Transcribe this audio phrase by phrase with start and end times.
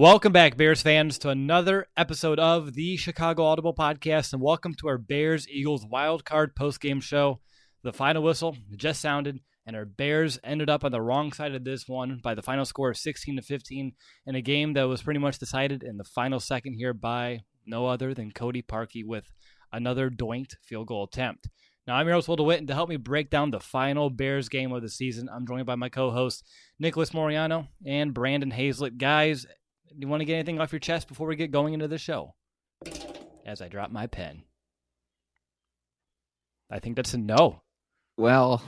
[0.00, 4.88] Welcome back, Bears fans, to another episode of the Chicago Audible Podcast, and welcome to
[4.88, 7.40] our Bears Eagles Wild Card Post Game Show.
[7.82, 11.64] The final whistle just sounded, and our Bears ended up on the wrong side of
[11.64, 13.92] this one by the final score of 16 to 15
[14.24, 17.84] in a game that was pretty much decided in the final second here by no
[17.84, 19.30] other than Cody Parkey with
[19.70, 21.50] another doinked field goal attempt.
[21.86, 24.80] Now, I'm your host, and to help me break down the final Bears game of
[24.80, 26.42] the season, I'm joined by my co host,
[26.78, 28.96] Nicholas Moriano and Brandon Hazlett.
[28.96, 29.44] Guys,
[29.90, 31.98] do you want to get anything off your chest before we get going into the
[31.98, 32.34] show?
[33.44, 34.42] As I drop my pen.
[36.70, 37.62] I think that's a no.
[38.16, 38.62] Well,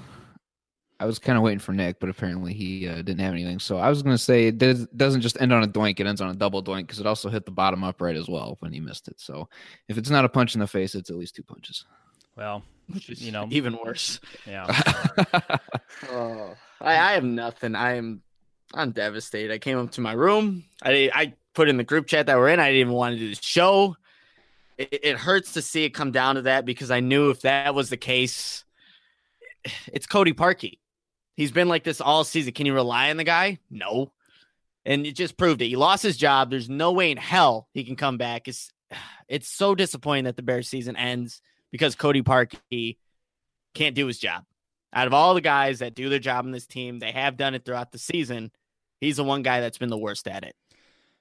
[0.99, 3.59] I was kind of waiting for Nick, but apparently he uh, didn't have anything.
[3.59, 6.07] So I was going to say it does, doesn't just end on a doink; it
[6.07, 8.73] ends on a double doink because it also hit the bottom upright as well when
[8.73, 9.21] he missed it.
[9.21, 9.49] So
[9.89, 11.85] if it's not a punch in the face, it's at least two punches.
[12.37, 14.21] Well, which is you know, even worse.
[14.47, 14.67] Yeah.
[16.11, 17.75] oh, I, I have nothing.
[17.75, 18.23] I am
[18.75, 19.53] I'm devastated.
[19.53, 20.65] I came up to my room.
[20.83, 22.61] I I put in the group chat that we're in.
[22.61, 23.97] I didn't even want to do the show.
[24.79, 27.75] It, it hurts to see it come down to that because I knew if that
[27.75, 28.65] was the case,
[29.93, 30.79] it's Cody Parkey.
[31.37, 32.53] He's been like this all season.
[32.53, 33.59] Can you rely on the guy?
[33.71, 34.13] No.
[34.85, 35.69] And it just proved it.
[35.69, 36.51] He lost his job.
[36.51, 38.49] There's no way in hell he can come back.
[38.49, 38.71] It's
[39.29, 42.99] it's so disappointing that the Bears season ends because Cody Parkey
[43.75, 44.45] can't do his job.
[44.93, 47.55] Out of all the guys that do their job in this team, they have done
[47.55, 48.51] it throughout the season
[49.03, 50.55] he's the one guy that's been the worst at it.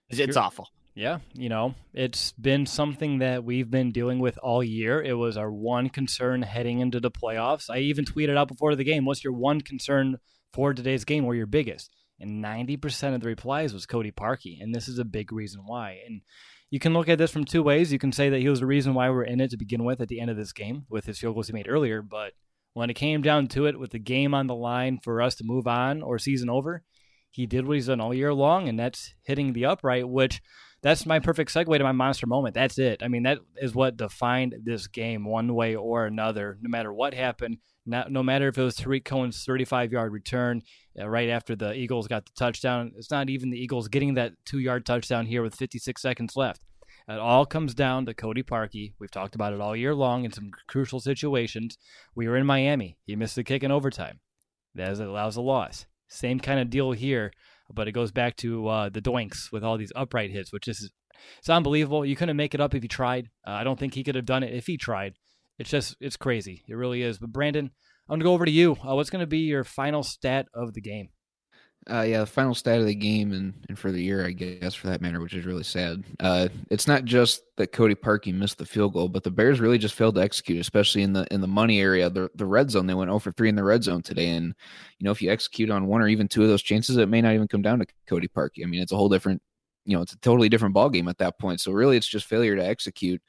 [0.09, 0.69] It's, it's awful.
[0.93, 5.01] Yeah, you know, it's been something that we've been dealing with all year.
[5.01, 7.69] It was our one concern heading into the playoffs.
[7.69, 10.17] I even tweeted out before the game, what's your one concern
[10.51, 11.91] for today's game or your biggest?
[12.19, 14.61] And 90% of the replies was Cody Parkey.
[14.61, 15.97] And this is a big reason why.
[16.05, 16.21] And
[16.69, 17.91] you can look at this from two ways.
[17.91, 20.01] You can say that he was the reason why we're in it to begin with
[20.01, 22.01] at the end of this game with his field goals he made earlier.
[22.01, 22.33] But
[22.73, 25.43] when it came down to it, with the game on the line for us to
[25.43, 26.83] move on or season over,
[27.31, 30.41] he did what he's done all year long, and that's hitting the upright, which
[30.83, 32.55] that's my perfect segue to my monster moment.
[32.55, 33.01] That's it.
[33.01, 37.13] I mean, that is what defined this game one way or another, no matter what
[37.13, 37.57] happened.
[37.85, 40.61] Not, no matter if it was Tarik Cohen's 35 yard return
[40.99, 42.91] uh, right after the Eagles got the touchdown.
[42.95, 46.61] It's not even the Eagles getting that two yard touchdown here with 56 seconds left.
[47.07, 48.93] It all comes down to Cody Parkey.
[48.99, 51.77] We've talked about it all year long in some crucial situations.
[52.15, 52.97] We were in Miami.
[53.05, 54.19] He missed the kick in overtime.
[54.75, 55.85] That allows a loss.
[56.11, 57.31] Same kind of deal here,
[57.73, 60.91] but it goes back to uh, the doinks with all these upright hits, which is
[61.39, 62.05] it's unbelievable.
[62.05, 63.29] You couldn't make it up if you tried.
[63.47, 65.13] Uh, I don't think he could have done it if he tried.
[65.57, 66.63] It's just it's crazy.
[66.67, 67.17] It really is.
[67.17, 67.71] But Brandon,
[68.09, 68.73] I'm gonna go over to you.
[68.85, 71.09] Uh, what's gonna be your final stat of the game?
[71.89, 74.75] Uh, yeah, the final stat of the game and, and for the year, I guess,
[74.75, 76.03] for that matter, which is really sad.
[76.19, 79.79] Uh, it's not just that Cody Parkey missed the field goal, but the Bears really
[79.79, 82.85] just failed to execute, especially in the in the money area, the the red zone.
[82.85, 84.53] They went over three in the red zone today, and
[84.99, 87.19] you know if you execute on one or even two of those chances, it may
[87.19, 88.63] not even come down to Cody Parkey.
[88.63, 89.41] I mean, it's a whole different,
[89.85, 91.61] you know, it's a totally different ball game at that point.
[91.61, 93.21] So really, it's just failure to execute.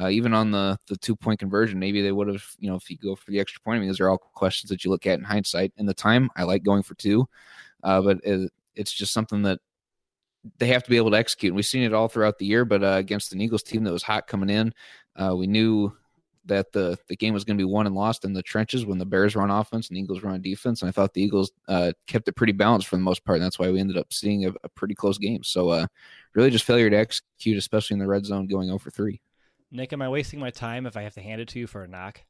[0.00, 2.90] Uh, even on the the two point conversion, maybe they would have, you know, if
[2.90, 3.76] you go for the extra point.
[3.76, 5.72] I mean, those are all questions that you look at in hindsight.
[5.76, 7.28] In the time, I like going for two.
[7.82, 9.60] Uh, but it, it's just something that
[10.58, 11.50] they have to be able to execute.
[11.50, 13.92] And we've seen it all throughout the year, but uh, against an Eagles team that
[13.92, 14.72] was hot coming in,
[15.16, 15.92] uh, we knew
[16.46, 18.98] that the the game was going to be won and lost in the trenches when
[18.98, 20.82] the Bears run offense and the Eagles run defense.
[20.82, 23.36] And I thought the Eagles uh, kept it pretty balanced for the most part.
[23.36, 25.42] And that's why we ended up seeing a, a pretty close game.
[25.42, 25.86] So uh,
[26.34, 29.20] really just failure to execute, especially in the red zone, going over three.
[29.70, 31.84] Nick, am I wasting my time if I have to hand it to you for
[31.84, 32.22] a knock?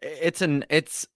[0.00, 1.06] It's an it's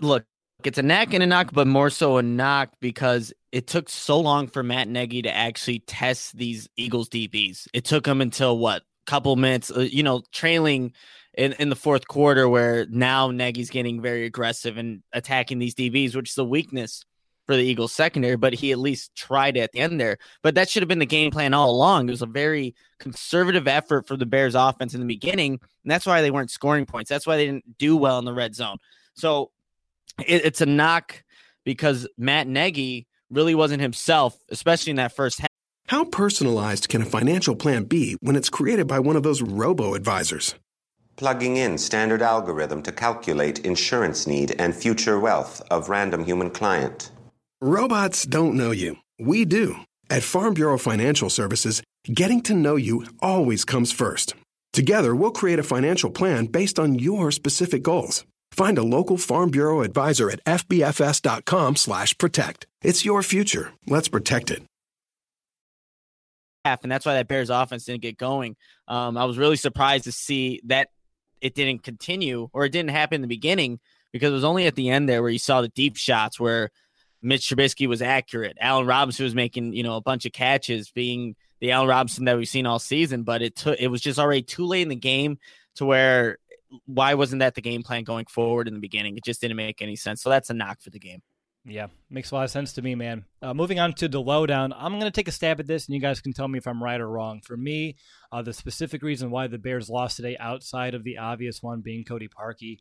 [0.00, 0.24] look
[0.64, 4.18] it's a knack and a knock, but more so a knock because it took so
[4.20, 7.68] long for Matt Nagy to actually test these Eagles DBs.
[7.72, 10.92] It took him until what couple minutes, uh, you know, trailing
[11.34, 16.14] in, in the fourth quarter, where now Nagy's getting very aggressive and attacking these DBs,
[16.16, 17.04] which is a weakness
[17.46, 18.36] for the Eagles secondary.
[18.36, 20.18] But he at least tried it at the end there.
[20.42, 22.08] But that should have been the game plan all along.
[22.08, 26.06] It was a very conservative effort for the Bears offense in the beginning, and that's
[26.06, 27.08] why they weren't scoring points.
[27.08, 28.78] That's why they didn't do well in the red zone.
[29.14, 29.50] So
[30.26, 31.22] it, it's a knock
[31.64, 35.50] because Matt Nagy really wasn't himself, especially in that first half.
[35.88, 39.94] How personalized can a financial plan be when it's created by one of those robo
[39.94, 40.54] advisors?
[41.16, 47.10] Plugging in standard algorithm to calculate insurance need and future wealth of random human client.
[47.60, 48.96] Robots don't know you.
[49.18, 49.76] We do.
[50.10, 51.82] At Farm Bureau Financial Services,
[52.12, 54.34] getting to know you always comes first.
[54.72, 58.24] Together, we'll create a financial plan based on your specific goals.
[58.52, 62.66] Find a local Farm Bureau advisor at fbfs.com slash protect.
[62.82, 63.72] It's your future.
[63.86, 64.62] Let's protect it
[66.82, 68.56] and that's why that Bears offense didn't get going.
[68.88, 70.88] Um, I was really surprised to see that
[71.40, 73.78] it didn't continue or it didn't happen in the beginning
[74.12, 76.70] because it was only at the end there where you saw the deep shots where
[77.22, 78.56] Mitch Trubisky was accurate.
[78.60, 82.36] Allen Robinson was making you know a bunch of catches, being the Allen Robinson that
[82.36, 83.22] we've seen all season.
[83.22, 85.38] But it took it was just already too late in the game
[85.76, 86.38] to where
[86.86, 89.16] why wasn't that the game plan going forward in the beginning?
[89.16, 90.22] It just didn't make any sense.
[90.22, 91.22] So that's a knock for the game.
[91.68, 93.24] Yeah, makes a lot of sense to me, man.
[93.42, 95.96] Uh, moving on to the lowdown, I'm going to take a stab at this, and
[95.96, 97.40] you guys can tell me if I'm right or wrong.
[97.44, 97.96] For me,
[98.30, 102.04] uh, the specific reason why the Bears lost today, outside of the obvious one being
[102.04, 102.78] Cody Parkey,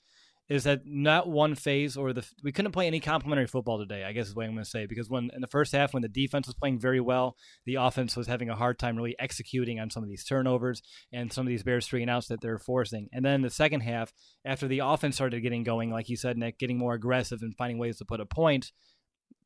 [0.47, 4.03] is that not one phase or the we couldn't play any complimentary football today.
[4.03, 6.03] I guess is what I'm going to say because when in the first half when
[6.03, 9.79] the defense was playing very well, the offense was having a hard time really executing
[9.79, 13.09] on some of these turnovers and some of these Bears three outs that they're forcing.
[13.11, 14.13] And then the second half,
[14.45, 17.79] after the offense started getting going, like you said, Nick, getting more aggressive and finding
[17.79, 18.71] ways to put a point.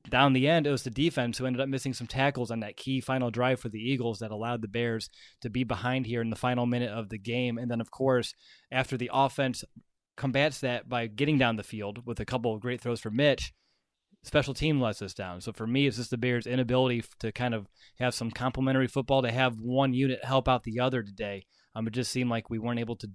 [0.10, 2.78] Down the end, it was the defense who ended up missing some tackles on that
[2.78, 5.10] key final drive for the Eagles that allowed the Bears
[5.42, 7.58] to be behind here in the final minute of the game.
[7.58, 8.34] And then, of course,
[8.72, 9.64] after the offense
[10.20, 13.54] combats that by getting down the field with a couple of great throws for Mitch.
[14.24, 15.40] Special team lets us down.
[15.40, 17.68] So for me, it's just the Bears' inability to kind of
[18.00, 21.46] have some complementary football to have one unit help out the other today.
[21.74, 23.10] Um, it just seemed like we weren't able to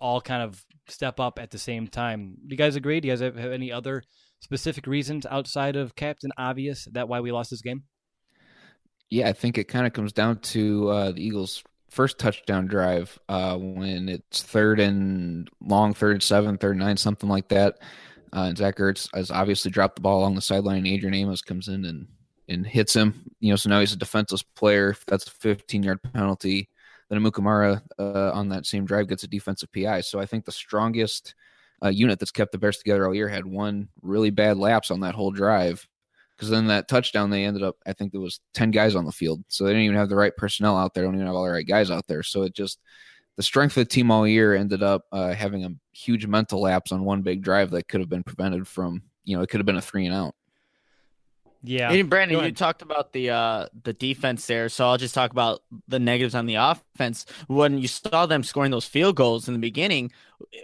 [0.00, 2.34] all kind of step up at the same time.
[2.46, 3.00] Do you guys agree?
[3.00, 4.02] Do you guys have, have any other
[4.40, 7.84] specific reasons outside of Captain Obvious that why we lost this game?
[9.10, 13.18] Yeah, I think it kind of comes down to uh, the Eagles' first touchdown drive
[13.28, 17.78] uh, when it's third and long, third and seven, third and nine, something like that.
[18.32, 20.86] Uh, and Zach Ertz has obviously dropped the ball along the sideline.
[20.86, 22.06] Adrian Amos comes in and
[22.48, 23.30] and hits him.
[23.40, 24.96] You know, so now he's a defenseless player.
[25.06, 26.68] That's a 15 yard penalty.
[27.08, 30.02] Then Amukamara uh, on that same drive gets a defensive PI.
[30.02, 31.34] So I think the strongest
[31.82, 35.00] uh, unit that's kept the Bears together all year had one really bad lapse on
[35.00, 35.86] that whole drive
[36.38, 39.12] because then that touchdown they ended up i think there was 10 guys on the
[39.12, 39.42] field.
[39.48, 41.04] So they didn't even have the right personnel out there.
[41.04, 42.22] Don't even have all the right guys out there.
[42.22, 42.80] So it just
[43.36, 46.90] the strength of the team all year ended up uh, having a huge mental lapse
[46.90, 49.66] on one big drive that could have been prevented from you know it could have
[49.66, 50.34] been a three and out
[51.68, 51.92] yeah.
[51.92, 55.60] And Brandon, you talked about the uh the defense there, so I'll just talk about
[55.86, 57.26] the negatives on the offense.
[57.46, 60.10] When you saw them scoring those field goals in the beginning,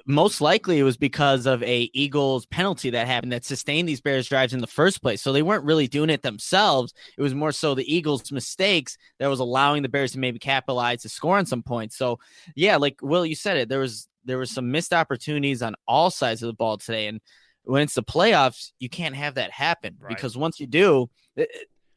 [0.07, 4.29] most likely it was because of a Eagles penalty that happened that sustained these Bears
[4.29, 5.21] drives in the first place.
[5.21, 6.95] So they weren't really doing it themselves.
[7.19, 11.03] It was more so the Eagles' mistakes that was allowing the Bears to maybe capitalize
[11.03, 11.99] to score on some points.
[11.99, 12.19] So
[12.55, 16.11] yeah, like Will, you said it, there was there was some missed opportunities on all
[16.11, 17.09] sides of the ball today.
[17.09, 17.21] And
[17.65, 20.09] when it's the playoffs, you can't have that happen right.
[20.09, 21.49] because once you do, it,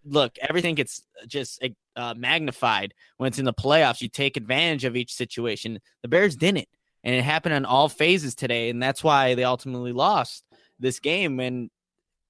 [0.06, 1.64] look, everything gets just
[1.96, 4.02] uh, magnified when it's in the playoffs.
[4.02, 5.80] You take advantage of each situation.
[6.02, 6.68] The Bears didn't,
[7.04, 10.44] and it happened on all phases today, and that's why they ultimately lost
[10.80, 11.40] this game.
[11.40, 11.70] And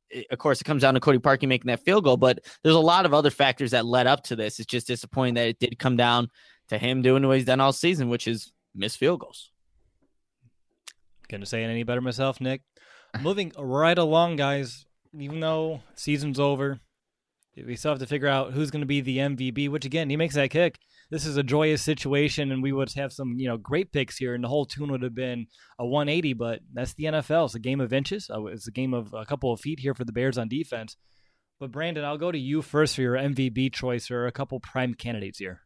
[0.09, 2.75] it, of course, it comes down to Cody Parkey making that field goal, but there's
[2.75, 4.59] a lot of other factors that led up to this.
[4.59, 6.29] It's just disappointing that it did come down
[6.69, 9.51] to him doing what he's done all season, which is miss field goals.
[11.29, 12.61] Couldn't say it any better myself, Nick.
[13.21, 14.85] Moving right along, guys.
[15.17, 16.79] Even though season's over,
[17.55, 19.69] we still have to figure out who's going to be the MVP.
[19.69, 20.77] Which again, he makes that kick.
[21.09, 24.35] This is a joyous situation, and we would have some, you know, great picks here,
[24.35, 25.47] and the whole tune would have been
[25.79, 26.33] a 180.
[26.33, 27.45] But that's the NFL.
[27.45, 28.29] It's a game of inches.
[28.29, 30.97] Uh, it's a game of a couple of feet here for the Bears on defense.
[31.59, 34.93] But Brandon, I'll go to you first for your MVP choice, or a couple prime
[34.93, 35.61] candidates here.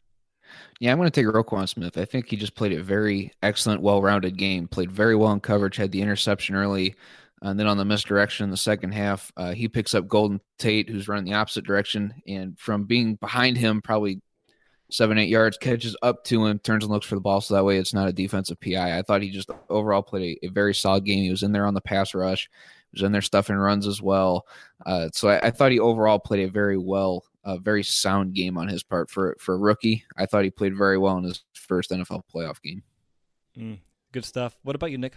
[0.80, 1.98] Yeah, I'm going to take Roquan Smith.
[1.98, 4.68] I think he just played a very excellent, well-rounded game.
[4.68, 5.78] Played very well in coverage.
[5.78, 6.96] Had the interception early.
[7.42, 10.90] And then on the misdirection in the second half, uh, he picks up Golden Tate,
[10.90, 12.14] who's running the opposite direction.
[12.28, 14.22] And from being behind him, probably
[14.92, 17.42] seven, eight yards, catches up to him, turns and looks for the ball.
[17.42, 18.98] So that way it's not a defensive PI.
[18.98, 21.24] I thought he just overall played a, a very solid game.
[21.24, 22.50] He was in there on the pass rush,
[22.92, 24.46] he was in there stuffing runs as well.
[24.86, 28.58] Uh, so I, I, thought he overall played a very well, a very sound game
[28.58, 30.04] on his part for, for a rookie.
[30.18, 32.84] I thought he played very well in his first NFL playoff game.
[33.58, 33.80] Mm,
[34.12, 34.58] good stuff.
[34.64, 35.16] What about you, Nick?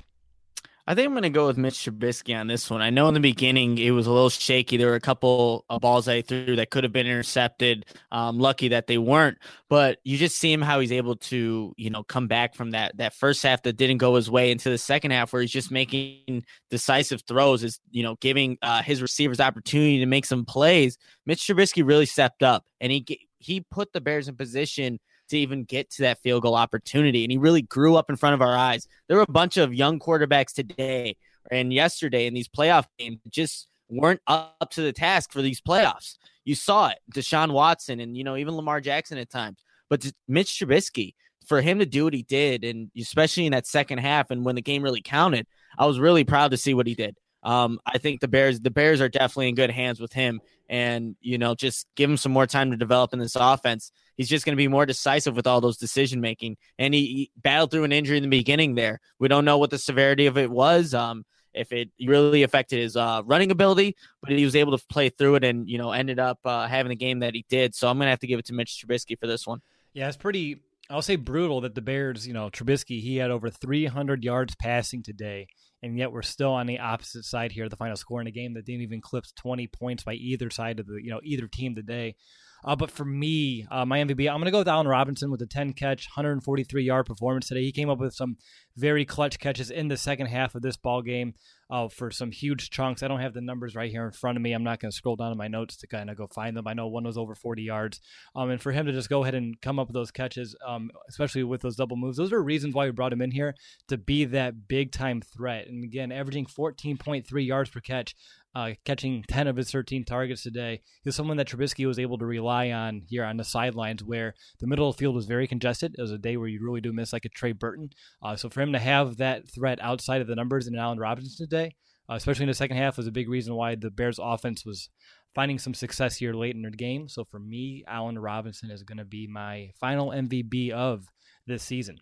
[0.87, 2.83] I think I'm going to go with Mitch Trubisky on this one.
[2.83, 4.77] I know in the beginning it was a little shaky.
[4.77, 7.87] There were a couple of balls that I threw that could have been intercepted.
[8.13, 9.39] Um, lucky that they weren't.
[9.71, 12.99] But you just see him how he's able to, you know, come back from that
[12.99, 15.71] that first half that didn't go his way into the second half where he's just
[15.71, 20.99] making decisive throws, is you know giving uh, his receivers opportunity to make some plays.
[21.25, 25.65] Mitch Trubisky really stepped up, and he he put the Bears in position to even
[25.65, 27.25] get to that field goal opportunity.
[27.25, 28.87] And he really grew up in front of our eyes.
[29.09, 31.17] There were a bunch of young quarterbacks today
[31.51, 36.17] and yesterday in these playoff games just weren't up to the task for these playoffs.
[36.45, 39.59] You saw it, Deshaun Watson and you know even Lamar Jackson at times.
[39.91, 41.15] But Mitch Trubisky,
[41.47, 44.55] for him to do what he did, and especially in that second half and when
[44.55, 45.47] the game really counted,
[45.79, 47.17] I was really proud to see what he did.
[47.45, 51.17] Um, I think the Bears, the Bears are definitely in good hands with him, and
[51.21, 53.93] you know, just give him some more time to develop in this offense.
[54.17, 56.57] He's just going to be more decisive with all those decision making.
[56.79, 58.75] And he, he, battled through an injury in the beginning.
[58.77, 60.95] There, we don't know what the severity of it was.
[60.95, 61.25] Um,
[61.55, 65.37] if it really affected his uh, running ability, but he was able to play through
[65.37, 67.75] it and you know ended up uh, having the game that he did.
[67.75, 69.61] So I'm gonna have to give it to Mitch Trubisky for this one.
[69.93, 70.61] Yeah, it's pretty.
[70.91, 75.03] I'll say brutal that the Bears, you know, Trubisky, he had over 300 yards passing
[75.03, 75.47] today,
[75.85, 77.69] and yet we're still on the opposite side here.
[77.69, 80.81] The final score in a game that didn't even clip 20 points by either side
[80.81, 82.17] of the, you know, either team today.
[82.65, 85.43] Uh, but for me, uh, my MVP, I'm going to go with Allen Robinson with
[85.43, 87.63] a 10 catch, 143 yard performance today.
[87.63, 88.39] He came up with some
[88.77, 91.35] very clutch catches in the second half of this ball game
[91.71, 93.03] uh, for some huge chunks.
[93.03, 94.53] I don't have the numbers right here in front of me.
[94.53, 96.67] I'm not going to scroll down to my notes to kind of go find them.
[96.67, 98.01] I know one was over 40 yards.
[98.35, 100.91] Um, and for him to just go ahead and come up with those catches, um,
[101.09, 103.55] especially with those double moves, those are reasons why we brought him in here
[103.89, 105.67] to be that big time threat.
[105.67, 108.15] And again, averaging 14.3 yards per catch
[108.55, 110.81] uh, catching 10 of his 13 targets today.
[111.03, 114.67] He's someone that Trubisky was able to rely on here on the sidelines where the
[114.67, 115.95] middle of the field was very congested.
[115.97, 117.91] It was a day where you really do miss like a Trey Burton.
[118.23, 121.47] Uh, so for him to have that threat outside of the numbers in Allen Robinson
[121.47, 121.75] today,
[122.09, 124.89] uh, especially in the second half, was a big reason why the Bears offense was
[125.35, 127.09] finding some success here late in the game.
[127.09, 131.07] So for me, Allen Robinson is going to be my final MVP of
[131.47, 131.99] this season.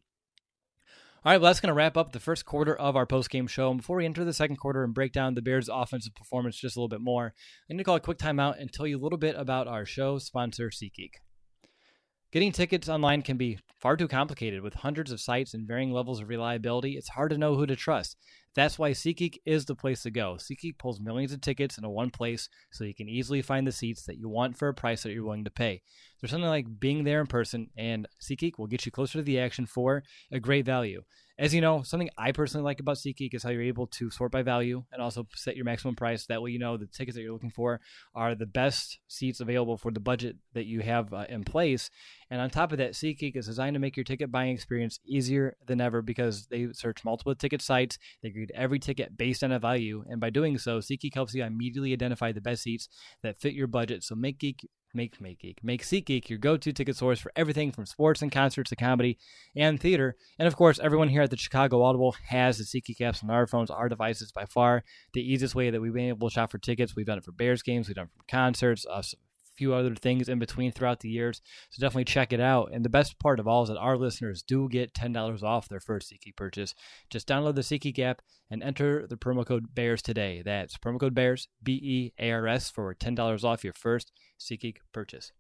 [1.25, 3.71] All right, well, that's going to wrap up the first quarter of our post-game show.
[3.71, 6.75] And before we enter the second quarter and break down the Bears' offensive performance just
[6.75, 7.27] a little bit more,
[7.71, 9.87] I'm going to call a quick timeout and tell you a little bit about our
[9.87, 11.13] show sponsor, SeatGeek.
[12.33, 16.19] Getting tickets online can be far too complicated with hundreds of sites and varying levels
[16.19, 16.97] of reliability.
[16.97, 18.17] It's hard to know who to trust.
[18.55, 20.39] That's why SeatGeek is the place to go.
[20.41, 24.05] SeatGeek pulls millions of tickets into one place so you can easily find the seats
[24.05, 25.83] that you want for a price that you're willing to pay.
[26.21, 29.39] There's something like being there in person, and SeatGeek will get you closer to the
[29.39, 31.03] action for a great value.
[31.43, 34.31] As you know, something I personally like about SeatGeek is how you're able to sort
[34.31, 36.25] by value and also set your maximum price.
[36.27, 37.81] That way, you know the tickets that you're looking for
[38.15, 41.91] are the best seats available for the budget that you have uh, in place.
[42.31, 45.57] And on top of that, SeatGeek is designed to make your ticket buying experience easier
[45.67, 47.99] than ever because they search multiple ticket sites.
[48.23, 51.43] They grade every ticket based on a value, and by doing so, SeatGeek helps you
[51.43, 52.89] immediately identify the best seats
[53.25, 54.05] that fit your budget.
[54.05, 55.63] So make Geek Make Make Geek.
[55.63, 59.19] Make SeatGeek your go-to ticket source for everything from sports and concerts to comedy
[59.57, 60.17] and theater.
[60.39, 63.47] And of course, everyone here at the Chicago Audible has the SeatGeek apps on our
[63.47, 64.85] phones, our devices by far
[65.15, 66.95] the easiest way that we've been able to shop for tickets.
[66.95, 69.03] We've done it for Bears games, we've done it for concerts, uh,
[69.55, 71.41] few other things in between throughout the years.
[71.71, 72.71] So definitely check it out.
[72.73, 75.81] And the best part of all is that our listeners do get $10 off their
[75.81, 76.75] first SeatGeek purchase.
[77.11, 80.43] Just download the SeatGeek app and enter the promo code BEARS today.
[80.45, 84.77] That's promo code BEARS, B E A R S, for $10 off your first SeatGeek
[84.93, 85.33] purchase.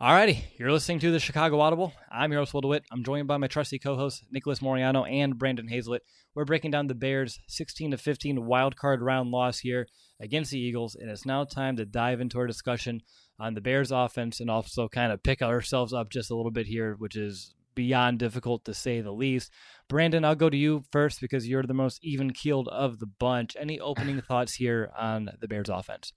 [0.00, 1.92] Alrighty, you're listening to the Chicago Audible.
[2.10, 2.84] I'm your host, Will DeWitt.
[2.90, 6.00] I'm joined by my trusty co-hosts, Nicholas Moriano and Brandon Hazlett.
[6.34, 9.86] We're breaking down the Bears' 16 to 15 wild card round loss here
[10.20, 13.02] against the Eagles, and it's now time to dive into our discussion
[13.38, 16.66] on the Bears' offense and also kind of pick ourselves up just a little bit
[16.66, 19.50] here, which is beyond difficult to say the least.
[19.88, 23.56] Brandon, I'll go to you first because you're the most even keeled of the bunch.
[23.58, 26.12] Any opening thoughts here on the Bears' offense?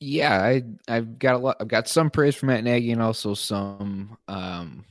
[0.00, 1.56] Yeah, I I've got a lot.
[1.60, 4.84] I've got some praise for Matt Nagy and also some um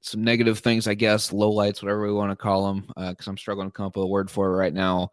[0.00, 3.30] some negative things, I guess, low lights, whatever we want to call them, because uh,
[3.30, 5.10] I'm struggling to come up with a word for it right now.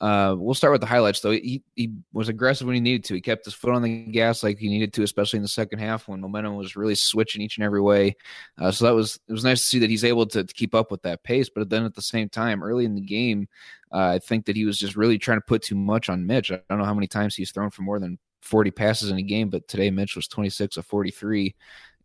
[0.00, 1.32] Uh, we'll start with the highlights, though.
[1.32, 3.14] He, he was aggressive when he needed to.
[3.14, 5.80] He kept his foot on the gas like he needed to, especially in the second
[5.80, 8.16] half when momentum was really switching each and every way.
[8.60, 10.74] Uh, so that was it was nice to see that he's able to, to, keep
[10.74, 11.48] up with that pace.
[11.48, 13.48] But then at the same time, early in the game,
[13.92, 16.52] uh, I think that he was just really trying to put too much on Mitch.
[16.52, 19.22] I don't know how many times he's thrown for more than 40 passes in a
[19.22, 21.54] game, but today Mitch was 26 of 43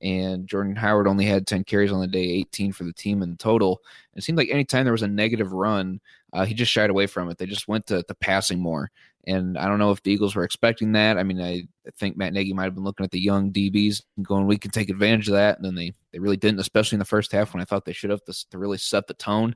[0.04, 3.38] and Jordan Howard only had 10 carries on the day, 18 for the team in
[3.38, 3.82] total.
[4.16, 6.02] It seemed like anytime there was a negative run,
[6.34, 7.38] uh, he just shied away from it.
[7.38, 8.90] They just went to, to passing more.
[9.25, 11.18] And I don't know if the Eagles were expecting that.
[11.18, 11.63] I mean, I,
[11.98, 14.72] think Matt Nagy might have been looking at the young DBs and going, we can
[14.72, 15.58] take advantage of that.
[15.58, 17.94] And then they, they really didn't, especially in the first half when I thought they
[17.94, 19.56] should have to, to really set the tone.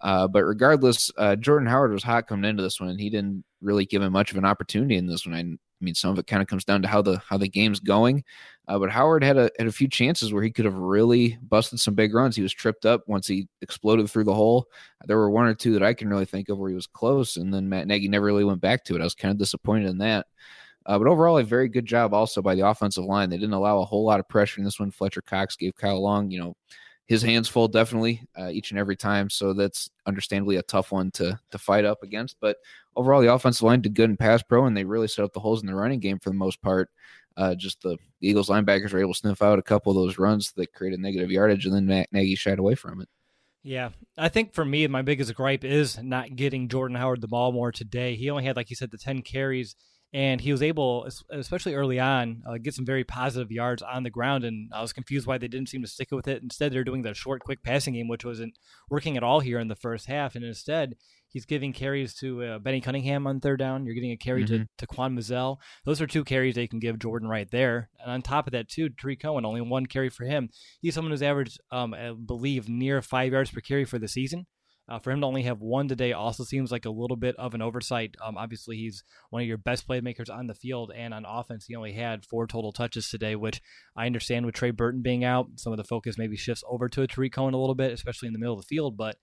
[0.00, 3.44] Uh, but regardless, uh, Jordan Howard was hot coming into this one, and he didn't
[3.62, 5.58] really give him much of an opportunity in this one.
[5.80, 7.80] I, mean, some of it kind of comes down to how the how the game's
[7.80, 8.24] going.
[8.68, 11.78] Uh, but Howard had a had a few chances where he could have really busted
[11.78, 12.34] some big runs.
[12.34, 14.66] He was tripped up once he exploded through the hole.
[15.06, 17.36] There were one or two that I can really think of where he was close,
[17.36, 19.00] and then Matt Nagy never really went back to it.
[19.00, 20.26] I was kind of disappointed in that.
[20.86, 23.28] Uh, but overall, a very good job also by the offensive line.
[23.28, 24.92] They didn't allow a whole lot of pressure in this one.
[24.92, 26.56] Fletcher Cox gave Kyle Long, you know,
[27.06, 29.30] his hands full definitely uh, each and every time.
[29.30, 32.36] So that's understandably a tough one to to fight up against.
[32.40, 32.56] But
[32.94, 35.40] overall, the offensive line did good in pass pro, and they really set up the
[35.40, 36.90] holes in the running game for the most part.
[37.36, 40.52] Uh, just the, Eagles linebackers were able to sniff out a couple of those runs
[40.52, 43.08] that created negative yardage, and then Matt Nagy shied away from it.
[43.62, 47.52] Yeah, I think for me, my biggest gripe is not getting Jordan Howard the ball
[47.52, 48.14] more today.
[48.14, 49.76] He only had, like you said, the ten carries
[50.16, 54.08] and he was able, especially early on, uh, get some very positive yards on the
[54.08, 54.44] ground.
[54.44, 56.42] And I was confused why they didn't seem to stick with it.
[56.42, 58.58] Instead, they're doing the short, quick passing game, which wasn't
[58.88, 60.34] working at all here in the first half.
[60.34, 60.96] And instead,
[61.28, 63.84] he's giving carries to uh, Benny Cunningham on third down.
[63.84, 64.62] You're getting a carry mm-hmm.
[64.62, 65.58] to, to Quan Mizzell.
[65.84, 67.90] Those are two carries they can give Jordan right there.
[68.00, 70.48] And on top of that, too, Tarik Cohen, only one carry for him.
[70.80, 74.46] He's someone who's averaged, um, I believe, near five yards per carry for the season.
[74.88, 77.54] Uh, for him to only have one today also seems like a little bit of
[77.54, 78.14] an oversight.
[78.24, 81.66] Um, obviously, he's one of your best playmakers on the field and on offense.
[81.66, 83.60] He only had four total touches today, which
[83.96, 87.02] I understand with Trey Burton being out, some of the focus maybe shifts over to
[87.02, 88.96] a Tarik Cohen a little bit, especially in the middle of the field.
[88.96, 89.16] But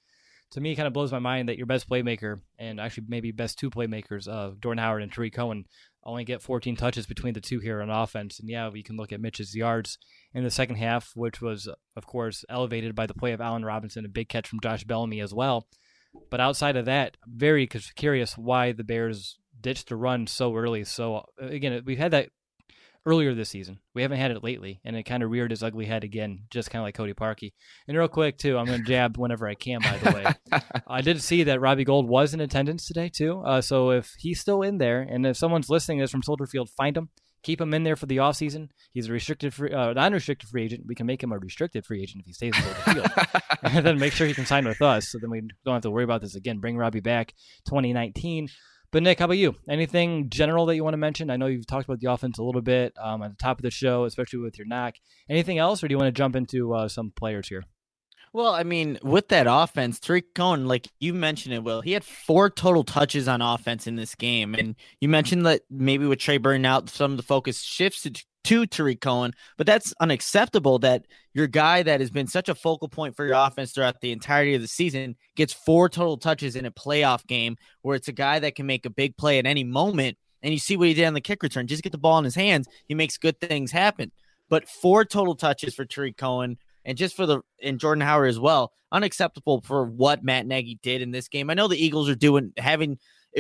[0.52, 3.32] to me, it kind of blows my mind that your best playmaker and actually maybe
[3.32, 5.66] best two playmakers, uh, Jordan Howard and Tarik Cohen,
[6.06, 8.40] only get 14 touches between the two here on offense.
[8.40, 9.98] And yeah, we can look at Mitch's yards
[10.34, 14.06] in the second half, which was, of course, elevated by the play of Allen Robinson,
[14.06, 15.68] a big catch from Josh Bellamy as well.
[16.30, 20.84] But outside of that, very curious why the Bears ditched the run so early.
[20.84, 22.30] So uh, again, we've had that
[23.06, 23.80] earlier this season.
[23.94, 26.70] We haven't had it lately, and it kind of reared its ugly head again, just
[26.70, 27.54] kind of like Cody Parkey.
[27.88, 29.82] And real quick too, I'm going to jab whenever I can.
[29.82, 33.42] By the way, I did see that Robbie Gould was in attendance today too.
[33.46, 36.70] Uh, so if he's still in there, and if someone's listening this from Soldier Field,
[36.70, 37.10] find him.
[37.44, 38.70] Keep him in there for the offseason.
[38.94, 40.86] He's a restricted free, uh, non-restricted free agent.
[40.88, 43.86] We can make him a restricted free agent if he stays in the field, and
[43.86, 45.10] then make sure he can sign with us.
[45.10, 46.60] So then we don't have to worry about this again.
[46.60, 47.34] Bring Robbie back
[47.66, 48.48] 2019.
[48.94, 49.56] But Nick, how about you?
[49.68, 51.32] Anything general that you want to mention?
[51.32, 53.64] I know you've talked about the offense a little bit um, at the top of
[53.64, 54.98] the show, especially with your knack.
[55.28, 57.64] Anything else, or do you want to jump into uh, some players here?
[58.34, 62.04] Well, I mean, with that offense, Tarik Cohen, like you mentioned it, Will, he had
[62.04, 64.54] four total touches on offense in this game.
[64.54, 68.12] And you mentioned that maybe with Trey Burton out, some of the focus shifts to
[68.44, 72.88] to Tarik Cohen, but that's unacceptable that your guy that has been such a focal
[72.88, 76.66] point for your offense throughout the entirety of the season gets four total touches in
[76.66, 79.64] a playoff game where it's a guy that can make a big play at any
[79.64, 80.18] moment.
[80.42, 81.68] And you see what he did on the kick return.
[81.68, 82.68] Just get the ball in his hands.
[82.88, 84.12] He makes good things happen.
[84.50, 88.40] But four total touches for Tarik Cohen and just for the and Jordan Howard as
[88.40, 88.74] well.
[88.92, 91.50] Unacceptable for what Matt Nagy did in this game.
[91.50, 93.00] I know the Eagles are doing having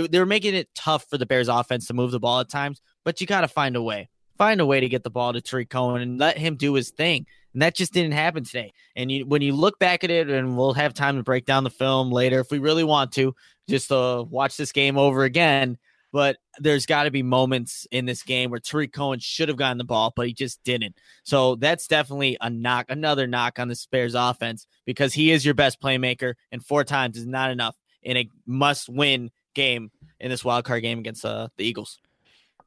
[0.10, 3.22] they're making it tough for the Bears offense to move the ball at times, but
[3.22, 4.10] you got to find a way
[4.44, 6.90] find a way to get the ball to Tarik Cohen and let him do his
[6.90, 7.26] thing.
[7.54, 8.74] And that just didn't happen today.
[8.94, 11.64] And you, when you look back at it, and we'll have time to break down
[11.64, 13.34] the film later if we really want to,
[13.70, 15.78] just to watch this game over again.
[16.12, 19.78] But there's got to be moments in this game where Tarik Cohen should have gotten
[19.78, 20.98] the ball, but he just didn't.
[21.24, 25.54] So that's definitely a knock, another knock on the Bears offense because he is your
[25.54, 30.66] best playmaker, and four times is not enough in a must-win game in this wild
[30.66, 31.98] card game against uh, the Eagles.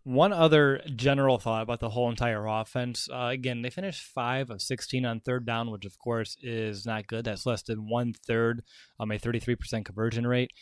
[0.06, 3.08] One other general thought about the whole entire offense.
[3.12, 7.08] Uh, again, they finished five of 16 on third down, which of course is not
[7.08, 7.24] good.
[7.24, 8.62] That's less than one third,
[9.00, 10.52] um, a 33% conversion rate.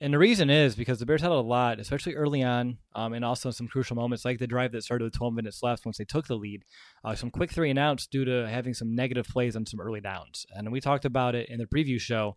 [0.00, 3.24] And the reason is because the Bears had a lot, especially early on, um, and
[3.24, 5.98] also in some crucial moments like the drive that started with 12 minutes left once
[5.98, 6.62] they took the lead.
[7.04, 10.00] Uh, some quick three and outs due to having some negative plays on some early
[10.00, 10.46] downs.
[10.52, 12.36] And we talked about it in the preview show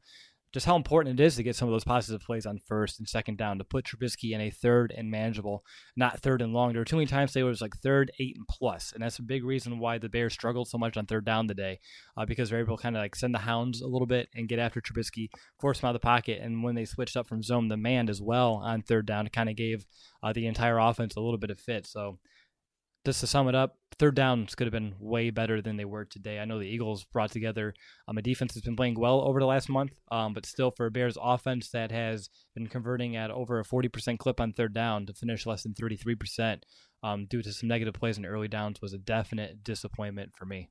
[0.54, 3.08] just how important it is to get some of those positive plays on first and
[3.08, 5.64] second down to put Trubisky in a third and manageable,
[5.96, 6.72] not third and long.
[6.72, 9.24] There were too many times they was like third, eight, and plus, and that's a
[9.24, 11.80] big reason why the Bears struggled so much on third down today,
[12.16, 14.48] uh, because they're able to kind of like send the hounds a little bit and
[14.48, 15.30] get after Trubisky,
[15.60, 18.10] force him out of the pocket, and when they switched up from zone to man
[18.10, 19.86] as well on third down, kind of gave
[20.24, 21.86] uh, the entire offense a little bit of fit.
[21.86, 22.20] So
[23.08, 26.04] just to sum it up, third downs could have been way better than they were
[26.04, 26.40] today.
[26.40, 27.74] I know the Eagles brought together
[28.06, 30.88] um, a defense that's been playing well over the last month, um, but still for
[30.88, 35.06] a Bears offense that has been converting at over a 40% clip on third down
[35.06, 36.64] to finish less than 33%
[37.02, 40.68] um, due to some negative plays in early downs was a definite disappointment for me.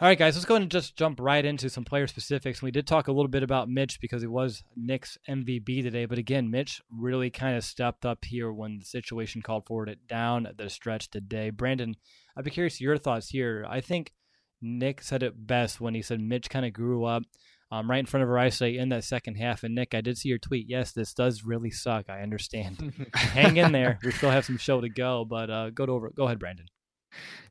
[0.00, 2.60] All right, guys, let's go ahead and just jump right into some player specifics.
[2.60, 6.06] We did talk a little bit about Mitch because he was Nick's MVP today.
[6.06, 10.08] But again, Mitch really kind of stepped up here when the situation called for it
[10.08, 11.50] down the stretch today.
[11.50, 11.94] Brandon,
[12.36, 13.64] I'd be curious your thoughts here.
[13.68, 14.12] I think
[14.60, 17.22] Nick said it best when he said Mitch kind of grew up
[17.70, 19.62] um, right in front of our eyesight in that second half.
[19.62, 20.66] And Nick, I did see your tweet.
[20.68, 22.10] Yes, this does really suck.
[22.10, 23.06] I understand.
[23.14, 24.00] Hang in there.
[24.02, 26.10] We still have some show to go, but uh, go to over.
[26.10, 26.66] Go ahead, Brandon.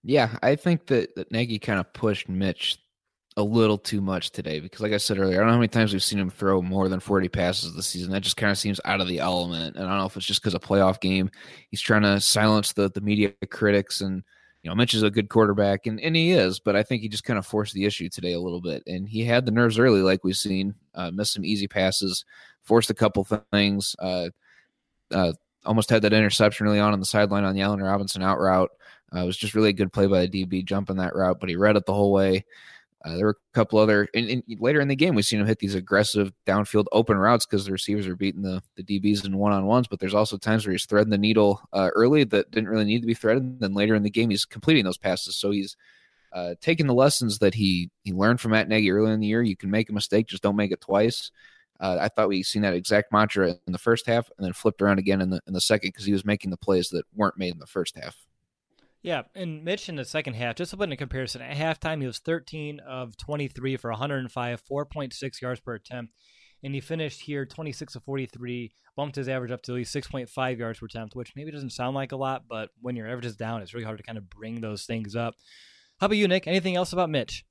[0.03, 2.77] Yeah, I think that, that Nagy kind of pushed Mitch
[3.37, 5.69] a little too much today because, like I said earlier, I don't know how many
[5.69, 8.11] times we've seen him throw more than 40 passes this season.
[8.11, 9.75] That just kind of seems out of the element.
[9.75, 11.31] And I don't know if it's just because of playoff game.
[11.69, 14.01] He's trying to silence the, the media critics.
[14.01, 14.23] And,
[14.63, 17.09] you know, Mitch is a good quarterback, and, and he is, but I think he
[17.09, 18.83] just kind of forced the issue today a little bit.
[18.85, 22.25] And he had the nerves early, like we've seen, uh, missed some easy passes,
[22.63, 24.29] forced a couple things, uh,
[25.09, 25.33] uh,
[25.65, 28.71] almost had that interception early on on the sideline on the Allen Robinson out route.
[29.13, 31.49] Uh, it was just really a good play by the DB jumping that route, but
[31.49, 32.45] he read it the whole way.
[33.03, 35.47] Uh, there were a couple other, and, and, later in the game, we've seen him
[35.47, 39.37] hit these aggressive downfield open routes because the receivers are beating the, the DBs in
[39.37, 39.87] one on ones.
[39.87, 43.01] But there's also times where he's threading the needle uh, early that didn't really need
[43.01, 43.43] to be threaded.
[43.43, 45.35] And then later in the game, he's completing those passes.
[45.35, 45.75] So he's
[46.31, 49.41] uh, taking the lessons that he he learned from Matt Nagy early in the year.
[49.41, 51.31] You can make a mistake, just don't make it twice.
[51.79, 54.81] Uh, I thought we seen that exact mantra in the first half, and then flipped
[54.81, 57.39] around again in the in the second because he was making the plays that weren't
[57.39, 58.15] made in the first half.
[59.03, 62.01] Yeah, and Mitch in the second half, just to put in a comparison, at halftime
[62.01, 66.13] he was 13 of 23 for 105, 4.6 yards per attempt,
[66.63, 70.57] and he finished here 26 of 43, bumped his average up to at least 6.5
[70.59, 73.35] yards per attempt, which maybe doesn't sound like a lot, but when your average is
[73.35, 75.33] down, it's really hard to kind of bring those things up.
[75.99, 76.45] How about you, Nick?
[76.45, 77.43] Anything else about Mitch?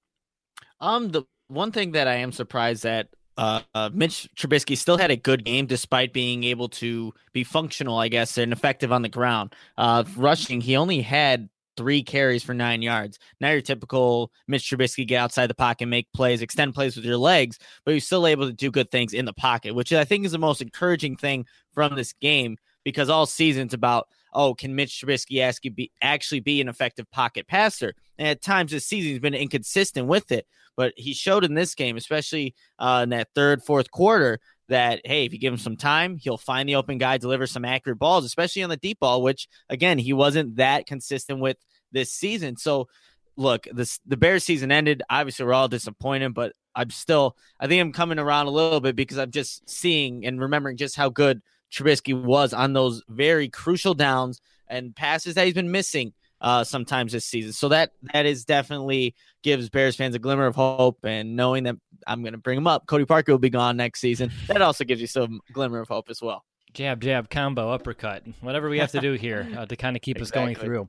[0.81, 3.09] Um, the one thing that I am surprised at
[3.41, 7.97] uh, uh, Mitch Trubisky still had a good game despite being able to be functional,
[7.97, 9.55] I guess, and effective on the ground.
[9.79, 13.19] Uh, rushing, he only had three carries for nine yards.
[13.41, 17.17] Now your typical Mitch Trubisky get outside the pocket, make plays, extend plays with your
[17.17, 20.27] legs, but he's still able to do good things in the pocket, which I think
[20.27, 25.03] is the most encouraging thing from this game because all season's about oh, can Mitch
[25.03, 27.95] Trubisky be, actually be an effective pocket passer?
[28.19, 30.47] And at times this season he's been inconsistent with it.
[30.77, 35.27] But he showed in this game, especially uh, in that third, fourth quarter, that hey,
[35.27, 38.25] if you give him some time, he'll find the open guy, deliver some accurate balls,
[38.25, 41.57] especially on the deep ball, which again he wasn't that consistent with
[41.93, 42.57] this season.
[42.57, 42.89] So
[43.37, 45.03] look, this the Bears season ended.
[45.11, 48.97] Obviously, we're all disappointed, but I'm still I think I'm coming around a little bit
[48.97, 53.95] because I'm just seeing and remembering just how good Trubisky was on those very crucial
[53.95, 57.53] downs and passes that he's been missing uh, sometimes this season.
[57.53, 61.77] So that that is definitely gives Bears fans a glimmer of hope, and knowing that
[62.07, 64.33] I'm going to bring him up, Cody Parker will be gone next season.
[64.49, 66.45] That also gives you some glimmer of hope as well.
[66.73, 70.19] Jab, jab, combo, uppercut, whatever we have to do here uh, to kind of keep
[70.19, 70.53] exactly.
[70.53, 70.89] us going through.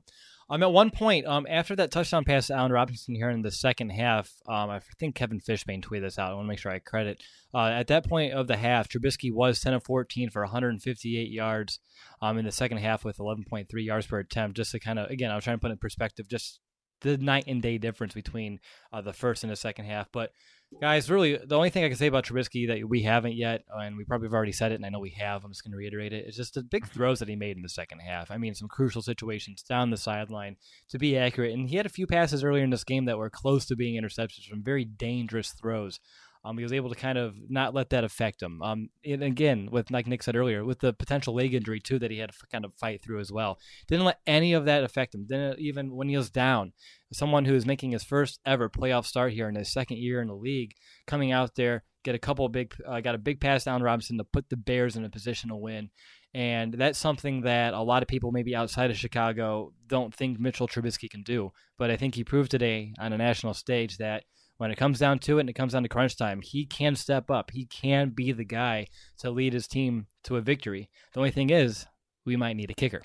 [0.52, 3.50] Um, at one point, um, after that touchdown pass to Allen Robinson here in the
[3.50, 6.30] second half, um, I think Kevin Fishbain tweeted this out.
[6.30, 7.22] I want to make sure I credit.
[7.54, 11.78] Uh, at that point of the half, Trubisky was 10 of 14 for 158 yards
[12.20, 14.58] um, in the second half with 11.3 yards per attempt.
[14.58, 16.60] Just to kind of, again, I was trying to put in perspective just
[17.02, 18.60] the night and day difference between
[18.92, 20.08] uh, the first and the second half.
[20.12, 20.32] But
[20.80, 23.96] Guys, really, the only thing I can say about Trubisky that we haven't yet, and
[23.96, 25.76] we probably have already said it, and I know we have, I'm just going to
[25.76, 28.30] reiterate it, is just the big throws that he made in the second half.
[28.30, 30.56] I mean, some crucial situations down the sideline
[30.88, 31.52] to be accurate.
[31.52, 34.00] And he had a few passes earlier in this game that were close to being
[34.00, 36.00] interceptions from very dangerous throws.
[36.44, 38.60] Um, he was able to kind of not let that affect him.
[38.62, 42.10] Um, and again, with like Nick said earlier, with the potential leg injury too that
[42.10, 45.14] he had to kind of fight through as well, didn't let any of that affect
[45.14, 45.26] him.
[45.26, 46.72] Didn't even when he was down.
[47.12, 50.28] Someone who is making his first ever playoff start here in his second year in
[50.28, 50.72] the league,
[51.06, 54.24] coming out there, get a couple big, uh, got a big pass down Robinson to
[54.24, 55.90] put the Bears in a position to win.
[56.34, 60.66] And that's something that a lot of people, maybe outside of Chicago, don't think Mitchell
[60.66, 61.52] Trubisky can do.
[61.76, 64.24] But I think he proved today on a national stage that
[64.62, 66.94] when it comes down to it and it comes down to crunch time, he can
[66.94, 67.50] step up.
[67.50, 68.86] He can be the guy
[69.18, 70.88] to lead his team to a victory.
[71.12, 71.84] The only thing is,
[72.24, 73.02] we might need a kicker.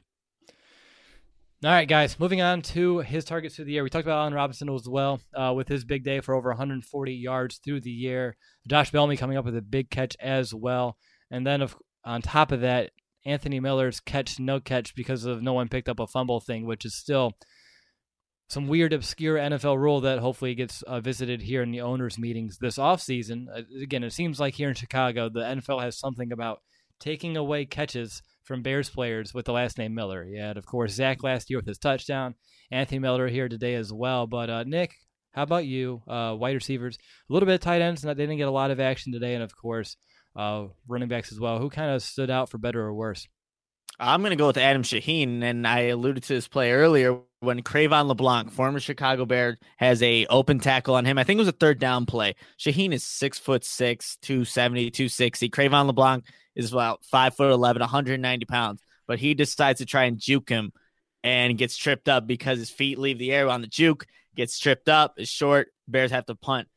[1.65, 3.81] All right, guys, moving on to his targets through the year.
[3.81, 7.11] We talked about Allen Robinson as well uh, with his big day for over 140
[7.11, 8.37] yards through the year.
[8.67, 10.95] Josh Bellamy coming up with a big catch as well.
[11.31, 12.91] And then of, on top of that,
[13.25, 16.85] Anthony Miller's catch, no catch because of no one picked up a fumble thing, which
[16.85, 17.33] is still
[18.47, 22.57] some weird, obscure NFL rule that hopefully gets uh, visited here in the owners' meetings
[22.59, 23.47] this offseason.
[23.53, 26.61] Uh, again, it seems like here in Chicago, the NFL has something about
[26.99, 30.25] taking away catches from Bears players with the last name Miller.
[30.37, 32.35] Had, of course, Zach last year with his touchdown.
[32.71, 34.27] Anthony Miller here today as well.
[34.27, 34.95] But uh, Nick,
[35.31, 36.01] how about you?
[36.07, 36.97] Uh, wide receivers,
[37.29, 38.01] a little bit of tight ends.
[38.01, 39.97] They didn't get a lot of action today, and of course,
[40.35, 41.59] uh, running backs as well.
[41.59, 43.27] Who kind of stood out for better or worse?
[43.99, 47.63] I'm going to go with Adam Shaheen, and I alluded to this play earlier when
[47.63, 51.17] Cre'Von LeBlanc, former Chicago Bear, has a open tackle on him.
[51.17, 52.35] I think it was a third down play.
[52.59, 55.49] Shaheen is six foot six, 270, 260.
[55.49, 60.19] Cre'Von LeBlanc is about five foot 11, 190 pounds, but he decides to try and
[60.19, 60.71] juke him
[61.23, 64.05] and gets tripped up because his feet leave the air on the juke,
[64.35, 65.69] gets tripped up, is short.
[65.87, 66.67] Bears have to punt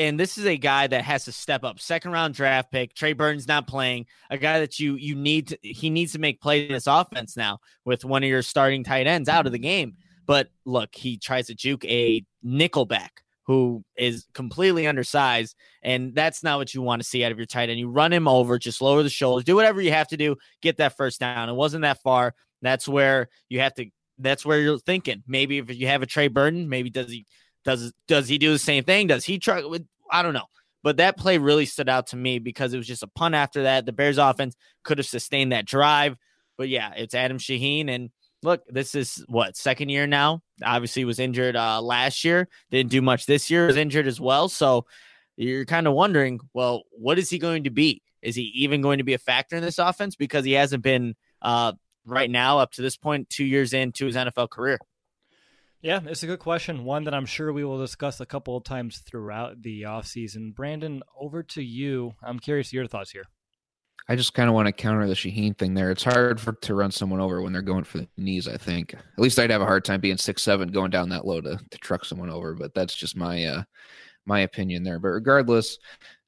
[0.00, 1.78] and this is a guy that has to step up.
[1.78, 2.94] Second round draft pick.
[2.94, 4.06] Trey Burton's not playing.
[4.30, 7.36] A guy that you you need to, he needs to make plays in this offense
[7.36, 9.96] now with one of your starting tight ends out of the game.
[10.24, 13.10] But look, he tries to juke a nickelback
[13.42, 17.46] who is completely undersized, and that's not what you want to see out of your
[17.46, 17.78] tight end.
[17.78, 20.78] You run him over, just lower the shoulders, do whatever you have to do, get
[20.78, 21.50] that first down.
[21.50, 22.34] It wasn't that far.
[22.62, 23.86] That's where you have to.
[24.18, 25.22] That's where you're thinking.
[25.26, 27.26] Maybe if you have a Trey Burton, maybe does he
[27.64, 29.06] does does he do the same thing?
[29.06, 29.62] Does he try?
[30.10, 30.46] I don't know.
[30.82, 33.64] But that play really stood out to me because it was just a punt after
[33.64, 33.84] that.
[33.84, 36.16] The Bears offense could have sustained that drive.
[36.56, 37.90] But yeah, it's Adam Shaheen.
[37.90, 38.10] And
[38.42, 40.42] look, this is what second year now.
[40.64, 42.48] Obviously, was injured uh, last year.
[42.70, 43.66] Didn't do much this year.
[43.66, 44.48] Was injured as well.
[44.48, 44.86] So
[45.36, 48.02] you're kind of wondering, well, what is he going to be?
[48.22, 50.16] Is he even going to be a factor in this offense?
[50.16, 51.72] Because he hasn't been uh,
[52.04, 54.78] right now up to this point, two years into his NFL career.
[55.82, 56.84] Yeah, it's a good question.
[56.84, 60.54] One that I'm sure we will discuss a couple of times throughout the offseason.
[60.54, 62.12] Brandon, over to you.
[62.22, 63.24] I'm curious your thoughts here.
[64.08, 65.90] I just kind of want to counter the Shaheen thing there.
[65.90, 68.48] It's hard for to run someone over when they're going for the knees.
[68.48, 71.26] I think at least I'd have a hard time being six seven going down that
[71.26, 72.54] low to, to truck someone over.
[72.54, 73.62] But that's just my uh,
[74.26, 74.98] my opinion there.
[74.98, 75.78] But regardless,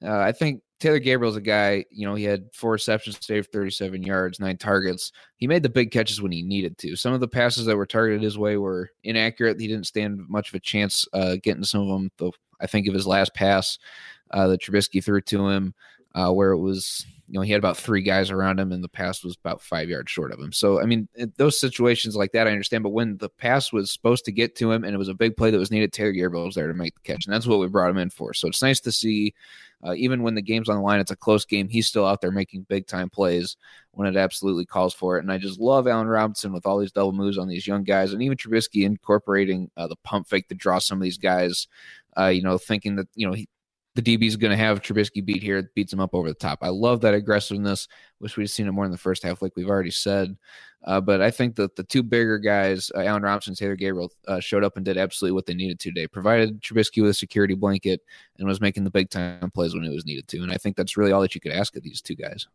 [0.04, 4.02] uh, I think Taylor Gabriel's a guy, you know, he had four receptions for 37
[4.02, 5.12] yards, nine targets.
[5.36, 6.96] He made the big catches when he needed to.
[6.96, 9.60] Some of the passes that were targeted his way were inaccurate.
[9.60, 11.88] He didn't stand much of a chance uh, getting some of
[12.18, 12.32] them.
[12.60, 13.78] I think of his last pass
[14.32, 15.74] uh, that Trubisky threw to him,
[16.14, 18.90] uh, where it was you know, he had about three guys around him, and the
[18.90, 20.52] pass was about five yards short of him.
[20.52, 22.82] So, I mean, those situations like that, I understand.
[22.82, 25.34] But when the pass was supposed to get to him, and it was a big
[25.34, 27.58] play that was needed, Taylor Gabriel was there to make the catch, and that's what
[27.58, 28.34] we brought him in for.
[28.34, 29.32] So it's nice to see,
[29.82, 31.70] uh, even when the game's on the line, it's a close game.
[31.70, 33.56] He's still out there making big time plays
[33.92, 35.22] when it absolutely calls for it.
[35.22, 38.12] And I just love Allen Robinson with all these double moves on these young guys,
[38.12, 41.66] and even Trubisky incorporating uh, the pump fake to draw some of these guys.
[42.14, 43.48] Uh, you know, thinking that you know he,
[43.94, 46.60] the DB is going to have Trubisky beat here, beats him up over the top.
[46.62, 47.88] I love that aggressiveness.
[48.20, 50.36] Wish we'd seen it more in the first half, like we've already said.
[50.84, 54.40] Uh, but I think that the two bigger guys, uh, Allen Robinson, Taylor Gabriel, uh,
[54.40, 56.06] showed up and did absolutely what they needed to today.
[56.06, 58.00] Provided Trubisky with a security blanket
[58.38, 60.42] and was making the big time plays when it was needed to.
[60.42, 62.46] And I think that's really all that you could ask of these two guys.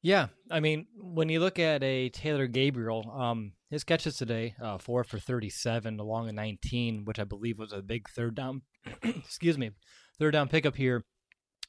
[0.00, 4.76] Yeah, I mean, when you look at a Taylor Gabriel, um, his catches today, uh,
[4.76, 8.60] four for thirty-seven along a nineteen, which I believe was a big third down.
[9.02, 9.70] excuse me,
[10.18, 11.04] third down pickup here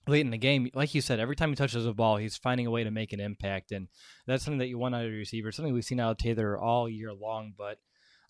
[0.08, 0.69] late in the game.
[0.73, 3.13] Like you said, every time he touches a ball, he's finding a way to make
[3.13, 3.88] an impact, and
[4.27, 5.51] that's something that you want out of a receiver.
[5.51, 7.53] Something we've seen out of Taylor all year long.
[7.58, 7.77] But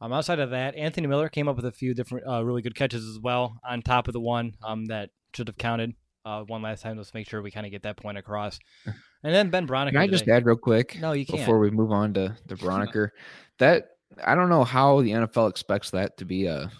[0.01, 2.75] um, outside of that, Anthony Miller came up with a few different, uh, really good
[2.75, 3.59] catches as well.
[3.67, 5.93] On top of the one um, that should have counted
[6.25, 6.97] uh, one last time.
[6.97, 8.59] Let's make sure we kind of get that point across.
[9.23, 9.93] And then Ben Braunecker.
[9.93, 10.99] Can I just add real quick?
[11.01, 11.39] No, you can't.
[11.39, 13.09] Before we move on to the Braunecker,
[13.57, 13.87] that
[14.23, 16.71] I don't know how the NFL expects that to be a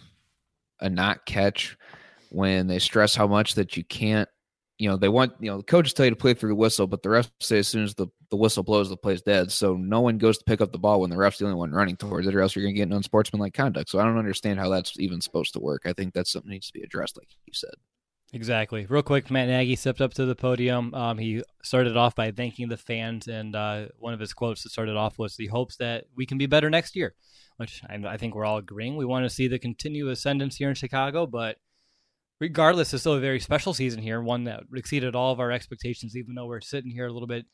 [0.80, 1.76] a not catch
[2.36, 4.28] when they stress how much that you can't,
[4.78, 6.86] you know, they want, you know, the coaches tell you to play through the whistle,
[6.86, 9.52] but the refs say as soon as the, the whistle blows, the play's dead.
[9.52, 11.72] So no one goes to pick up the ball when the ref's the only one
[11.72, 13.90] running towards it, or else you're going to get an unsportsmanlike conduct.
[13.90, 15.84] So I don't understand how that's even supposed to work.
[15.86, 17.76] I think that's something that needs to be addressed, like you said.
[18.34, 18.86] Exactly.
[18.86, 20.94] Real quick, Matt Nagy stepped up to the podium.
[20.94, 24.72] Um, he started off by thanking the fans, and uh, one of his quotes that
[24.72, 27.16] started off was, "He hopes that we can be better next year,"
[27.56, 28.98] which I, I think we're all agreeing.
[28.98, 31.60] We want to see the continued ascendance here in Chicago, but
[32.40, 36.16] regardless, it's still a very special season here, one that exceeded all of our expectations,
[36.16, 37.46] even though we're sitting here a little bit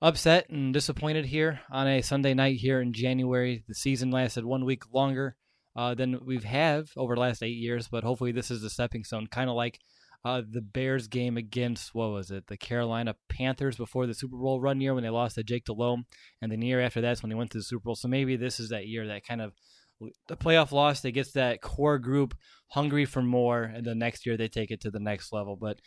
[0.00, 3.64] upset and disappointed here on a Sunday night here in January.
[3.66, 5.36] The season lasted one week longer
[5.76, 9.04] uh, than we've have over the last eight years, but hopefully this is a stepping
[9.04, 9.78] stone, kind of like
[10.24, 14.60] uh, the Bears game against what was it, the Carolina Panthers before the Super Bowl
[14.60, 16.06] run year when they lost to Jake Delhomme,
[16.42, 17.94] and the year after that's when they went to the Super Bowl.
[17.94, 19.52] So maybe this is that year that kind of
[20.28, 22.34] the playoff loss, they get that core group
[22.68, 25.56] hungry for more, and the next year they take it to the next level.
[25.56, 25.80] But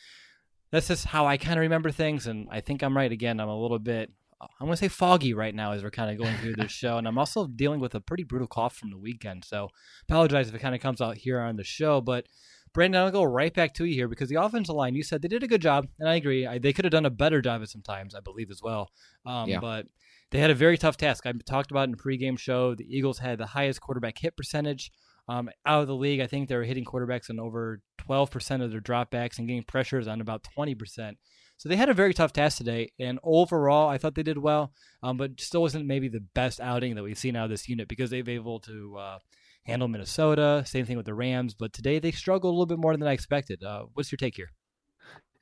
[0.72, 3.40] that's just how I kind of remember things, and I think I'm right again.
[3.40, 6.18] I'm a little bit, I'm going to say foggy right now as we're kind of
[6.18, 8.98] going through this show, and I'm also dealing with a pretty brutal cough from the
[8.98, 9.46] weekend.
[9.46, 9.70] So
[10.10, 12.26] apologize if it kind of comes out here on the show, but.
[12.74, 15.28] Brandon, I'll go right back to you here because the offensive line, you said they
[15.28, 16.48] did a good job, and I agree.
[16.48, 18.92] I, they could have done a better job at some times, I believe, as well.
[19.26, 19.60] Um, yeah.
[19.60, 19.88] But
[20.32, 21.26] they had a very tough task.
[21.26, 22.74] I talked about in the pregame show.
[22.74, 24.92] The Eagles had the highest quarterback hit percentage
[25.28, 26.22] um, out of the league.
[26.22, 30.08] I think they were hitting quarterbacks on over 12% of their dropbacks and getting pressures
[30.08, 31.14] on about 20%.
[31.58, 32.92] So they had a very tough task today.
[33.00, 36.96] And overall, I thought they did well, um, but still wasn't maybe the best outing
[36.96, 39.20] that we've seen out of this unit because they've been able to uh,
[39.66, 40.64] handle Minnesota.
[40.66, 41.54] Same thing with the Rams.
[41.54, 43.64] But today they struggled a little bit more than I expected.
[43.64, 44.50] Uh, what's your take here?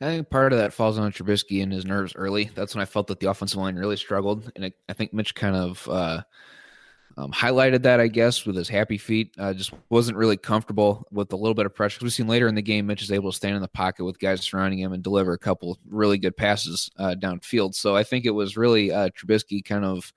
[0.02, 2.50] I think part of that falls on Trubisky and his nerves early.
[2.56, 5.36] That's when I felt that the offensive line really struggled, and it, I think Mitch
[5.36, 6.22] kind of uh,
[7.18, 9.36] um, highlighted that, I guess, with his happy feet.
[9.38, 12.00] Uh, just wasn't really comfortable with a little bit of pressure.
[12.02, 14.20] We've seen later in the game, Mitch is able to stand in the pocket with
[14.20, 17.76] guys surrounding him and deliver a couple really good passes uh, downfield.
[17.76, 20.14] So I think it was really uh, Trubisky kind of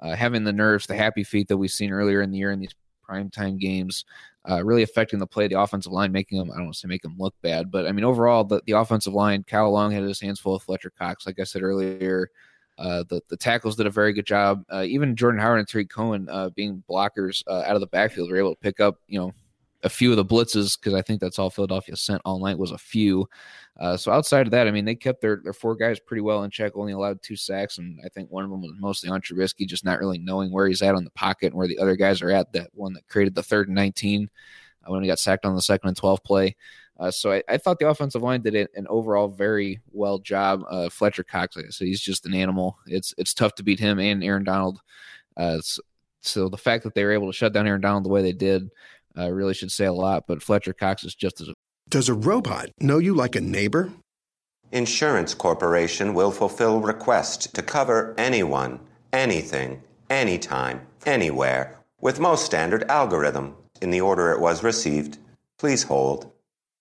[0.00, 2.60] uh, having the nerves, the happy feet that we've seen earlier in the year in
[2.60, 2.74] these
[3.08, 4.04] primetime games,
[4.48, 5.48] uh, really affecting the play.
[5.48, 7.86] The offensive line making them I don't want to say make them look bad, but
[7.86, 9.44] I mean overall the, the offensive line.
[9.44, 12.30] Kyle Long had his hands full with Fletcher Cox, like I said earlier.
[12.78, 14.62] Uh, the the tackles did a very good job.
[14.70, 18.30] Uh, even Jordan Howard and Tarik Cohen uh, being blockers uh, out of the backfield
[18.30, 19.32] were able to pick up you know
[19.86, 22.72] a few of the blitzes because I think that's all Philadelphia sent all night was
[22.72, 23.28] a few.
[23.78, 26.42] Uh, so outside of that, I mean, they kept their, their four guys pretty well
[26.42, 29.20] in check, only allowed two sacks, and I think one of them was mostly on
[29.20, 31.94] Trubisky, just not really knowing where he's at on the pocket and where the other
[31.94, 32.52] guys are at.
[32.52, 34.28] That one that created the third and 19
[34.84, 36.56] uh, when he got sacked on the second and 12 play.
[36.98, 40.62] Uh, so I, I, thought the offensive line did an overall very well job.
[40.70, 42.78] Uh, Fletcher Cox, said, he's just an animal.
[42.86, 44.80] It's it's tough to beat him and Aaron Donald.
[45.36, 45.82] Uh, so,
[46.22, 48.32] so the fact that they were able to shut down Aaron Donald the way they
[48.32, 48.70] did
[49.18, 50.24] uh, really should say a lot.
[50.26, 51.48] But Fletcher Cox is just as.
[51.88, 53.92] Does a robot know you like a neighbor?
[54.72, 58.80] Insurance Corporation will fulfill requests to cover anyone,
[59.12, 65.18] anything, anytime, anywhere, with most standard algorithm in the order it was received.
[65.58, 66.30] Please hold.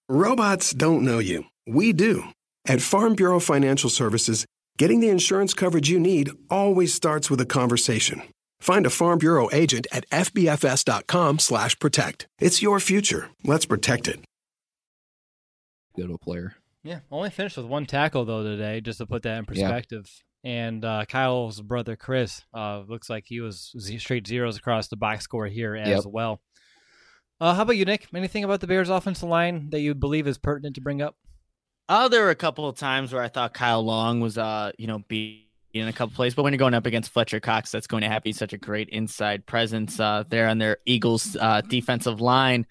[0.10, 1.46] Robots don't know you.
[1.68, 2.26] We do.
[2.68, 4.46] At Farm Bureau Financial Services,
[4.78, 8.22] getting the insurance coverage you need always starts with a conversation.
[8.60, 12.28] Find a Farm Bureau agent at fbfs.com/protect.
[12.40, 13.30] It's your future.
[13.44, 14.22] Let's protect it.
[15.96, 16.56] Good old player.
[16.84, 20.10] Yeah, only finished with one tackle though today, just to put that in perspective.
[20.44, 20.46] Yeah.
[20.46, 25.24] And uh, Kyle's brother Chris uh, looks like he was straight zeros across the box
[25.24, 26.06] score here as yep.
[26.06, 26.40] well.
[27.42, 28.08] Uh, how about you, Nick?
[28.14, 31.16] Anything about the Bears' offensive line that you believe is pertinent to bring up?
[31.90, 34.86] Oh, there were a couple of times where I thought Kyle Long was, uh, you
[34.86, 35.45] know, being
[35.82, 38.10] in a couple plays, but when you're going up against Fletcher Cox, that's going to
[38.10, 42.66] have such a great inside presence uh, there on their Eagles uh, defensive line.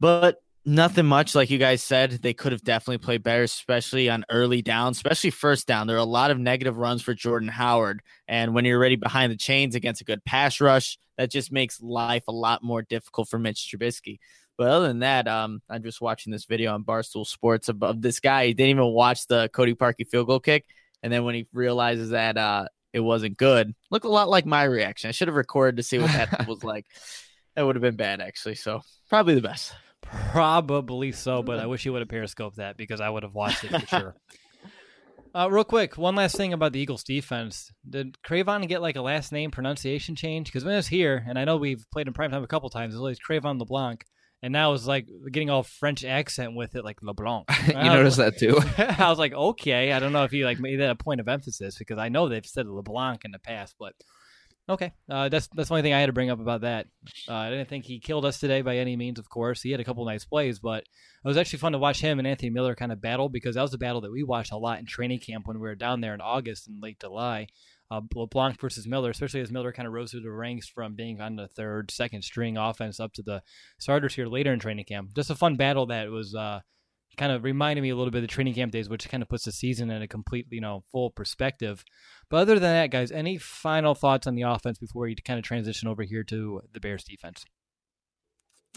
[0.00, 4.24] But nothing much like you guys said they could have definitely played better especially on
[4.28, 5.86] early down especially first down.
[5.86, 8.02] There are a lot of negative runs for jordan howard.
[8.26, 11.80] And when you're already behind the chains against a good pass rush that just makes
[11.80, 14.18] life a lot more difficult for mitch trubisky.
[14.58, 18.02] But other than that um, i'm just watching this video on barstool sports of, of
[18.02, 18.48] this guy.
[18.48, 20.64] He didn't even watch the cody parkey field goal kick
[21.06, 24.64] and then when he realizes that uh, it wasn't good looked a lot like my
[24.64, 26.84] reaction i should have recorded to see what that was like
[27.54, 31.82] that would have been bad actually so probably the best Probably so, but I wish
[31.82, 34.14] he would have periscoped that because I would have watched it for sure.
[35.34, 37.70] Uh, real quick, one last thing about the Eagles defense.
[37.88, 40.46] Did Cre'Von get like a last name pronunciation change?
[40.46, 42.94] Because when it was here, and I know we've played in primetime a couple times,
[42.94, 44.04] it was always Cre'Von LeBlanc.
[44.42, 47.46] And now it's like getting all French accent with it, like LeBlanc.
[47.68, 48.60] you noticed that too.
[48.78, 49.92] I was like, okay.
[49.92, 52.28] I don't know if you like made that a point of emphasis because I know
[52.28, 53.94] they've said LeBlanc in the past, but
[54.68, 56.88] Okay, uh, that's that's the only thing I had to bring up about that.
[57.28, 59.20] Uh, I didn't think he killed us today by any means.
[59.20, 62.00] Of course, he had a couple nice plays, but it was actually fun to watch
[62.00, 64.50] him and Anthony Miller kind of battle because that was a battle that we watched
[64.50, 67.46] a lot in training camp when we were down there in August and late July.
[67.90, 71.20] Uh, LeBlanc versus Miller, especially as Miller kind of rose through the ranks from being
[71.20, 73.42] on the third, second string offense up to the
[73.78, 75.14] starters here later in training camp.
[75.14, 76.60] Just a fun battle that was uh,
[77.16, 79.28] kind of reminded me a little bit of the training camp days, which kind of
[79.28, 81.84] puts the season in a complete, you know, full perspective.
[82.28, 85.44] But other than that, guys, any final thoughts on the offense before we kind of
[85.44, 87.44] transition over here to the Bears defense?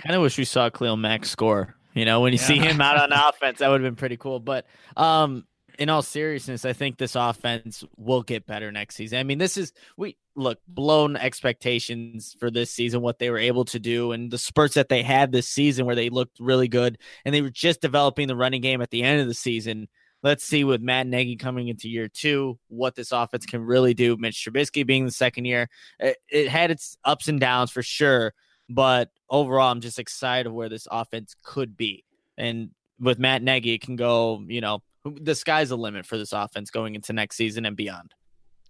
[0.02, 1.76] Kind of wish we saw Khalil Mack score.
[1.93, 2.45] You know, when you yeah.
[2.45, 4.39] see him out on offense, that would have been pretty cool.
[4.39, 5.45] But um,
[5.80, 9.18] in all seriousness, I think this offense will get better next season.
[9.18, 13.63] I mean, this is we look blown expectations for this season, what they were able
[13.65, 16.98] to do, and the spurts that they had this season where they looked really good,
[17.24, 19.88] and they were just developing the running game at the end of the season.
[20.22, 24.18] Let's see with Matt Nagy coming into year two what this offense can really do.
[24.18, 28.34] Mitch Trubisky being the second year, it, it had its ups and downs for sure,
[28.68, 32.04] but overall, I'm just excited where this offense could be.
[32.38, 36.34] And with Matt Nagy, it can go, you know, the sky's the limit for this
[36.34, 38.14] offense going into next season and beyond.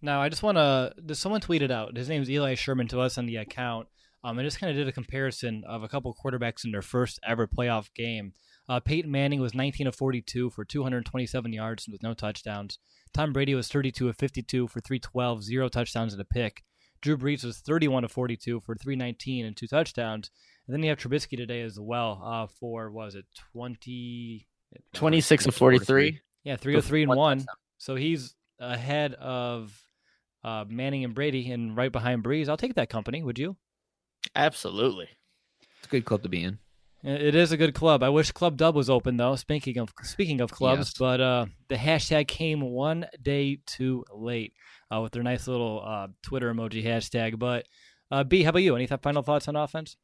[0.01, 0.93] Now, I just want to.
[1.15, 1.97] Someone tweeted out.
[1.97, 3.87] His name is Eli Sherman to us on the account.
[4.23, 7.19] Um, I just kind of did a comparison of a couple quarterbacks in their first
[7.25, 8.33] ever playoff game.
[8.67, 12.77] Uh, Peyton Manning was 19 of 42 for 227 yards with no touchdowns.
[13.13, 16.63] Tom Brady was 32 of 52 for 312, zero touchdowns and a pick.
[17.01, 20.29] Drew Brees was 31 of 42 for 319 and two touchdowns.
[20.67, 24.45] And then you have Trubisky today as well uh, for, was it, 20,
[24.93, 26.19] 26 and 43.
[26.43, 27.45] Yeah, 303 and 1.
[27.77, 29.77] So he's ahead of
[30.43, 32.49] uh, Manning and Brady and right behind Brees.
[32.49, 33.23] I'll take that company.
[33.23, 33.57] Would you?
[34.35, 35.09] Absolutely.
[35.79, 36.59] It's a good club to be in.
[37.01, 38.03] It is a good club.
[38.03, 39.37] I wish Club Dub was open though.
[39.37, 40.93] Speaking of speaking of clubs, yes.
[40.99, 44.53] but uh, the hashtag came one day too late
[44.93, 47.39] uh, with their nice little uh, Twitter emoji hashtag.
[47.39, 47.67] But
[48.11, 48.75] uh, B, how about you?
[48.75, 49.95] Any th- final thoughts on offense?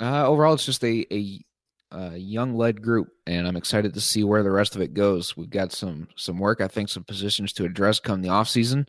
[0.00, 1.44] Uh, overall, it's just a, a
[1.92, 5.36] uh, young led group, and I'm excited to see where the rest of it goes.
[5.36, 8.88] We've got some some work, I think, some positions to address come the off season.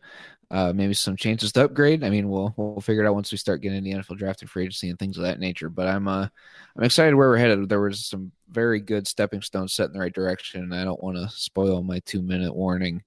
[0.50, 2.04] Uh, maybe some chances to upgrade.
[2.04, 4.50] I mean, we'll we'll figure it out once we start getting the NFL draft and
[4.50, 5.70] free agency and things of that nature.
[5.70, 6.28] But I'm uh
[6.76, 7.70] I'm excited where we're headed.
[7.70, 11.04] There was some very good stepping stones set in the right direction, and I don't
[11.04, 13.04] want to spoil my two minute warning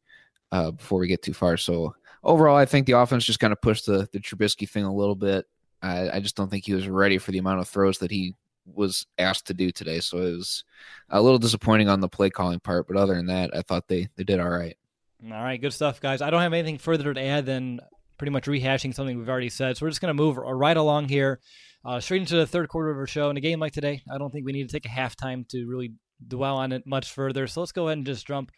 [0.52, 1.56] uh, before we get too far.
[1.56, 4.94] So overall, I think the offense just kind of pushed the the Trubisky thing a
[4.94, 5.46] little bit.
[5.82, 8.34] I, I just don't think he was ready for the amount of throws that he
[8.66, 10.00] was asked to do today.
[10.00, 10.64] So it was
[11.08, 12.86] a little disappointing on the play calling part.
[12.86, 14.76] But other than that, I thought they they did all right.
[15.24, 16.22] All right, good stuff, guys.
[16.22, 17.80] I don't have anything further to add than
[18.16, 19.76] pretty much rehashing something we've already said.
[19.76, 21.40] So we're just going to move right along here,
[21.84, 23.28] uh, straight into the third quarter of our show.
[23.28, 25.66] In a game like today, I don't think we need to take a halftime to
[25.66, 25.92] really
[26.26, 27.46] dwell on it much further.
[27.46, 28.50] So let's go ahead and just jump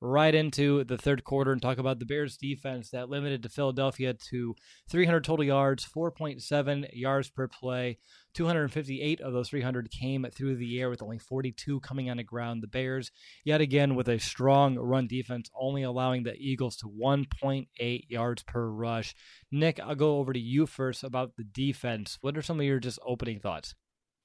[0.00, 4.14] right into the third quarter and talk about the Bears defense that limited to Philadelphia
[4.30, 4.54] to
[4.90, 7.98] 300 total yards, 4.7 yards per play.
[8.34, 12.62] 258 of those 300 came through the air with only 42 coming on the ground.
[12.62, 13.10] The Bears,
[13.44, 18.68] yet again, with a strong run defense, only allowing the Eagles to 1.8 yards per
[18.68, 19.14] rush.
[19.50, 22.18] Nick, I'll go over to you first about the defense.
[22.20, 23.74] What are some of your just opening thoughts?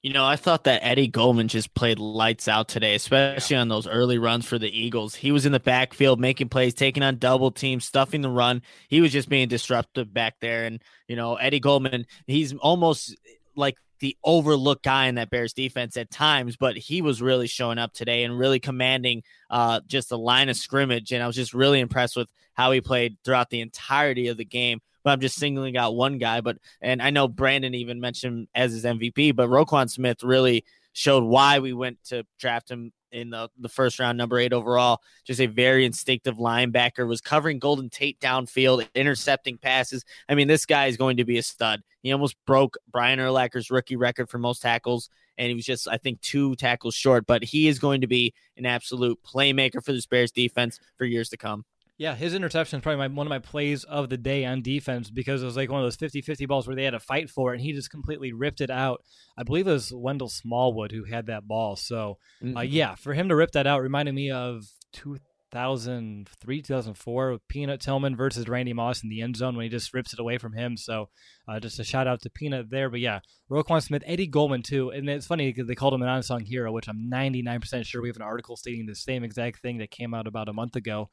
[0.06, 3.60] You know, I thought that Eddie Goldman just played lights out today, especially yeah.
[3.60, 5.16] on those early runs for the Eagles.
[5.16, 8.62] He was in the backfield making plays, taking on double teams, stuffing the run.
[8.88, 10.62] He was just being disruptive back there.
[10.62, 13.16] And, you know, Eddie Goldman, he's almost
[13.56, 17.78] like the overlooked guy in that Bears defense at times, but he was really showing
[17.78, 21.10] up today and really commanding uh, just the line of scrimmage.
[21.10, 24.44] And I was just really impressed with how he played throughout the entirety of the
[24.44, 26.40] game but I'm just singling out one guy.
[26.40, 31.22] But and I know Brandon even mentioned as his MVP, but Roquan Smith really showed
[31.22, 35.00] why we went to draft him in the, the first round, number eight overall.
[35.24, 40.04] Just a very instinctive linebacker, was covering Golden Tate downfield, intercepting passes.
[40.28, 41.82] I mean, this guy is going to be a stud.
[42.02, 45.98] He almost broke Brian Urlacher's rookie record for most tackles, and he was just, I
[45.98, 50.04] think, two tackles short, but he is going to be an absolute playmaker for the
[50.10, 51.64] Bears defense for years to come.
[51.98, 55.08] Yeah, his interception is probably my, one of my plays of the day on defense
[55.08, 57.30] because it was like one of those 50 50 balls where they had to fight
[57.30, 59.02] for it, and he just completely ripped it out.
[59.38, 61.74] I believe it was Wendell Smallwood who had that ball.
[61.76, 62.56] So, uh, mm-hmm.
[62.58, 67.80] uh, yeah, for him to rip that out reminded me of 2003, 2004 with Peanut
[67.80, 70.52] Tillman versus Randy Moss in the end zone when he just rips it away from
[70.52, 70.76] him.
[70.76, 71.08] So,
[71.48, 72.90] uh, just a shout out to Peanut there.
[72.90, 73.20] But yeah,
[73.50, 74.90] Roquan Smith, Eddie Goldman too.
[74.90, 78.10] And it's funny because they called him an unsung hero, which I'm 99% sure we
[78.10, 81.08] have an article stating the same exact thing that came out about a month ago.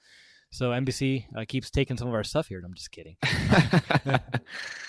[0.53, 2.59] So NBC uh, keeps taking some of our stuff here.
[2.59, 3.17] And I'm just kidding.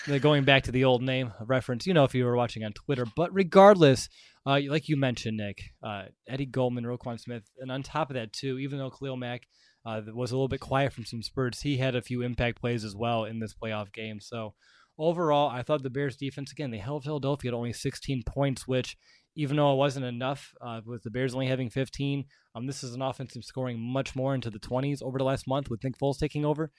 [0.21, 3.03] going back to the old name reference, you know, if you were watching on Twitter.
[3.15, 4.07] But regardless,
[4.45, 8.31] uh, like you mentioned, Nick, uh, Eddie Goldman, Roquan Smith, and on top of that
[8.31, 9.47] too, even though Khalil Mack
[9.87, 12.83] uh, was a little bit quiet from some spurts, he had a few impact plays
[12.83, 14.19] as well in this playoff game.
[14.19, 14.53] So
[14.99, 18.97] overall, I thought the Bears defense again they held Philadelphia at only 16 points, which
[19.35, 22.25] even though it wasn't enough uh, with the Bears only having 15,
[22.55, 25.69] um, this is an offensive scoring much more into the 20s over the last month
[25.69, 26.71] with Nick Foles taking over.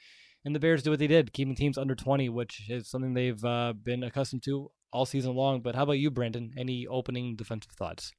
[0.45, 3.45] And the Bears do what they did, keeping teams under 20, which is something they've
[3.45, 5.61] uh, been accustomed to all season long.
[5.61, 6.53] But how about you, Brandon?
[6.57, 8.13] Any opening defensive thoughts?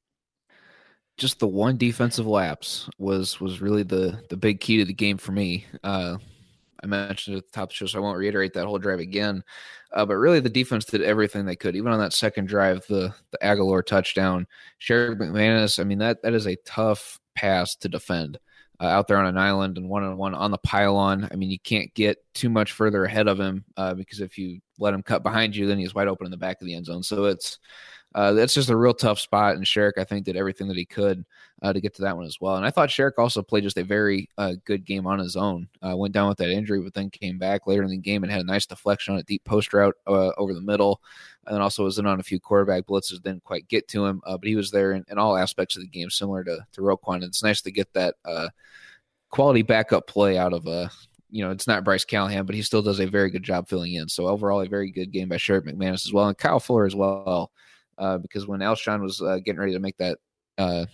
[1.16, 5.18] Just the one defensive lapse was was really the the big key to the game
[5.18, 5.66] for me.
[5.82, 6.18] Uh,
[6.82, 9.00] I mentioned at the top of the show, so I won't reiterate that whole drive
[9.00, 9.42] again.
[9.92, 11.74] Uh, but really, the defense did everything they could.
[11.76, 14.46] Even on that second drive, the the Agholor touchdown,
[14.80, 15.80] Sherrick McManus.
[15.80, 18.38] I mean that that is a tough pass to defend
[18.80, 21.28] uh, out there on an island and one on one on the pylon.
[21.30, 24.60] I mean, you can't get too much further ahead of him uh, because if you
[24.78, 26.86] let him cut behind you, then he's wide open in the back of the end
[26.86, 27.02] zone.
[27.02, 27.58] So it's
[28.14, 29.56] uh, that's just a real tough spot.
[29.56, 31.24] And Sherrick, I think, did everything that he could
[31.62, 32.56] uh, to get to that one as well.
[32.56, 35.68] And I thought Sherrick also played just a very uh, good game on his own.
[35.82, 38.32] Uh, went down with that injury, but then came back later in the game and
[38.32, 41.02] had a nice deflection on a deep post route uh, over the middle.
[41.46, 44.22] And then also was in on a few quarterback blitzes, didn't quite get to him,
[44.26, 46.80] uh, but he was there in, in, all aspects of the game, similar to, to
[46.80, 47.16] Roquan.
[47.16, 48.14] And it's nice to get that
[49.30, 50.90] quality backup play out of a
[51.30, 53.92] you know, it's not Bryce Callahan, but he still does a very good job filling
[53.92, 54.08] in.
[54.08, 56.94] So overall, a very good game by Sherrick McManus as well, and Kyle Fuller as
[56.94, 57.52] well
[57.98, 60.18] uh, because when Alshon was uh, getting ready to make that
[60.56, 60.86] uh,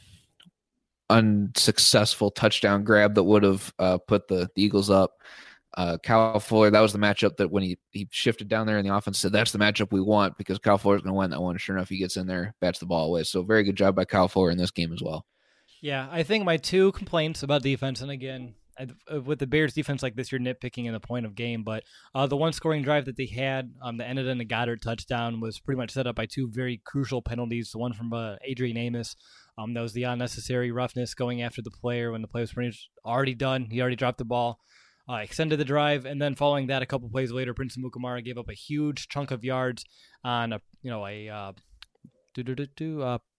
[1.10, 5.12] unsuccessful touchdown grab that would have uh, put the, the, Eagles up,
[5.76, 8.86] uh, Kyle Fuller, that was the matchup that when he, he shifted down there in
[8.86, 11.30] the offense, said that's the matchup we want because Kyle Fuller is going to win
[11.30, 11.56] that one.
[11.58, 13.24] Sure enough, he gets in there, bats the ball away.
[13.24, 15.26] So very good job by Kyle Fuller in this game as well.
[15.80, 18.54] Yeah, I think my two complaints about defense, and again,
[19.24, 21.62] with the Bears defense like this, you're nitpicking in the point of game.
[21.62, 24.80] But uh, the one scoring drive that they had um, that ended in a Goedert
[24.80, 27.70] touchdown was pretty much set up by two very crucial penalties.
[27.70, 29.16] The one from uh, Adrian Amos,
[29.58, 32.68] um, that was the unnecessary roughness going after the player when the play was pretty
[32.68, 33.68] much already done.
[33.70, 34.58] He already dropped the ball.
[35.06, 38.38] Uh, extended the drive, and then following that, a couple plays later, Prince Amukamara gave
[38.38, 39.84] up a huge chunk of yards
[40.24, 41.52] on a you know a uh,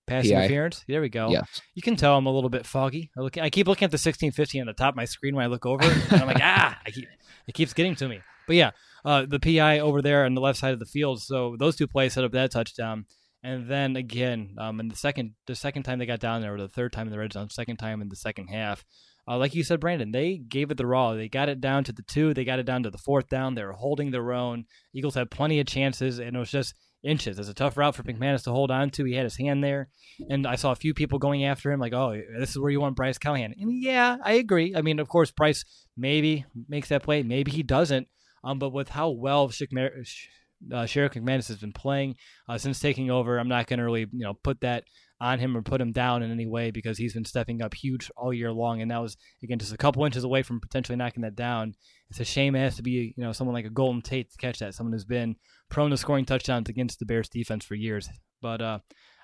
[0.07, 0.35] do do do do pass PI.
[0.35, 0.85] interference.
[0.87, 1.29] There we go.
[1.29, 1.61] Yes.
[1.73, 3.11] You can tell I'm a little bit foggy.
[3.17, 5.43] I, look, I keep looking at the 1650 on the top of my screen when
[5.43, 7.07] I look over, and I'm like, ah, I keep,
[7.47, 8.21] it keeps getting to me.
[8.47, 8.71] But yeah,
[9.05, 11.21] uh, the PI over there on the left side of the field.
[11.21, 13.05] So those two plays set up that touchdown.
[13.43, 16.59] And then again, um, in the second the second time they got down there, or
[16.59, 18.83] the third time in the red zone, second time in the second half,
[19.27, 21.13] uh, like you said, Brandon, they gave it the raw.
[21.13, 22.33] They got it down to the two.
[22.33, 23.55] They got it down to the fourth down.
[23.55, 24.65] They were holding their own.
[24.93, 26.75] Eagles had plenty of chances, and it was just
[27.05, 27.39] inches.
[27.39, 29.05] It's a tough route for McManus to hold on to.
[29.05, 29.89] He had his hand there,
[30.29, 32.81] and I saw a few people going after him, like, "Oh, this is where you
[32.81, 34.75] want Bryce Callahan." And yeah, I agree.
[34.75, 35.63] I mean, of course, Bryce
[35.95, 38.07] maybe makes that play, maybe he doesn't.
[38.43, 40.27] Um, but with how well Shikmar- Sh-
[40.71, 42.15] uh, Sheriff McManus has been playing
[42.47, 44.83] uh, since taking over, I'm not going to really, you know, put that
[45.25, 48.11] on him or put him down in any way because he's been stepping up huge
[48.15, 51.23] all year long, and that was again just a couple inches away from potentially knocking
[51.23, 51.73] that down.
[52.09, 54.37] It's a shame it has to be, you know, someone like a Golden Tate to
[54.37, 55.35] catch that, someone who's been
[55.69, 58.07] prone to scoring touchdowns against the Bears defense for years.
[58.41, 58.79] But uh,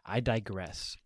[0.06, 0.97] I digress.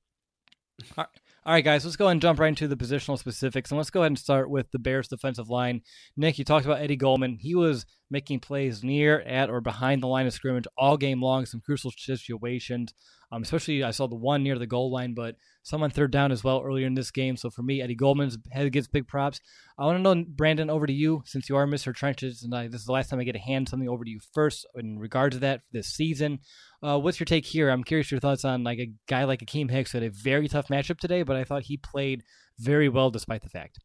[0.98, 1.08] All right.
[1.48, 3.70] All right, guys, let's go ahead and jump right into the positional specifics.
[3.70, 5.82] And let's go ahead and start with the Bears defensive line.
[6.18, 7.38] Nick, you talked about Eddie Goldman.
[7.40, 11.46] He was making plays near, at, or behind the line of scrimmage all game long,
[11.46, 12.96] some crucial situations.
[13.32, 16.32] Um, especially, I saw the one near the goal line, but some on third down
[16.32, 17.38] as well earlier in this game.
[17.38, 19.40] So for me, Eddie Goldman's head gets big props.
[19.78, 21.94] I want to know, Brandon, over to you, since you are Mr.
[21.94, 24.10] Trenches, and I, this is the last time I get to hand something over to
[24.10, 26.40] you first in regards to that this season.
[26.84, 27.70] Uh, what's your take here?
[27.70, 30.48] I'm curious your thoughts on like a guy like Akiem Hicks who had a very
[30.48, 32.24] tough matchup today, but I thought he played
[32.60, 33.80] very well despite the fact.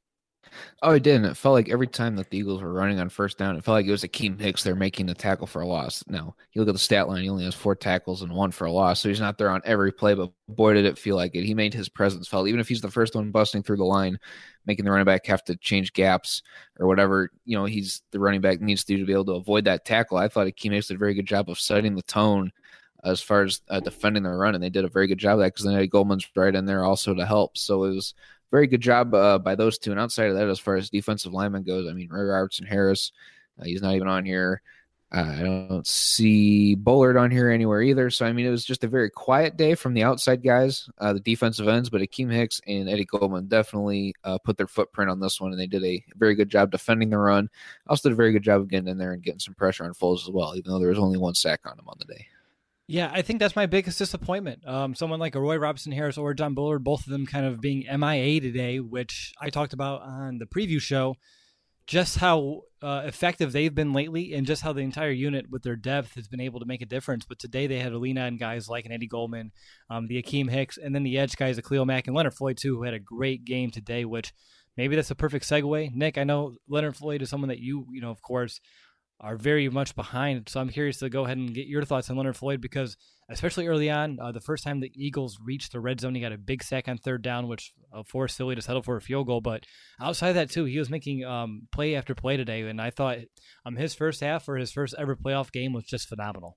[0.83, 1.27] Oh, it didn't.
[1.27, 3.77] it felt like every time that the Eagles were running on first down, it felt
[3.77, 6.03] like it was a Akiem Hicks they're making the tackle for a loss.
[6.09, 8.65] Now, you look at the stat line, he only has four tackles and one for
[8.67, 9.01] a loss.
[9.01, 11.45] So he's not there on every play, but boy, did it feel like it.
[11.45, 14.19] He made his presence felt, even if he's the first one busting through the line,
[14.67, 16.43] making the running back have to change gaps
[16.79, 19.33] or whatever, you know, he's the running back needs to do to be able to
[19.33, 20.19] avoid that tackle.
[20.19, 22.53] I thought Akiem Hicks did a very good job of setting the tone
[23.05, 25.41] as far as uh, defending the run, and they did a very good job of
[25.41, 27.57] that because then Eddie Goldman's right in there also to help.
[27.57, 28.15] So it was
[28.51, 29.91] very good job uh, by those two.
[29.91, 33.13] And outside of that, as far as defensive lineman goes, I mean, Ray Robertson Harris,
[33.61, 34.63] uh, he's not even on here.
[35.13, 38.11] Uh, I don't see Bullard on here anywhere either.
[38.11, 41.13] So, I mean, it was just a very quiet day from the outside guys, uh,
[41.13, 45.19] the defensive ends, but Akiem Hicks and Eddie Goldman definitely uh, put their footprint on
[45.19, 47.49] this one, and they did a very good job defending the run.
[47.89, 49.95] Also, did a very good job of getting in there and getting some pressure on
[49.95, 52.27] Foles as well, even though there was only one sack on him on the day.
[52.91, 54.67] Yeah, I think that's my biggest disappointment.
[54.67, 57.87] Um, someone like Roy Robertson Harris or John Bullard, both of them kind of being
[57.89, 61.15] MIA today, which I talked about on the preview show,
[61.87, 65.77] just how uh, effective they've been lately and just how the entire unit with their
[65.77, 67.25] depth has been able to make a difference.
[67.25, 69.53] But today they had to lean on guys like an Eddie Goldman,
[69.89, 72.75] um, the Akiem Hicks, and then the edge guys, Khalil Mack and Leonard Floyd, too,
[72.75, 74.33] who had a great game today, which
[74.77, 75.95] maybe that's a perfect segue.
[75.95, 78.61] Nick, I know Leonard Floyd is someone that you, you know, of course,
[79.21, 80.49] are very much behind.
[80.49, 82.97] So I'm curious to go ahead and get your thoughts on Leonard Floyd because,
[83.29, 86.33] especially early on, uh, the first time the Eagles reached the red zone, he got
[86.33, 89.27] a big sack on third down, which uh, forced Philly to settle for a field
[89.27, 89.43] goal.
[89.43, 89.65] But
[90.01, 93.19] outside of that, too, he was making um, play after play today, and I thought
[93.67, 96.57] um, his first half or his first ever playoff game was just phenomenal.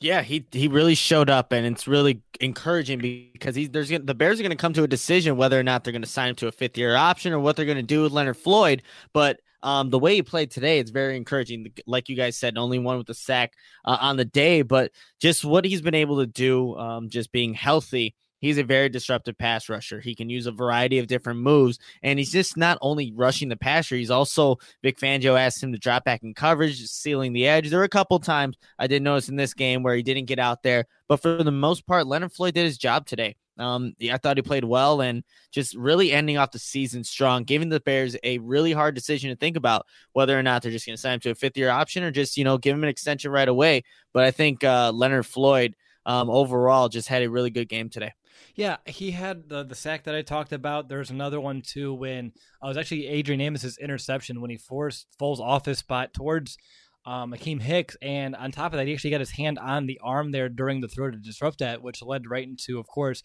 [0.00, 4.40] Yeah, he he really showed up, and it's really encouraging because he's there's the Bears
[4.40, 6.34] are going to come to a decision whether or not they're going to sign him
[6.36, 8.82] to a fifth year option or what they're going to do with Leonard Floyd,
[9.12, 11.72] but um, the way he played today, it's very encouraging.
[11.86, 13.54] Like you guys said, only one with the sack
[13.84, 17.54] uh, on the day, but just what he's been able to do, um, just being
[17.54, 18.14] healthy.
[18.40, 20.00] He's a very disruptive pass rusher.
[20.00, 23.56] He can use a variety of different moves, and he's just not only rushing the
[23.56, 23.94] passer.
[23.94, 27.70] He's also Vic Fangio asked him to drop back in coverage, sealing the edge.
[27.70, 30.40] There were a couple times I did notice in this game where he didn't get
[30.40, 33.36] out there, but for the most part, Leonard Floyd did his job today.
[33.58, 37.68] Um, I thought he played well and just really ending off the season strong, giving
[37.68, 40.96] the Bears a really hard decision to think about whether or not they're just going
[40.96, 42.88] to sign him to a fifth year option or just, you know, give him an
[42.88, 43.82] extension right away.
[44.12, 45.76] But I think uh, Leonard Floyd
[46.06, 48.12] um, overall just had a really good game today.
[48.54, 50.88] Yeah, he had the the sack that I talked about.
[50.88, 52.32] There's another one too when
[52.62, 56.58] I was actually Adrian Amos's interception when he forced Foles off his spot towards
[57.04, 60.00] um, Akiem Hicks, and on top of that, he actually got his hand on the
[60.02, 63.22] arm there during the throw to disrupt that, which led right into, of course,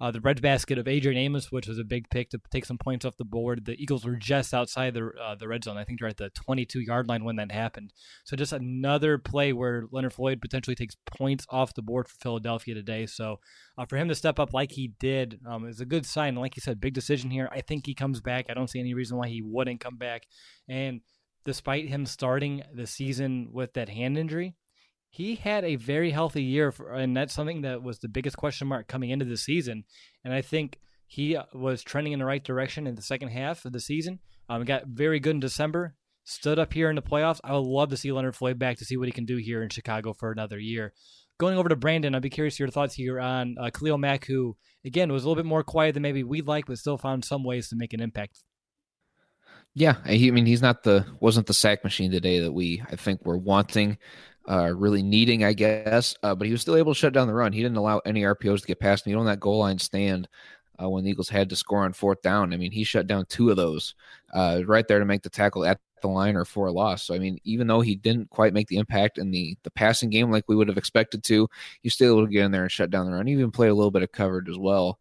[0.00, 3.04] uh, the breadbasket of Adrian Amos, which was a big pick to take some points
[3.04, 3.66] off the board.
[3.66, 5.76] The Eagles were just outside the uh, the red zone.
[5.76, 7.92] I think they're at the 22 yard line when that happened.
[8.24, 12.74] So just another play where Leonard Floyd potentially takes points off the board for Philadelphia
[12.74, 13.04] today.
[13.04, 13.40] So
[13.76, 16.34] uh, for him to step up like he did um, is a good sign.
[16.34, 17.50] Like you said, big decision here.
[17.52, 18.46] I think he comes back.
[18.48, 20.22] I don't see any reason why he wouldn't come back.
[20.66, 21.02] And
[21.44, 24.56] despite him starting the season with that hand injury,
[25.10, 28.68] he had a very healthy year, for, and that's something that was the biggest question
[28.68, 29.84] mark coming into the season.
[30.24, 33.64] And I think he uh, was trending in the right direction in the second half
[33.64, 34.20] of the season.
[34.48, 35.96] Um, got very good in December.
[36.24, 37.40] Stood up here in the playoffs.
[37.42, 39.62] I would love to see Leonard Floyd back to see what he can do here
[39.64, 40.92] in Chicago for another year.
[41.38, 44.56] going over to Brandon, I'd be curious your thoughts here on uh, Khalil Mack, who
[44.84, 47.42] again was a little bit more quiet than maybe we'd like, but still found some
[47.42, 48.44] ways to make an impact.
[49.74, 53.24] Yeah, I mean he's not the wasn't the sack machine today that we I think
[53.24, 53.98] were wanting,
[54.48, 56.14] uh, really needing I guess.
[56.22, 57.52] Uh, but he was still able to shut down the run.
[57.52, 59.10] He didn't allow any RPOs to get past him.
[59.12, 60.28] Even on that goal line stand,
[60.82, 63.26] uh, when the Eagles had to score on fourth down, I mean he shut down
[63.26, 63.94] two of those
[64.34, 67.04] uh, right there to make the tackle at the line or for a loss.
[67.04, 70.10] So I mean, even though he didn't quite make the impact in the the passing
[70.10, 71.48] game like we would have expected to,
[71.82, 73.26] he's still able to get in there and shut down the run.
[73.28, 74.98] He even played a little bit of coverage as well.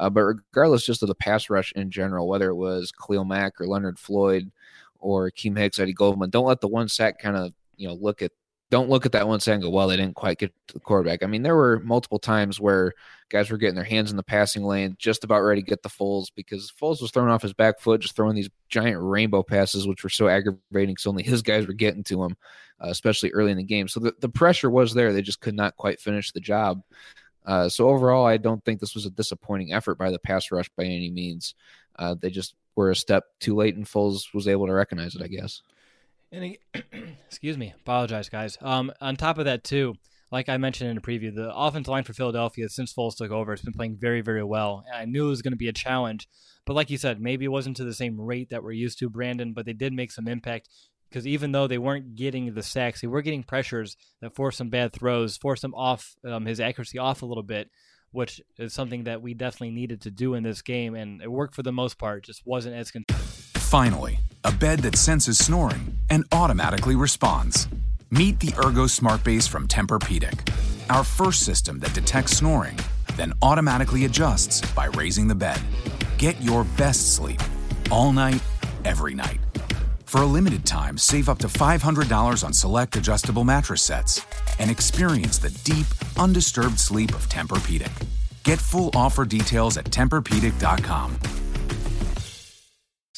[0.00, 3.60] Uh, but regardless, just of the pass rush in general, whether it was Khalil Mack
[3.60, 4.50] or Leonard Floyd
[4.98, 8.22] or Keem Hicks, Eddie Goldman, don't let the one sack kind of you know look
[8.22, 8.32] at
[8.70, 10.80] don't look at that one sack and go, well, they didn't quite get to the
[10.80, 11.22] quarterback.
[11.22, 12.94] I mean, there were multiple times where
[13.28, 15.88] guys were getting their hands in the passing lane, just about ready to get the
[15.88, 19.86] Foles because Foles was throwing off his back foot, just throwing these giant rainbow passes,
[19.86, 20.96] which were so aggravating.
[20.96, 22.36] So only his guys were getting to him,
[22.82, 23.88] uh, especially early in the game.
[23.88, 25.12] So the, the pressure was there.
[25.12, 26.80] They just could not quite finish the job.
[27.50, 30.70] Uh, so overall, I don't think this was a disappointing effort by the pass rush
[30.76, 31.56] by any means.
[31.98, 35.22] Uh, they just were a step too late, and Foles was able to recognize it,
[35.22, 35.60] I guess.
[36.30, 36.56] And
[37.26, 38.56] excuse me, apologize, guys.
[38.60, 39.96] Um, on top of that, too,
[40.30, 43.50] like I mentioned in the preview, the offensive line for Philadelphia since Foles took over
[43.50, 44.84] has been playing very, very well.
[44.86, 46.28] And I knew it was going to be a challenge,
[46.66, 49.10] but like you said, maybe it wasn't to the same rate that we're used to,
[49.10, 49.54] Brandon.
[49.54, 50.68] But they did make some impact
[51.10, 54.70] because even though they weren't getting the sacks, they were getting pressures that forced some
[54.70, 57.68] bad throws, forced him off um, his accuracy off a little bit,
[58.12, 61.54] which is something that we definitely needed to do in this game, and it worked
[61.54, 62.24] for the most part.
[62.24, 62.90] Just wasn't as.
[62.90, 63.04] Con-
[63.54, 67.68] Finally, a bed that senses snoring and automatically responds.
[68.10, 70.52] Meet the Ergo Smart Base from Tempur-Pedic,
[70.90, 72.76] our first system that detects snoring,
[73.14, 75.60] then automatically adjusts by raising the bed.
[76.18, 77.40] Get your best sleep
[77.92, 78.42] all night,
[78.84, 79.38] every night.
[80.10, 84.26] For a limited time, save up to $500 on select adjustable mattress sets
[84.58, 85.86] and experience the deep,
[86.18, 87.92] undisturbed sleep of Tempur-Pedic.
[88.42, 91.16] Get full offer details at TempurPedic.com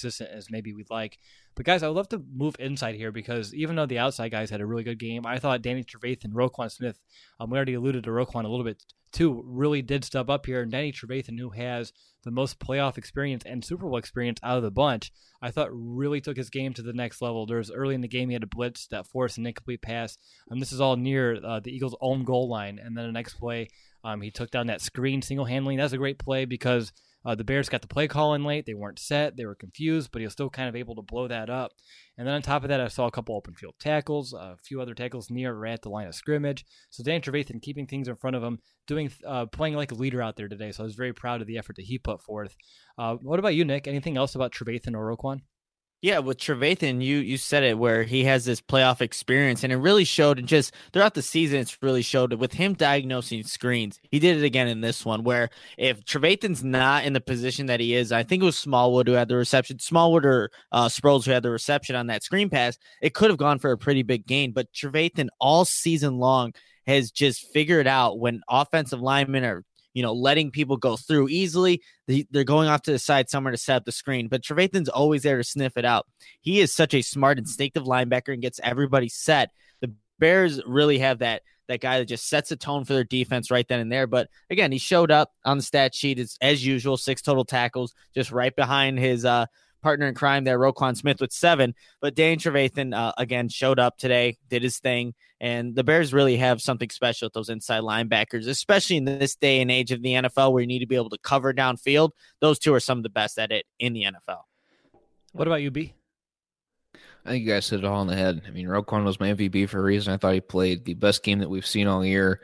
[0.03, 1.18] consistent as maybe we'd like.
[1.55, 4.51] But guys, I would love to move inside here because even though the outside guys
[4.51, 6.99] had a really good game, I thought Danny Trevathan, Roquan Smith,
[7.38, 8.82] um, we already alluded to Roquan a little bit
[9.12, 10.64] too, really did step up here.
[10.64, 11.92] Danny Trevathan, who has
[12.24, 16.20] the most playoff experience and Super Bowl experience out of the bunch, I thought really
[16.20, 17.46] took his game to the next level.
[17.46, 20.16] There was early in the game he had a blitz that forced an incomplete pass,
[20.48, 22.78] and this is all near uh, the Eagles' own goal line.
[22.82, 23.68] And then the next play,
[24.04, 25.78] um, he took down that screen single handling.
[25.78, 26.92] That's a great play because
[27.24, 28.66] uh, the Bears got the play call in late.
[28.66, 29.36] They weren't set.
[29.36, 31.72] They were confused, but he was still kind of able to blow that up.
[32.18, 34.80] And then on top of that, I saw a couple open field tackles, a few
[34.80, 36.64] other tackles near or at the line of scrimmage.
[36.90, 40.20] So Dan Trevathan keeping things in front of him, doing uh, playing like a leader
[40.20, 40.72] out there today.
[40.72, 42.56] So I was very proud of the effort that he put forth.
[42.98, 43.86] Uh, what about you, Nick?
[43.86, 45.40] Anything else about Trevathan or Roquan?
[46.03, 49.76] Yeah, with Trevathan, you you said it where he has this playoff experience, and it
[49.76, 50.40] really showed.
[50.40, 54.00] And just throughout the season, it's really showed with him diagnosing screens.
[54.11, 55.48] He did it again in this one, where
[55.78, 59.14] if Trevathan's not in the position that he is, I think it was Smallwood who
[59.14, 62.78] had the reception, Smallwood or uh, Sproles who had the reception on that screen pass.
[63.00, 66.53] It could have gone for a pretty big gain, but Trevathan all season long
[66.84, 69.62] has just figured out when offensive linemen are
[69.95, 71.82] you know, letting people go through easily.
[72.07, 75.22] They're going off to the side somewhere to set up the screen, but Trevathan's always
[75.22, 76.07] there to sniff it out.
[76.40, 79.51] He is such a smart, instinctive linebacker and gets everybody set.
[79.80, 83.51] The Bears really have that that guy that just sets a tone for their defense
[83.51, 84.07] right then and there.
[84.07, 87.95] But again, he showed up on the stat sheet as, as usual, six total tackles,
[88.14, 89.47] just right behind his uh,
[89.83, 91.74] partner in crime there, Roquan Smith with seven.
[92.01, 96.37] But Dane Trevathan uh, again showed up today, did his thing, and the Bears really
[96.37, 100.12] have something special with those inside linebackers, especially in this day and age of the
[100.12, 102.11] NFL where you need to be able to cover downfield.
[102.41, 104.43] Those two are some of the best at it in the NFL.
[105.33, 105.95] What about you, B?
[107.24, 108.43] I think you guys hit it all on the head.
[108.47, 110.12] I mean, Roquan was my MVP for a reason.
[110.12, 112.41] I thought he played the best game that we've seen all year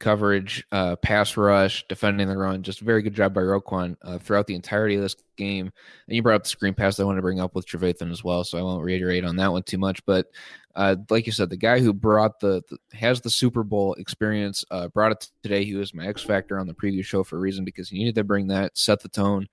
[0.00, 2.62] coverage, uh, pass rush, defending the run.
[2.62, 5.70] Just a very good job by Roquan uh, throughout the entirety of this game.
[6.06, 8.24] And you brought up the screen pass I want to bring up with Trevathan as
[8.24, 10.04] well, so I won't reiterate on that one too much.
[10.06, 10.26] But
[10.74, 14.64] uh, like you said, the guy who brought the, the has the Super Bowl experience
[14.70, 15.64] uh, brought it today.
[15.64, 18.16] He was my X factor on the previous show for a reason because he needed
[18.16, 19.46] to bring that, set the tone.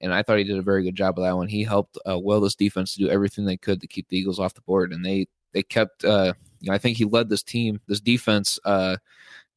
[0.00, 1.48] And I thought he did a very good job of that one.
[1.48, 4.38] He helped uh, will this defense to do everything they could to keep the Eagles
[4.38, 6.04] off the board, and they they kept.
[6.04, 8.96] Uh, you know, I think he led this team, this defense, uh,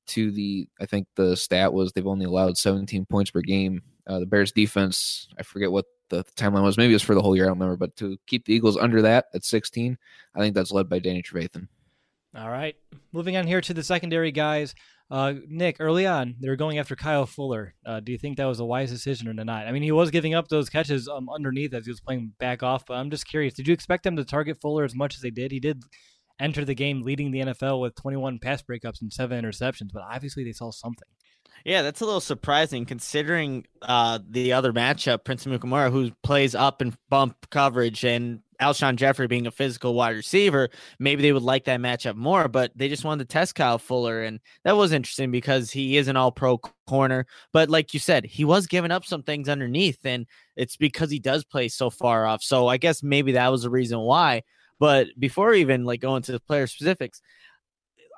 [0.07, 3.81] to the I think the stat was they've only allowed 17 points per game.
[4.05, 6.77] Uh, the Bears defense, I forget what the timeline was.
[6.77, 7.45] Maybe it's for the whole year.
[7.45, 7.77] I don't remember.
[7.77, 9.97] But to keep the Eagles under that at 16,
[10.35, 11.67] I think that's led by Danny Trevathan.
[12.35, 12.75] All right,
[13.11, 14.75] moving on here to the secondary guys.
[15.09, 17.73] Uh, Nick, early on, they were going after Kyle Fuller.
[17.85, 19.65] Uh, do you think that was a wise decision or not?
[19.65, 22.61] I mean, he was giving up those catches um, underneath as he was playing back
[22.61, 23.53] off, but I'm just curious.
[23.53, 25.51] Did you expect them to target Fuller as much as they did?
[25.51, 25.81] He did
[26.39, 30.43] enter the game leading the NFL with 21 pass breakups and seven interceptions, but obviously
[30.43, 31.07] they saw something.
[31.65, 36.81] Yeah, that's a little surprising considering uh, the other matchup, Prince Amukamara, who plays up
[36.81, 40.69] and bump coverage, and Alshon Jeffery being a physical wide receiver.
[40.99, 44.23] Maybe they would like that matchup more, but they just wanted to test Kyle Fuller.
[44.23, 46.57] And that was interesting because he is an all pro
[46.87, 47.25] corner.
[47.53, 50.25] But like you said, he was giving up some things underneath, and
[50.55, 52.41] it's because he does play so far off.
[52.41, 54.43] So I guess maybe that was the reason why.
[54.79, 57.21] But before even like going to the player specifics,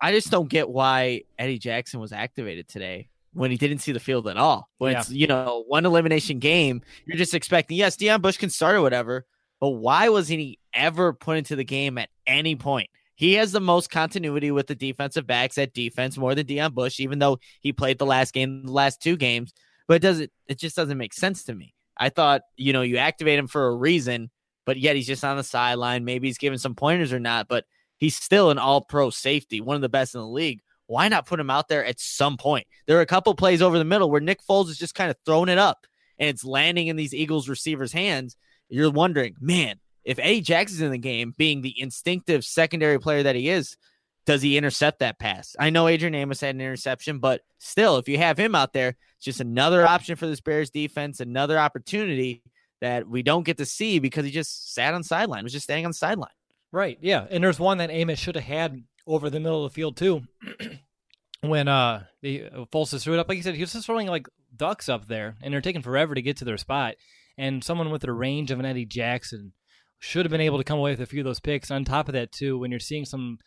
[0.01, 3.99] I just don't get why Eddie Jackson was activated today when he didn't see the
[3.99, 4.69] field at all.
[4.77, 4.99] When yeah.
[4.99, 8.81] it's, you know, one elimination game, you're just expecting, yes, Deon Bush can start or
[8.81, 9.25] whatever,
[9.59, 12.89] but why wasn't he ever put into the game at any point?
[13.15, 17.01] He has the most continuity with the defensive backs at defense more than Deon Bush,
[17.01, 19.53] even though he played the last game, the last two games.
[19.87, 21.73] But it doesn't, it just doesn't make sense to me.
[21.97, 24.29] I thought, you know, you activate him for a reason,
[24.69, 26.05] but yet he's just on the sideline.
[26.05, 27.65] Maybe he's giving some pointers or not, but
[27.97, 31.27] he's still an all pro safety, one of the best in the league why not
[31.27, 32.65] put him out there at some point?
[32.87, 35.17] There are a couple plays over the middle where Nick Foles is just kind of
[35.23, 35.85] throwing it up
[36.17, 38.35] and it's landing in these Eagles receivers' hands.
[38.69, 43.35] You're wondering, man, if Eddie Jackson's in the game, being the instinctive secondary player that
[43.35, 43.77] he is,
[44.25, 45.55] does he intercept that pass?
[45.59, 48.97] I know Adrian Amos had an interception, but still, if you have him out there,
[49.15, 52.41] it's just another option for this Bears defense, another opportunity
[52.81, 55.85] that we don't get to see because he just sat on sideline, was just staying
[55.85, 56.29] on the sideline.
[56.71, 56.97] Right.
[57.01, 57.25] Yeah.
[57.29, 60.21] And there's one that Amos should have had over the middle of the field too.
[61.41, 64.07] when uh the uh, Foles threw it up, like you said, he was just throwing
[64.07, 66.95] like ducks up there, and they're taking forever to get to their spot.
[67.37, 69.53] And someone with the range of an Eddie Jackson
[69.99, 71.71] should have been able to come away with a few of those picks.
[71.71, 73.37] On top of that, too, when you're seeing some,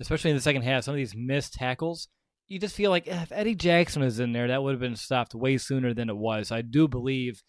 [0.00, 2.08] especially in the second half, some of these missed tackles,
[2.48, 5.34] you just feel like if Eddie Jackson was in there, that would have been stopped
[5.34, 6.50] way sooner than it was.
[6.50, 7.42] I do believe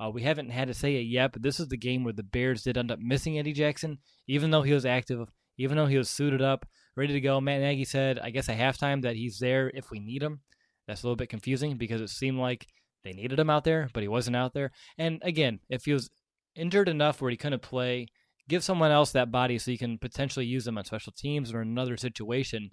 [0.00, 2.22] uh, we haven't had to say it yet, but this is the game where the
[2.22, 5.98] Bears did end up missing Eddie Jackson, even though he was active, even though he
[5.98, 7.40] was suited up ready to go.
[7.40, 10.40] Matt Nagy said, I guess at halftime that he's there if we need him.
[10.86, 12.66] That's a little bit confusing because it seemed like
[13.04, 14.70] they needed him out there, but he wasn't out there.
[14.96, 16.10] And again, if he was
[16.54, 18.06] injured enough where he couldn't play,
[18.48, 21.60] give someone else that body so you can potentially use them on special teams or
[21.60, 22.70] another situation.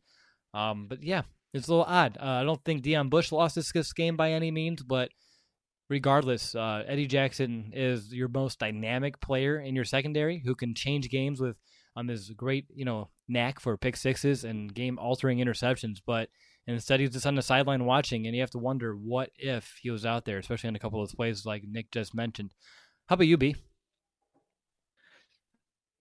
[0.53, 1.23] Um, but yeah,
[1.53, 2.17] it's a little odd.
[2.19, 5.09] Uh, I don't think Deon Bush lost this game by any means, but
[5.89, 11.09] regardless, uh, Eddie Jackson is your most dynamic player in your secondary who can change
[11.09, 11.57] games with
[11.95, 16.29] on this great, you know, knack for pick sixes and game altering interceptions, but
[16.67, 19.89] instead he's just on the sideline watching, and you have to wonder what if he
[19.89, 22.53] was out there, especially on a couple of plays like Nick just mentioned.
[23.07, 23.55] How about you, B?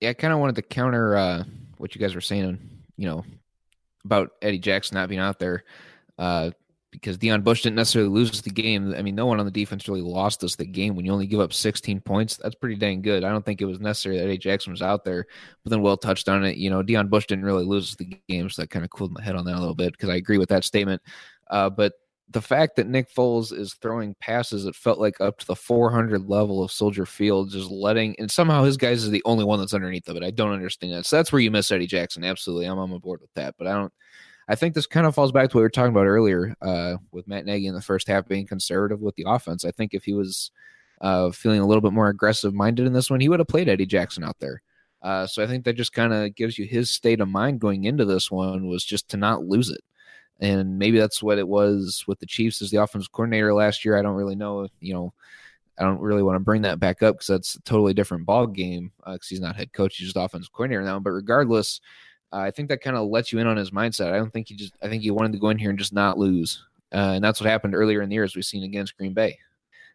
[0.01, 1.45] Yeah, I kind of wanted to counter uh,
[1.79, 2.59] what you guys were saying,
[2.97, 3.25] you know,
[4.05, 5.65] about Eddie Jackson not being out there.
[6.19, 6.51] Uh,
[6.95, 8.95] because Deon Bush didn't necessarily lose the game.
[8.97, 10.95] I mean, no one on the defense really lost us the game.
[10.95, 13.25] When you only give up 16 points, that's pretty dang good.
[13.25, 14.39] I don't think it was necessary that A.
[14.39, 15.27] Jackson was out there,
[15.65, 16.57] but then Will touched on it.
[16.57, 19.23] You know, Deon Bush didn't really lose the game, so that kind of cooled my
[19.23, 21.03] head on that a little bit because I agree with that statement.
[21.51, 21.95] Uh, but
[22.31, 26.29] the fact that Nick Foles is throwing passes it felt like up to the 400
[26.29, 29.75] level of Soldier Field, just letting, and somehow his guys is the only one that's
[29.75, 30.23] underneath of it.
[30.23, 31.07] I don't understand that.
[31.07, 32.25] So that's where you miss Eddie Jackson.
[32.25, 32.67] Absolutely.
[32.67, 33.93] I'm on board with that, but I don't.
[34.49, 36.97] I think this kind of falls back to what we were talking about earlier uh,
[37.13, 39.65] with Matt Nagy in the first half being conservative with the offense.
[39.65, 40.51] I think if he was
[41.01, 43.69] uh, feeling a little bit more aggressive minded in this one, he would have played
[43.69, 44.63] Eddie Jackson out there.
[45.03, 47.85] Uh, so I think that just kind of gives you his state of mind going
[47.85, 49.83] into this one was just to not lose it.
[50.41, 53.97] And maybe that's what it was with the Chiefs as the offensive coordinator last year.
[53.97, 55.13] I don't really know, you know,
[55.79, 58.47] I don't really want to bring that back up because that's a totally different ball
[58.47, 60.99] game because uh, he's not head coach, he's just offensive coordinator now.
[61.01, 61.81] But regardless,
[62.35, 64.13] uh, I think that kind of lets you in on his mindset.
[64.13, 64.73] I don't think he just.
[64.83, 67.41] I think he wanted to go in here and just not lose, uh, and that's
[67.41, 69.39] what happened earlier in the year as we've seen against Green Bay.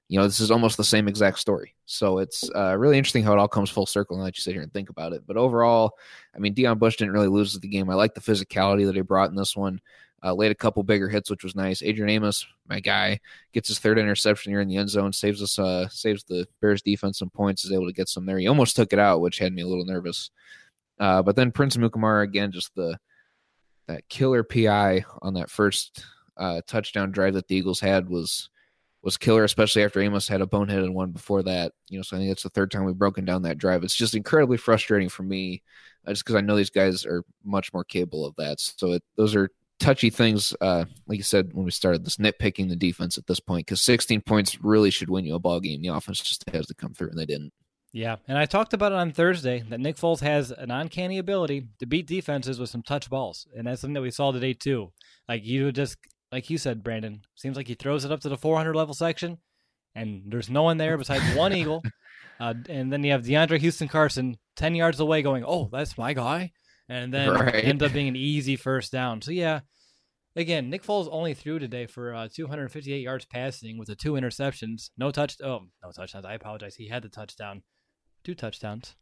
[0.08, 1.76] You know, this is almost the same exact story.
[1.86, 4.54] So it's uh, really interesting how it all comes full circle and let you sit
[4.54, 5.22] here and think about it.
[5.28, 5.98] But overall,
[6.36, 7.90] I mean, Deon Bush didn't really lose the game.
[7.90, 9.82] I like the physicality that he brought in this one.
[10.24, 11.82] Uh, laid a couple bigger hits, which was nice.
[11.82, 13.20] Adrian Amos, my guy,
[13.54, 16.82] gets his third interception here in the end zone, saves us, uh, saves the Bears
[16.82, 18.38] defense some points, is able to get some there.
[18.38, 20.32] He almost took it out, which had me a little nervous.
[21.00, 22.98] Uh, but then Prince Amukamara again, just the
[23.88, 26.04] that killer PI on that first
[26.38, 28.50] uh, touchdown drive that the Eagles had was
[29.02, 31.72] was killer, especially after Amos had a boneheaded one before that.
[31.88, 33.84] You know, so I think that's the third time we've broken down that drive.
[33.84, 35.64] It's just incredibly frustrating for me,
[36.06, 38.60] uh, just because I know these guys are much more capable of that.
[38.60, 40.54] So it, those are touchy things.
[40.60, 43.82] Uh, like you said when we started, this nitpicking the defense at this point, because
[43.82, 45.82] 16 points really should win you a ball game.
[45.82, 47.54] The offense just has to come through, and they didn't.
[47.92, 51.70] Yeah, and I talked about it on Thursday that Nick Foles has an uncanny ability
[51.80, 54.92] to beat defenses with some touch balls, and that's something that we saw today too.
[55.28, 55.98] Like you just,
[56.32, 59.40] like you said, Brandon, seems like he throws it up to the 400 level section,
[59.96, 61.82] and there's no one there besides one eagle,
[62.40, 66.14] uh, and then you have DeAndre Houston Carson 10 yards away going, "Oh, that's my
[66.14, 66.52] guy,"
[66.88, 67.64] and then Right.
[67.66, 69.24] ends up being an easy first down.
[69.24, 69.62] So yeah,
[70.36, 74.92] again, Nick Foles only threw today for uh, 258 yards passing with the two interceptions,
[74.96, 75.38] no touch.
[75.42, 76.26] Oh, no touchdowns.
[76.26, 76.76] I apologize.
[76.76, 77.64] He had the touchdown,
[78.24, 78.96] two touchdowns.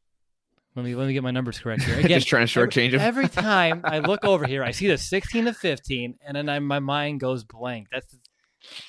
[0.75, 1.95] Let me let me get my numbers correct here.
[1.99, 2.99] Again, Just trying to shortchange him.
[2.99, 6.59] Every time I look over here, I see the 16 to 15, and then I,
[6.59, 7.87] my mind goes blank.
[7.91, 8.15] That's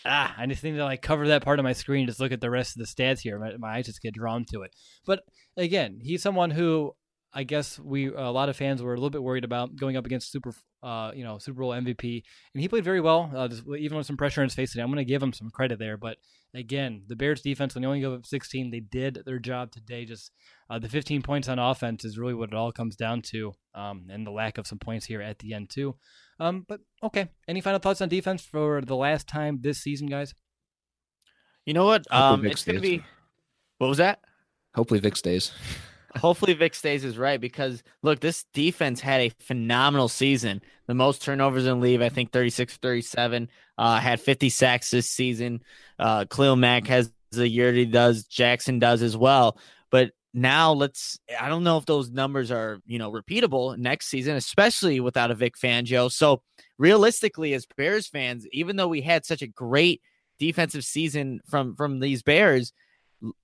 [0.05, 2.41] ah, I just need to like cover that part of my screen, just look at
[2.41, 3.39] the rest of the stats here.
[3.39, 4.75] My, my eyes just get drawn to it.
[5.07, 5.23] But
[5.57, 6.95] again, he's someone who
[7.33, 10.07] I guess we a lot of fans were a little bit worried about going up
[10.07, 10.53] against Super,
[10.83, 12.23] uh, you know, Super Bowl MVP,
[12.55, 14.83] and he played very well, uh, just, even with some pressure in his face today.
[14.83, 16.17] I'm going to give him some credit there, but
[16.55, 20.07] again, the Bears defense when they only go up 16, they did their job today.
[20.07, 20.31] Just
[20.71, 24.07] uh, the 15 points on offense is really what it all comes down to, um,
[24.11, 25.97] and the lack of some points here at the end too.
[26.41, 30.35] Um, but okay, any final thoughts on defense for the last time this season, guys?
[31.67, 32.11] You know what?
[32.11, 33.05] Um, it's gonna be.
[33.77, 34.21] What was that?
[34.75, 35.53] Hopefully Vic stays.
[36.17, 40.63] Hopefully Vic stays is right because look, this defense had a phenomenal season.
[40.87, 43.49] The most turnovers in league, I think 36 37.
[43.77, 45.63] Uh, had 50 sacks this season.
[45.99, 48.25] Uh, Khalil Mack has the year he does.
[48.25, 49.59] Jackson does as well.
[49.91, 51.19] But now let's.
[51.39, 55.35] I don't know if those numbers are you know repeatable next season, especially without a
[55.35, 56.11] Vic Fangio.
[56.11, 56.43] So
[56.79, 60.01] realistically, as Bears fans, even though we had such a great
[60.39, 62.73] defensive season from from these Bears.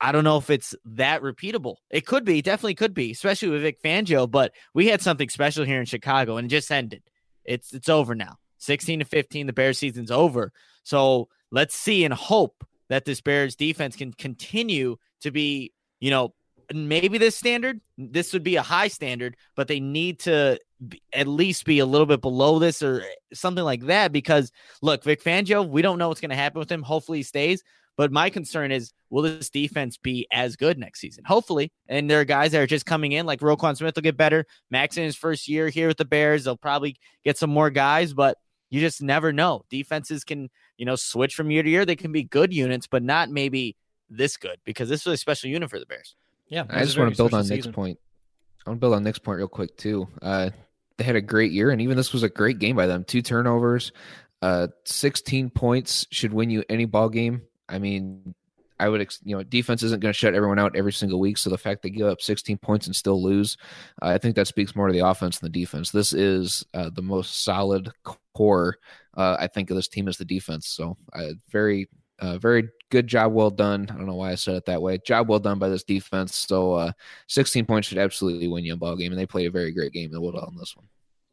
[0.00, 1.76] I don't know if it's that repeatable.
[1.90, 4.30] It could be, definitely could be, especially with Vic Fangio.
[4.30, 7.02] But we had something special here in Chicago, and it just ended.
[7.44, 8.36] It's it's over now.
[8.58, 10.52] Sixteen to fifteen, the Bears season's over.
[10.84, 16.34] So let's see and hope that this Bears defense can continue to be, you know,
[16.72, 17.80] maybe this standard.
[17.98, 21.86] This would be a high standard, but they need to be, at least be a
[21.86, 23.02] little bit below this or
[23.32, 24.12] something like that.
[24.12, 24.52] Because
[24.82, 26.82] look, Vic Fangio, we don't know what's going to happen with him.
[26.82, 27.64] Hopefully, he stays.
[27.97, 31.24] But my concern is, will this defense be as good next season?
[31.24, 31.70] Hopefully.
[31.88, 34.47] And there are guys that are just coming in, like Roquan Smith will get better.
[34.70, 38.12] Max in his first year here with the Bears, they'll probably get some more guys,
[38.12, 38.38] but
[38.70, 39.64] you just never know.
[39.70, 41.84] Defenses can, you know, switch from year to year.
[41.84, 43.76] They can be good units, but not maybe
[44.11, 46.16] this good because this was a special unit for the Bears.
[46.49, 47.99] Yeah, I just want to build on Nick's point.
[48.66, 50.09] I want to build on Nick's point real quick too.
[50.20, 50.51] Uh,
[50.97, 53.05] they had a great year, and even this was a great game by them.
[53.05, 53.92] Two turnovers,
[54.42, 57.42] uh, 16 points should win you any ball game.
[57.68, 58.34] I mean,
[58.80, 61.38] I would, you know, defense isn't going to shut everyone out every single week.
[61.38, 63.56] So the fact they give up 16 points and still lose,
[64.02, 65.90] uh, I think that speaks more to the offense than the defense.
[65.90, 67.92] This is uh, the most solid
[68.34, 68.78] core,
[69.16, 70.68] uh, I think, of this team is the defense.
[70.68, 71.88] So uh, very,
[72.18, 73.86] uh, very good job, well done.
[73.90, 74.98] I don't know why I said it that way.
[74.98, 76.34] Job well done by this defense.
[76.34, 76.92] So uh,
[77.28, 79.92] 16 points should absolutely win you a ball game, and they played a very great
[79.92, 80.10] game.
[80.10, 80.86] They will on this one.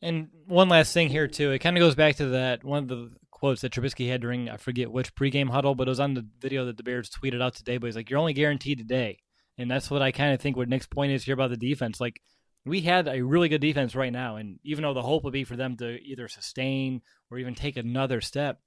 [0.04, 2.88] And one last thing here too, it kind of goes back to that one of
[2.88, 3.12] the
[3.42, 6.26] quotes that Trubisky had during I forget which pregame huddle, but it was on the
[6.40, 7.78] video that the Bears tweeted out today.
[7.78, 9.18] But he's like, "You're only guaranteed today,"
[9.58, 10.56] and that's what I kind of think.
[10.56, 12.22] What Nick's point is here about the defense, like
[12.66, 15.44] we had a really good defense right now, and even though the hope would be
[15.44, 18.60] for them to either sustain or even take another step,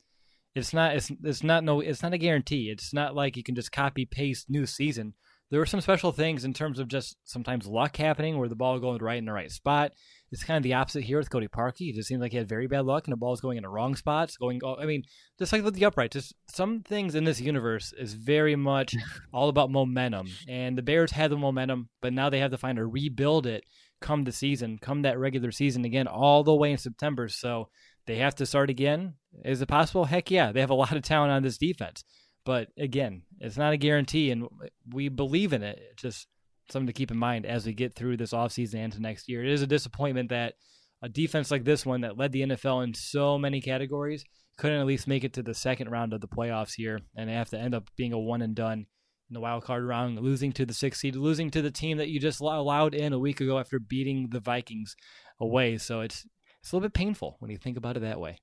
[0.54, 0.96] it's not.
[0.96, 1.80] It's it's not no.
[1.80, 2.70] It's not a guarantee.
[2.70, 5.14] It's not like you can just copy paste new season.
[5.50, 8.80] There were some special things in terms of just sometimes luck happening where the ball
[8.80, 9.92] going right in the right spot.
[10.35, 11.91] It's kind of the opposite here with Cody Parkey.
[11.91, 13.68] It just seems like he had very bad luck and the ball's going in the
[13.68, 14.37] wrong spots.
[14.37, 15.05] Going, I mean,
[15.39, 18.97] just like with the upright, just some things in this universe is very much
[19.32, 20.26] all about momentum.
[20.49, 23.62] And the Bears had the momentum, but now they have to find a rebuild it
[24.01, 27.28] come the season, come that regular season again, all the way in September.
[27.28, 27.68] So
[28.07, 29.14] they have to start again.
[29.45, 30.05] Is it possible?
[30.05, 30.51] Heck yeah.
[30.51, 32.03] They have a lot of talent on this defense.
[32.45, 34.49] But again, it's not a guarantee, and
[34.93, 35.80] we believe in it.
[35.93, 36.26] It's just
[36.70, 39.44] something to keep in mind as we get through this offseason and to next year.
[39.44, 40.54] It is a disappointment that
[41.02, 44.24] a defense like this one that led the NFL in so many categories
[44.56, 47.34] couldn't at least make it to the second round of the playoffs here, and they
[47.34, 48.86] have to end up being a one and done
[49.28, 52.08] in the wild card round, losing to the sixth seed, losing to the team that
[52.08, 54.94] you just allowed in a week ago after beating the Vikings
[55.40, 55.78] away.
[55.78, 56.24] So it's
[56.60, 58.38] it's a little bit painful when you think about it that way.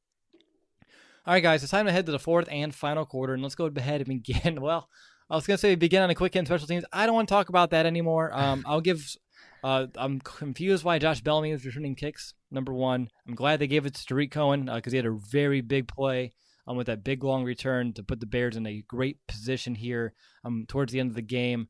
[1.26, 3.56] All right, guys, it's time to head to the fourth and final quarter, and let's
[3.56, 4.60] go ahead and begin.
[4.62, 4.90] Well,
[5.32, 6.84] I was going to say begin on a quick hit special teams.
[6.92, 8.32] I don't want to talk about that anymore.
[8.34, 9.16] Um, I'll give.
[9.64, 12.34] Uh, I'm confused why Josh Bellamy is returning kicks.
[12.50, 15.12] Number one, I'm glad they gave it to Tarik Cohen because uh, he had a
[15.12, 16.34] very big play
[16.68, 20.14] um, with that big long return to put the Bears in a great position here
[20.44, 21.70] um, towards the end of the game.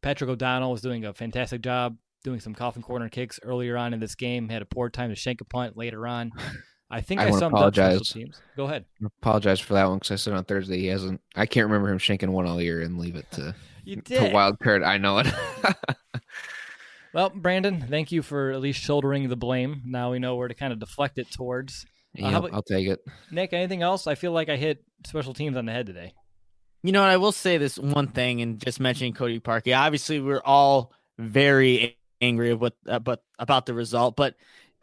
[0.00, 4.00] Patrick O'Donnell was doing a fantastic job doing some coffin corner kicks earlier on in
[4.00, 4.48] this game.
[4.48, 6.32] Had a poor time to shank a punt later on.
[6.90, 7.96] I think I, I summed apologize.
[7.98, 8.40] up special teams.
[8.56, 8.84] Go ahead.
[9.02, 11.20] I apologize for that one because I said on Thursday he hasn't.
[11.34, 13.54] I can't remember him shanking one all year and leave it to
[13.84, 14.82] You to wild card.
[14.82, 15.26] I know it.
[17.12, 19.82] Well, Brandon, thank you for at least shouldering the blame.
[19.86, 21.86] Now we know where to kind of deflect it towards.
[22.12, 22.98] yeah, how about- I'll take it.
[23.30, 24.08] Nick, anything else?
[24.08, 26.12] I feel like I hit special teams on the head today.
[26.82, 27.10] You know, what?
[27.10, 29.78] I will say this one thing, and just mentioning Cody Parkey.
[29.78, 34.16] Obviously, we're all very angry of what, uh, but about the result.
[34.16, 34.34] But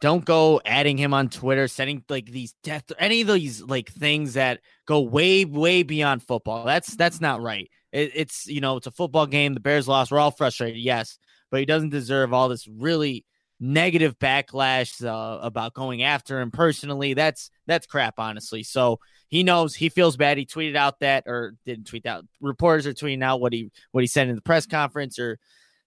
[0.02, 4.34] don't go adding him on Twitter, sending like these death, any of these like things
[4.34, 6.64] that go way, way beyond football.
[6.64, 7.70] That's that's not right.
[7.92, 9.54] It, it's you know, it's a football game.
[9.54, 10.10] The Bears lost.
[10.10, 11.20] We're all frustrated, yes,
[11.52, 13.24] but he doesn't deserve all this really
[13.60, 17.14] negative backlash uh, about going after him personally.
[17.14, 18.64] That's that's crap, honestly.
[18.64, 18.98] So
[19.28, 20.36] he knows he feels bad.
[20.36, 22.26] He tweeted out that, or didn't tweet out.
[22.40, 25.38] Reporters are tweeting out what he what he said in the press conference, or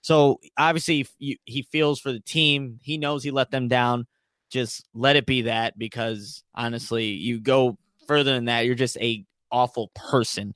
[0.05, 2.79] so obviously he, he feels for the team.
[2.83, 4.05] He knows he let them down.
[4.51, 9.25] Just let it be that because honestly, you go further than that, you're just a
[9.51, 10.53] awful person.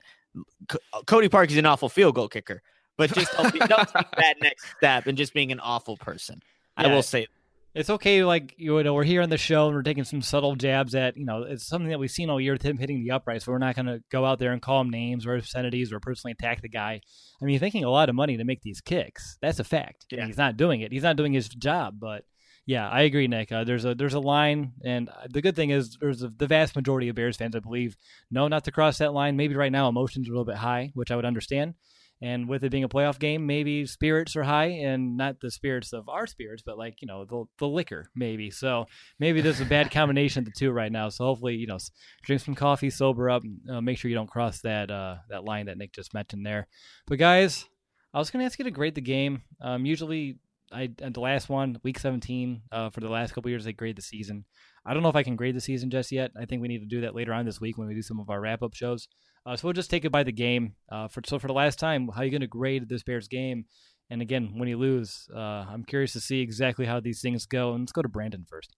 [0.70, 2.62] C- uh, Cody Park is an awful field goal kicker,
[2.96, 6.40] but just don't, be, don't take that next step and just being an awful person.
[6.76, 7.26] I will say
[7.72, 10.56] It's okay, like you know, we're here on the show and we're taking some subtle
[10.56, 13.12] jabs at you know it's something that we've seen all year with him hitting the
[13.12, 13.44] uprights.
[13.44, 16.00] But we're not going to go out there and call him names or obscenities or
[16.00, 17.00] personally attack the guy.
[17.40, 19.38] I mean, you're thinking a lot of money to make these kicks.
[19.40, 20.06] That's a fact.
[20.10, 20.26] Yeah.
[20.26, 20.90] he's not doing it.
[20.90, 22.00] He's not doing his job.
[22.00, 22.24] But
[22.66, 23.52] yeah, I agree, Nick.
[23.52, 26.74] Uh, there's a there's a line, and the good thing is there's a, the vast
[26.74, 27.96] majority of Bears fans, I believe,
[28.32, 29.36] know not to cross that line.
[29.36, 31.74] Maybe right now emotions are a little bit high, which I would understand.
[32.22, 35.94] And with it being a playoff game, maybe spirits are high, and not the spirits
[35.94, 38.50] of our spirits, but like you know the the liquor, maybe.
[38.50, 38.86] So
[39.18, 41.08] maybe this is a bad combination of the two right now.
[41.08, 41.78] So hopefully, you know,
[42.22, 45.66] drink some coffee, sober up, uh, make sure you don't cross that uh, that line
[45.66, 46.66] that Nick just mentioned there.
[47.06, 47.66] But guys,
[48.12, 49.42] I was going to ask you to grade the game.
[49.60, 50.38] Um, usually,
[50.72, 53.96] I at the last one, week 17, uh, for the last couple years, they grade
[53.96, 54.44] the season.
[54.84, 56.32] I don't know if I can grade the season just yet.
[56.40, 58.20] I think we need to do that later on this week when we do some
[58.20, 59.08] of our wrap up shows.
[59.46, 60.74] Uh, so we'll just take it by the game.
[60.90, 63.28] Uh, for so for the last time, how are you going to grade this Bears
[63.28, 63.64] game?
[64.10, 65.38] And again, when you lose, uh,
[65.68, 67.72] I'm curious to see exactly how these things go.
[67.72, 68.74] And let's go to Brandon first.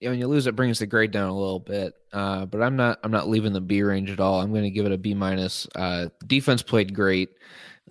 [0.00, 1.94] Yeah, when you lose, it brings the grade down a little bit.
[2.12, 2.98] Uh, but I'm not.
[3.02, 4.40] I'm not leaving the B range at all.
[4.40, 5.66] I'm going to give it a B minus.
[5.74, 7.30] Uh, defense played great.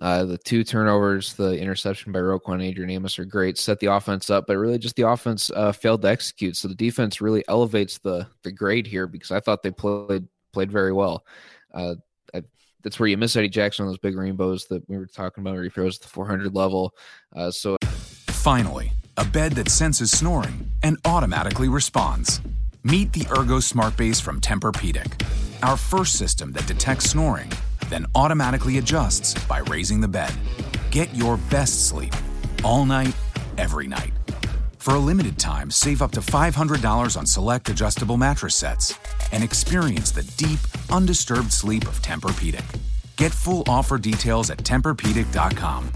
[0.00, 3.56] Uh, the two turnovers, the interception by Roquan Adrian Amos are great.
[3.56, 6.56] Set the offense up, but really just the offense uh, failed to execute.
[6.56, 10.70] So the defense really elevates the the grade here because I thought they played played
[10.70, 11.24] very well.
[11.74, 11.94] Uh,
[12.84, 15.54] that's where you miss Eddie Jackson on those big rainbows that we were talking about,
[15.54, 16.94] where he throws at the 400 level.
[17.34, 17.76] Uh, so
[18.28, 22.42] Finally, a bed that senses snoring and automatically responds.
[22.82, 25.26] Meet the Ergo Smart Base from Tempur-Pedic,
[25.62, 27.50] our first system that detects snoring,
[27.88, 30.32] then automatically adjusts by raising the bed.
[30.90, 32.12] Get your best sleep
[32.62, 33.14] all night,
[33.56, 34.12] every night.
[34.84, 38.98] For a limited time, save up to $500 on select adjustable mattress sets
[39.32, 40.58] and experience the deep,
[40.92, 42.62] undisturbed sleep of Tempur-Pedic.
[43.16, 45.90] Get full offer details at TempurPedic.com.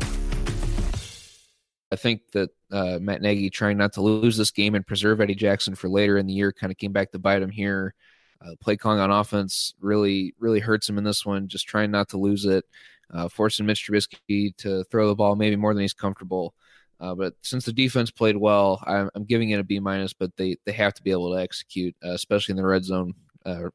[1.92, 5.34] I think that uh, Matt Nagy trying not to lose this game and preserve Eddie
[5.34, 7.92] Jackson for later in the year kind of came back to bite him here.
[8.40, 11.46] Uh, play calling on offense really, really hurts him in this one.
[11.46, 12.64] Just trying not to lose it,
[13.12, 16.54] uh, forcing Mitch Trubisky to throw the ball maybe more than he's comfortable.
[17.00, 20.12] Uh, but since the defense played well, I'm, I'm giving it a B minus.
[20.12, 23.14] But they they have to be able to execute, uh, especially in the red zone.
[23.44, 23.70] Uh,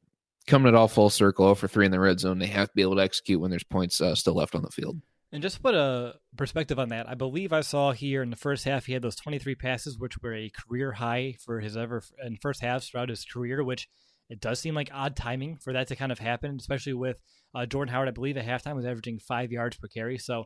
[0.46, 2.40] coming it all full circle, for three in the red zone.
[2.40, 4.72] They have to be able to execute when there's points uh, still left on the
[4.72, 5.02] field.
[5.32, 8.36] And just to put a perspective on that, I believe I saw here in the
[8.36, 12.04] first half he had those 23 passes, which were a career high for his ever
[12.24, 13.64] in first halves throughout his career.
[13.64, 13.88] Which
[14.34, 17.22] it does seem like odd timing for that to kind of happen, especially with
[17.54, 18.08] uh, Jordan Howard.
[18.08, 20.18] I believe at halftime was averaging five yards per carry.
[20.18, 20.46] So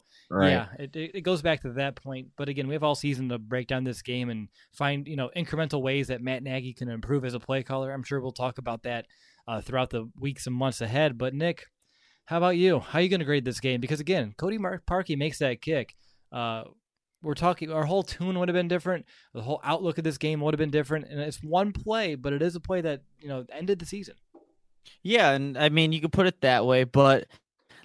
[0.49, 2.27] yeah, it, it goes back to that point.
[2.37, 5.29] But again, we have all season to break down this game and find you know
[5.37, 7.93] incremental ways that Matt Nagy can improve as a play caller.
[7.93, 9.05] I'm sure we'll talk about that
[9.47, 11.17] uh, throughout the weeks and months ahead.
[11.17, 11.63] But Nick,
[12.25, 12.81] how about you?
[12.81, 13.79] How are you going to grade this game?
[13.79, 15.95] Because again, Cody Parkey makes that kick.
[16.29, 16.63] Uh,
[17.27, 19.05] we're talking our whole tune would have been different.
[19.33, 21.07] The whole outlook of this game would have been different.
[21.09, 24.15] And it's one play, but it is a play that you know ended the season.
[25.03, 27.27] Yeah, and I mean you could put it that way, but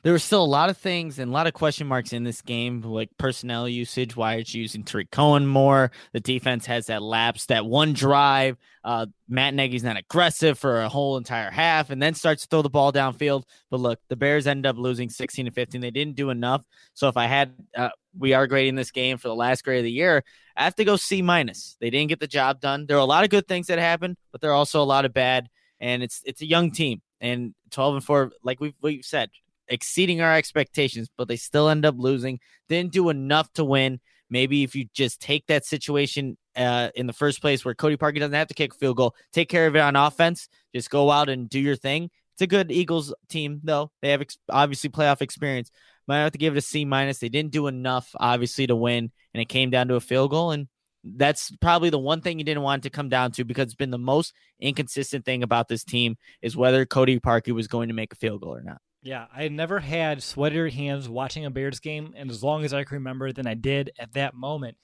[0.05, 2.43] there were still a lot of things and a lot of question marks in this
[2.43, 5.93] game, like personnel usage, why it's using Tarik Cohen more.
[6.13, 8.57] The defense has that lapse, that one drive.
[8.85, 12.63] Uh, Matt Nagy's not aggressive for a whole entire half and then starts to throw
[12.63, 13.45] the ball downfield.
[13.71, 15.81] But look, the Bears ended up losing 16 to 15.
[15.81, 16.65] They didn't do enough.
[16.95, 19.85] So if I had, uh, we are grading this game for the last grade of
[19.85, 20.25] the year,
[20.57, 21.77] I have to go C minus.
[21.81, 22.87] They didn't get the job done.
[22.87, 25.05] There are a lot of good things that happened, but there are also a lot
[25.05, 25.49] of bad.
[25.81, 29.31] And it's it's a young team and 12 and 4, like we've, we've said,
[29.69, 32.41] exceeding our expectations, but they still end up losing.
[32.69, 34.01] Didn't do enough to win.
[34.29, 38.19] Maybe if you just take that situation uh, in the first place where Cody Parkey
[38.19, 41.11] doesn't have to kick a field goal, take care of it on offense, just go
[41.11, 42.11] out and do your thing.
[42.35, 43.91] It's a good Eagles team, though.
[44.01, 45.71] They have ex- obviously playoff experience.
[46.09, 47.19] Might have to give it a C minus.
[47.19, 50.51] They didn't do enough, obviously, to win, and it came down to a field goal.
[50.51, 50.69] And
[51.05, 53.91] that's probably the one thing you didn't want to come down to because it's been
[53.91, 58.13] the most inconsistent thing about this team is whether Cody Parkey was going to make
[58.13, 58.81] a field goal or not.
[59.03, 62.85] Yeah, I never had sweatier hands watching a Bears game, and as long as I
[62.85, 64.77] can remember than I did at that moment.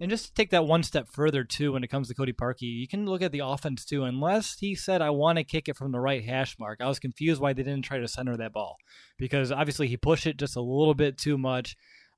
[0.00, 2.62] And just to take that one step further too, when it comes to Cody Parkey,
[2.62, 4.04] you can look at the offense too.
[4.04, 6.98] Unless he said, "I want to kick it from the right hash mark," I was
[6.98, 8.76] confused why they didn't try to center that ball
[9.18, 11.76] because obviously he pushed it just a little bit too much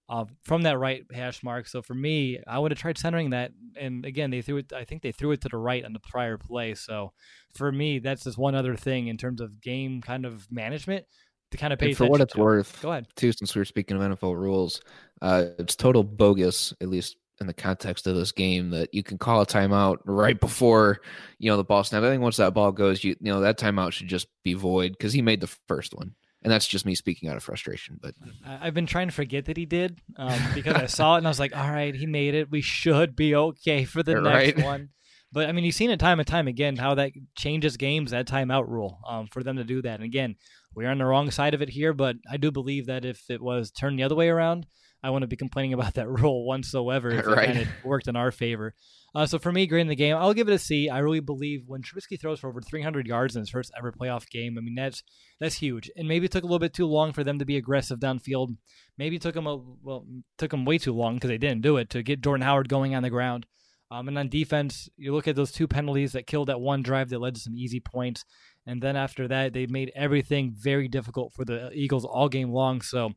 [0.08, 1.66] uh, from that right hash mark.
[1.66, 3.52] So for me, I would have tried centering that.
[3.78, 4.72] And again, they threw it.
[4.72, 6.74] I think they threw it to the right on the prior play.
[6.74, 7.12] So
[7.54, 11.04] for me, that's just one other thing in terms of game kind of management
[11.50, 12.40] to kind of pay And for what it's to.
[12.40, 13.06] worth, Go ahead.
[13.16, 14.80] too, since we were speaking of NFL rules,
[15.22, 19.18] uh, it's total bogus, at least in the context of this game, that you can
[19.18, 21.00] call a timeout right before
[21.38, 22.02] you know the ball snap.
[22.02, 24.92] I think once that ball goes, you, you know that timeout should just be void
[24.92, 27.98] because he made the first one, and that's just me speaking out of frustration.
[28.00, 28.14] But
[28.44, 31.30] I've been trying to forget that he did um, because I saw it and I
[31.30, 32.50] was like, all right, he made it.
[32.50, 34.90] We should be okay for the next one.
[35.32, 38.26] But I mean, you've seen it time and time again how that changes games, that
[38.26, 39.96] timeout rule, um, for them to do that.
[39.96, 40.36] And again,
[40.74, 43.42] we're on the wrong side of it here, but I do believe that if it
[43.42, 44.66] was turned the other way around,
[45.02, 47.50] I wouldn't be complaining about that rule whatsoever if Right.
[47.50, 48.74] it kind of worked in our favor.
[49.14, 50.88] Uh, so for me, grading the game, I'll give it a C.
[50.90, 54.28] I really believe when Trubisky throws for over 300 yards in his first ever playoff
[54.28, 55.02] game, I mean that's
[55.40, 55.90] that's huge.
[55.96, 58.56] And maybe it took a little bit too long for them to be aggressive downfield.
[58.98, 60.04] Maybe it took them a well,
[60.38, 62.94] took them way too long because they didn't do it to get Jordan Howard going
[62.94, 63.46] on the ground.
[63.90, 67.08] Um, and on defense, you look at those two penalties that killed that one drive
[67.10, 68.24] that led to some easy points,
[68.66, 72.80] and then after that, they made everything very difficult for the Eagles all game long.
[72.82, 73.12] So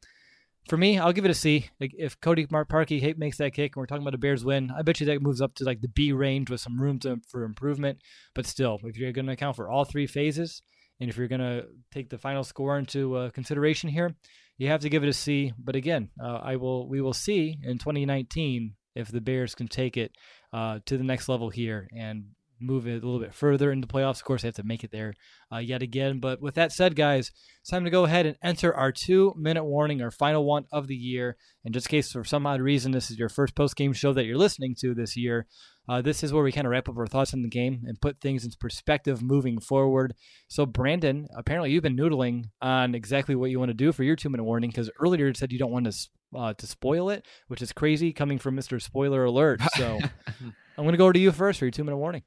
[0.67, 1.69] for me, I'll give it a C.
[1.79, 4.81] Like if Cody Parkey makes that kick, and we're talking about a Bears win, I
[4.81, 7.43] bet you that moves up to like the B range with some room to, for
[7.43, 7.99] improvement.
[8.35, 10.61] But still, if you're going to account for all three phases,
[10.99, 14.15] and if you're going to take the final score into uh, consideration here,
[14.57, 15.53] you have to give it a C.
[15.57, 19.97] But again, uh, I will we will see in 2019 if the Bears can take
[19.97, 20.11] it
[20.51, 22.25] uh, to the next level here and
[22.59, 24.17] move it a little bit further into playoffs.
[24.17, 25.13] Of course, they have to make it there
[25.53, 26.19] uh, yet again.
[26.19, 27.31] But with that said, guys,
[27.61, 30.87] it's time to go ahead and enter our two minute warning, our final one of
[30.87, 31.37] the year.
[31.65, 34.13] And just in case for some odd reason this is your first post game show
[34.13, 35.47] that you're listening to this year,
[35.87, 37.99] uh, this is where we kind of wrap up our thoughts on the game and
[37.99, 40.13] put things into perspective moving forward.
[40.47, 44.15] So, Brandon, apparently you've been noodling on exactly what you want to do for your
[44.15, 46.09] two minute warning because earlier you said you don't want to.
[46.31, 48.79] Uh, to spoil it, which is crazy coming from Mr.
[48.79, 49.61] Spoiler Alert.
[49.75, 49.97] So
[50.77, 52.21] I'm going to go over to you first for your two minute warning.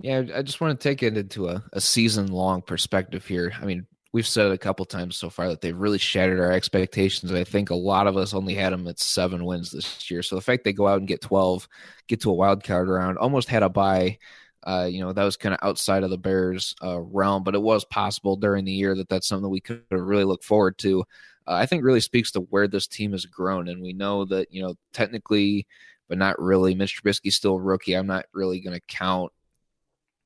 [0.00, 3.52] Yeah, I just want to take it into a, a season long perspective here.
[3.60, 6.52] I mean, we've said it a couple times so far that they've really shattered our
[6.52, 7.32] expectations.
[7.32, 10.22] I think a lot of us only had them at seven wins this year.
[10.22, 11.68] So the fact they go out and get 12,
[12.08, 14.18] get to a wild card round, almost had a bye.
[14.64, 17.62] Uh, you know, that was kind of outside of the Bears' uh, realm, but it
[17.62, 21.00] was possible during the year that that's something we could really look forward to.
[21.46, 23.66] Uh, I think really speaks to where this team has grown.
[23.66, 25.66] And we know that, you know, technically,
[26.08, 27.94] but not really, Mitch Trubisky's still a rookie.
[27.94, 29.32] I'm not really going to count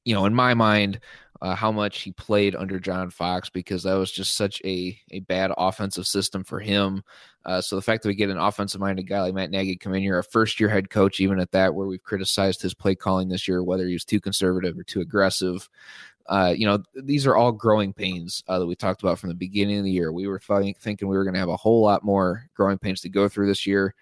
[0.07, 1.01] you know, in my mind,
[1.43, 5.21] uh, how much he played under John Fox because that was just such a, a
[5.21, 7.03] bad offensive system for him.
[7.45, 9.95] Uh, so the fact that we get an offensive minded guy like Matt Nagy come
[9.95, 12.95] in here, a first year head coach, even at that, where we've criticized his play
[12.95, 15.69] calling this year, whether he was too conservative or too aggressive.
[16.27, 19.35] Uh, you know, these are all growing pains uh, that we talked about from the
[19.35, 20.13] beginning of the year.
[20.13, 23.01] We were th- thinking we were going to have a whole lot more growing pains
[23.03, 23.95] to go through this year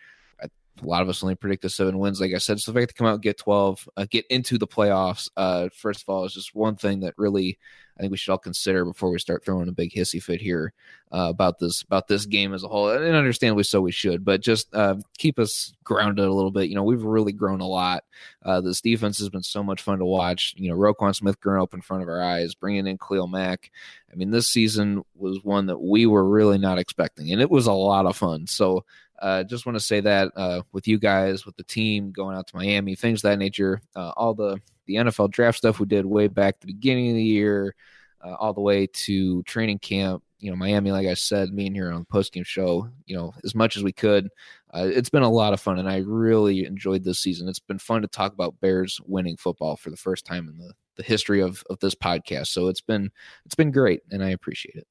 [0.83, 2.61] a lot of us only predict the seven wins, like I said.
[2.61, 6.03] So the fact to come out get 12, uh, get into the playoffs, uh, first
[6.03, 7.59] of all, is just one thing that really
[7.97, 10.73] I think we should all consider before we start throwing a big hissy fit here
[11.13, 12.91] uh, about this about this game as a whole.
[12.91, 16.69] And understandably so, we should, but just uh, keep us grounded a little bit.
[16.69, 18.03] You know, we've really grown a lot.
[18.43, 20.55] Uh, this defense has been so much fun to watch.
[20.57, 23.71] You know, Roquan Smith growing up in front of our eyes, bringing in Khalil Mack.
[24.13, 27.69] I mean, this season was one that we were really not expecting, and it was
[27.69, 28.49] a lot of fun.
[28.49, 28.85] So
[29.21, 32.47] uh, just want to say that uh, with you guys, with the team going out
[32.49, 36.29] to Miami, things that nature, uh, all the the NFL draft stuff we did way
[36.29, 37.75] back at the beginning of the year,
[38.23, 40.23] uh, all the way to training camp.
[40.39, 43.33] You know, Miami, like I said, being here on the post game show, you know,
[43.45, 44.29] as much as we could.
[44.75, 47.49] Uh, it's been a lot of fun, and I really enjoyed this season.
[47.49, 50.75] It's been fun to talk about Bears winning football for the first time in the,
[50.97, 52.49] the history of, of this podcast.
[52.49, 53.11] So it's been
[53.47, 54.87] it's been great, and I appreciate it.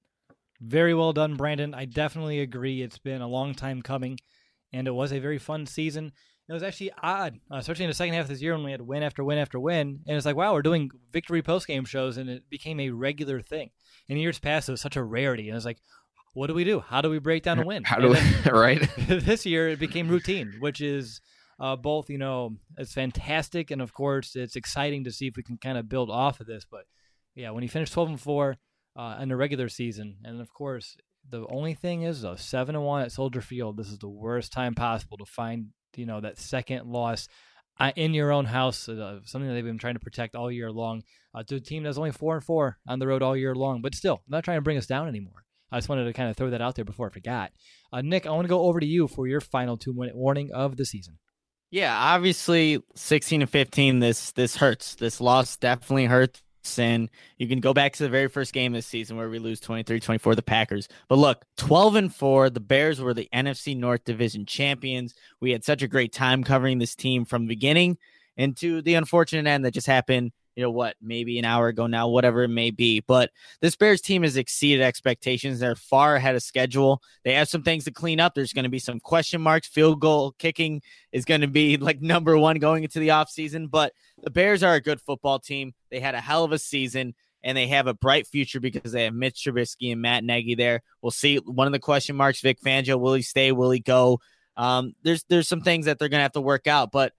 [0.65, 1.73] Very well done, Brandon.
[1.73, 2.81] I definitely agree.
[2.81, 4.17] It's been a long time coming,
[4.71, 6.13] and it was a very fun season.
[6.47, 8.71] It was actually odd, uh, especially in the second half of this year when we
[8.71, 9.99] had win after win after win.
[10.07, 13.41] And it's like, wow, we're doing victory post game shows, and it became a regular
[13.41, 13.71] thing.
[14.07, 15.49] In years past, it was such a rarity.
[15.49, 15.79] And it's like,
[16.33, 16.79] what do we do?
[16.79, 17.83] How do we break down a win?
[17.85, 18.19] How do we,
[18.51, 18.89] right?
[19.07, 21.19] this year, it became routine, which is
[21.59, 23.69] uh, both, you know, it's fantastic.
[23.69, 26.47] And of course, it's exciting to see if we can kind of build off of
[26.47, 26.65] this.
[26.69, 26.85] But
[27.35, 28.55] yeah, when you finish 12 and 4
[28.95, 30.97] uh, in the regular season, and of course,
[31.29, 33.77] the only thing is though, seven and one at Soldier Field.
[33.77, 37.27] This is the worst time possible to find you know that second loss
[37.79, 38.87] uh, in your own house.
[38.87, 41.03] Uh, something that they've been trying to protect all year long.
[41.35, 43.81] Uh, to a team that's only four and four on the road all year long,
[43.81, 45.43] but still I'm not trying to bring us down anymore.
[45.71, 47.51] I just wanted to kind of throw that out there before I forgot.
[47.91, 50.51] Uh, Nick, I want to go over to you for your final two minute warning
[50.53, 51.17] of the season.
[51.71, 54.93] Yeah, obviously 16 to 15 this this hurts.
[54.93, 56.43] This loss definitely hurts
[56.79, 59.59] and you can go back to the very first game this season where we lose
[59.61, 60.87] 23-24 the Packers.
[61.07, 65.13] But look, 12 and 4, the Bears were the NFC North Division champions.
[65.39, 67.97] We had such a great time covering this team from beginning
[68.37, 72.07] into the unfortunate end that just happened you know what, maybe an hour ago now,
[72.07, 72.99] whatever it may be.
[72.99, 73.31] But
[73.61, 75.59] this Bears team has exceeded expectations.
[75.59, 77.01] They're far ahead of schedule.
[77.23, 78.35] They have some things to clean up.
[78.35, 79.67] There's going to be some question marks.
[79.67, 80.81] Field goal kicking
[81.11, 83.69] is going to be like number one going into the offseason.
[83.69, 85.73] But the Bears are a good football team.
[85.93, 87.13] They had a hell of a season.
[87.45, 90.81] And they have a bright future because they have Mitch Trubisky and Matt Nagy there.
[91.01, 91.35] We'll see.
[91.35, 93.51] One of the question marks: Vic Fangio, will he stay?
[93.51, 94.21] Will he go?
[94.55, 97.11] Um, there's there's some things that they're gonna have to work out, but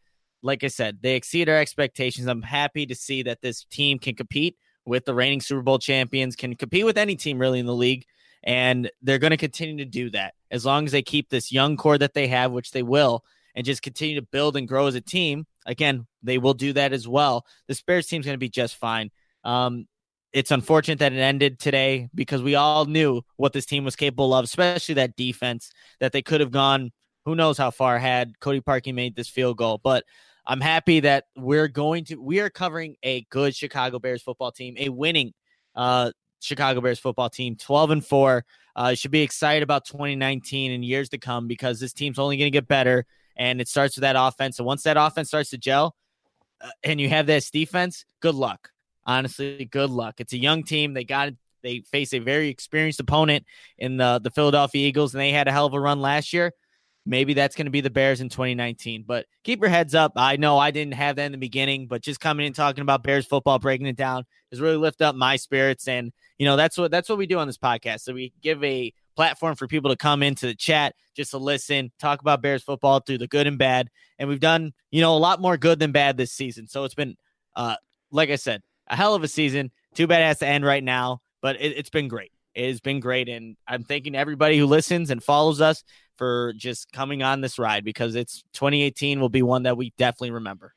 [0.44, 2.26] like I said, they exceed our expectations.
[2.26, 6.36] I'm happy to see that this team can compete with the reigning Super Bowl champions,
[6.36, 8.04] can compete with any team really in the league.
[8.42, 11.78] And they're going to continue to do that as long as they keep this young
[11.78, 13.24] core that they have, which they will,
[13.54, 15.46] and just continue to build and grow as a team.
[15.66, 17.46] Again, they will do that as well.
[17.68, 19.10] The Bears team's going to be just fine.
[19.44, 19.86] Um,
[20.32, 24.34] it's unfortunate that it ended today because we all knew what this team was capable
[24.34, 25.70] of, especially that defense,
[26.00, 26.90] that they could have gone
[27.24, 29.80] who knows how far had Cody Parkey made this field goal.
[29.82, 30.04] But
[30.46, 34.74] I'm happy that we're going to we are covering a good Chicago Bears football team,
[34.78, 35.32] a winning
[35.74, 36.10] uh
[36.40, 38.44] Chicago Bears football team, 12 and 4.
[38.76, 42.46] Uh should be excited about 2019 and years to come because this team's only going
[42.46, 44.58] to get better and it starts with that offense.
[44.58, 45.94] And once that offense starts to gel
[46.60, 48.70] uh, and you have this defense, good luck.
[49.06, 50.14] Honestly, good luck.
[50.18, 50.94] It's a young team.
[50.94, 51.30] They got
[51.62, 53.44] they face a very experienced opponent
[53.78, 56.52] in the the Philadelphia Eagles and they had a hell of a run last year.
[57.06, 59.04] Maybe that's going to be the Bears in 2019.
[59.06, 60.12] But keep your heads up.
[60.16, 63.02] I know I didn't have that in the beginning, but just coming and talking about
[63.02, 65.86] Bears football, breaking it down, has really lifted up my spirits.
[65.86, 68.00] And you know that's what that's what we do on this podcast.
[68.00, 71.92] So we give a platform for people to come into the chat just to listen,
[71.98, 73.88] talk about Bears football through the good and bad.
[74.18, 76.66] And we've done you know a lot more good than bad this season.
[76.66, 77.16] So it's been,
[77.56, 77.76] uh,
[78.10, 79.70] like I said, a hell of a season.
[79.94, 82.32] Too bad it has to end right now, but it, it's been great.
[82.54, 83.28] It has been great.
[83.28, 85.82] And I'm thanking everybody who listens and follows us
[86.16, 90.30] for just coming on this ride because it's 2018 will be one that we definitely
[90.30, 90.74] remember.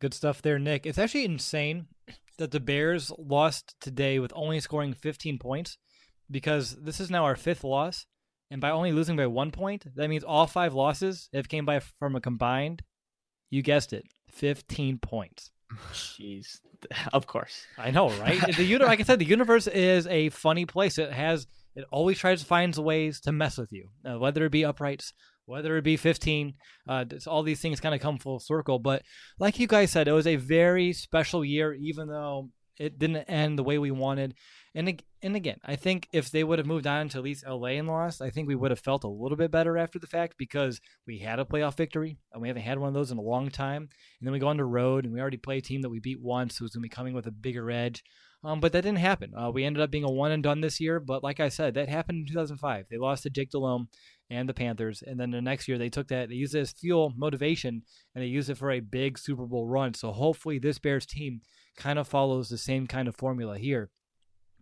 [0.00, 0.84] Good stuff there, Nick.
[0.84, 1.86] It's actually insane
[2.38, 5.78] that the Bears lost today with only scoring 15 points
[6.32, 8.06] because this is now our fifth loss.
[8.50, 11.80] And by only losing by one point, that means all five losses have came by
[11.80, 12.82] from a combined,
[13.48, 15.50] you guessed it, 15 points.
[15.92, 16.60] Jeez,
[17.14, 17.64] of course.
[17.78, 18.40] I know, right?
[18.56, 20.98] the uni- like I said, the universe is a funny place.
[20.98, 24.52] It has it always tries to find ways to mess with you, uh, whether it
[24.52, 25.14] be uprights,
[25.46, 26.54] whether it be 15.
[26.86, 28.78] Uh, all these things kind of come full circle.
[28.78, 29.02] But
[29.38, 32.50] like you guys said, it was a very special year, even though
[32.82, 34.34] it didn't end the way we wanted.
[34.74, 37.68] And and again, I think if they would have moved on to at least LA
[37.78, 40.34] and lost, I think we would have felt a little bit better after the fact
[40.36, 43.22] because we had a playoff victory and we haven't had one of those in a
[43.22, 43.82] long time.
[43.82, 46.00] And then we go on the road and we already play a team that we
[46.00, 48.02] beat once who's going to be coming with a bigger edge.
[48.44, 49.32] Um, but that didn't happen.
[49.36, 50.98] Uh, we ended up being a one and done this year.
[50.98, 52.86] But like I said, that happened in 2005.
[52.90, 53.88] They lost to Jake Delhomme
[54.30, 56.72] and the Panthers, and then the next year they took that, they used it as
[56.72, 57.82] fuel motivation,
[58.14, 59.92] and they used it for a big Super Bowl run.
[59.92, 61.42] So hopefully this Bears team
[61.76, 63.90] kind of follows the same kind of formula here.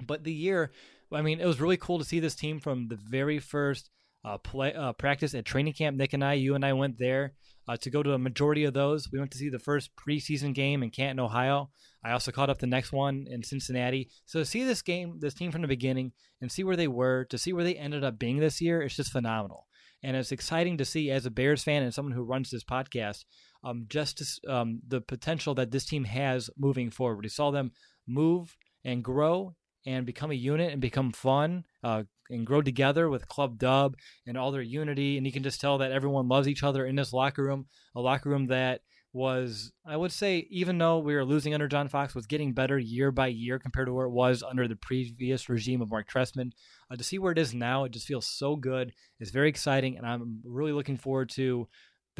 [0.04, 0.72] But the year,
[1.12, 3.90] I mean, it was really cool to see this team from the very first
[4.24, 5.96] uh, play uh, practice at training camp.
[5.96, 7.34] Nick and I, you and I went there
[7.68, 9.10] uh, to go to a majority of those.
[9.12, 11.70] We went to see the first preseason game in Canton, Ohio.
[12.04, 14.10] I also caught up the next one in Cincinnati.
[14.26, 17.26] So to see this game, this team from the beginning, and see where they were,
[17.26, 19.66] to see where they ended up being this year, it's just phenomenal.
[20.02, 23.24] And it's exciting to see as a Bears fan and someone who runs this podcast,
[23.64, 27.22] um, just to, um, the potential that this team has moving forward.
[27.22, 27.72] We saw them
[28.06, 29.54] move and grow
[29.86, 33.96] and become a unit and become fun uh, and grow together with Club Dub
[34.26, 35.16] and all their unity.
[35.16, 38.00] And you can just tell that everyone loves each other in this locker room, a
[38.00, 38.82] locker room that
[39.12, 42.78] was, I would say, even though we were losing under John Fox, was getting better
[42.78, 46.52] year by year compared to where it was under the previous regime of Mark Trestman.
[46.90, 48.92] Uh, to see where it is now, it just feels so good.
[49.18, 51.66] It's very exciting, and I'm really looking forward to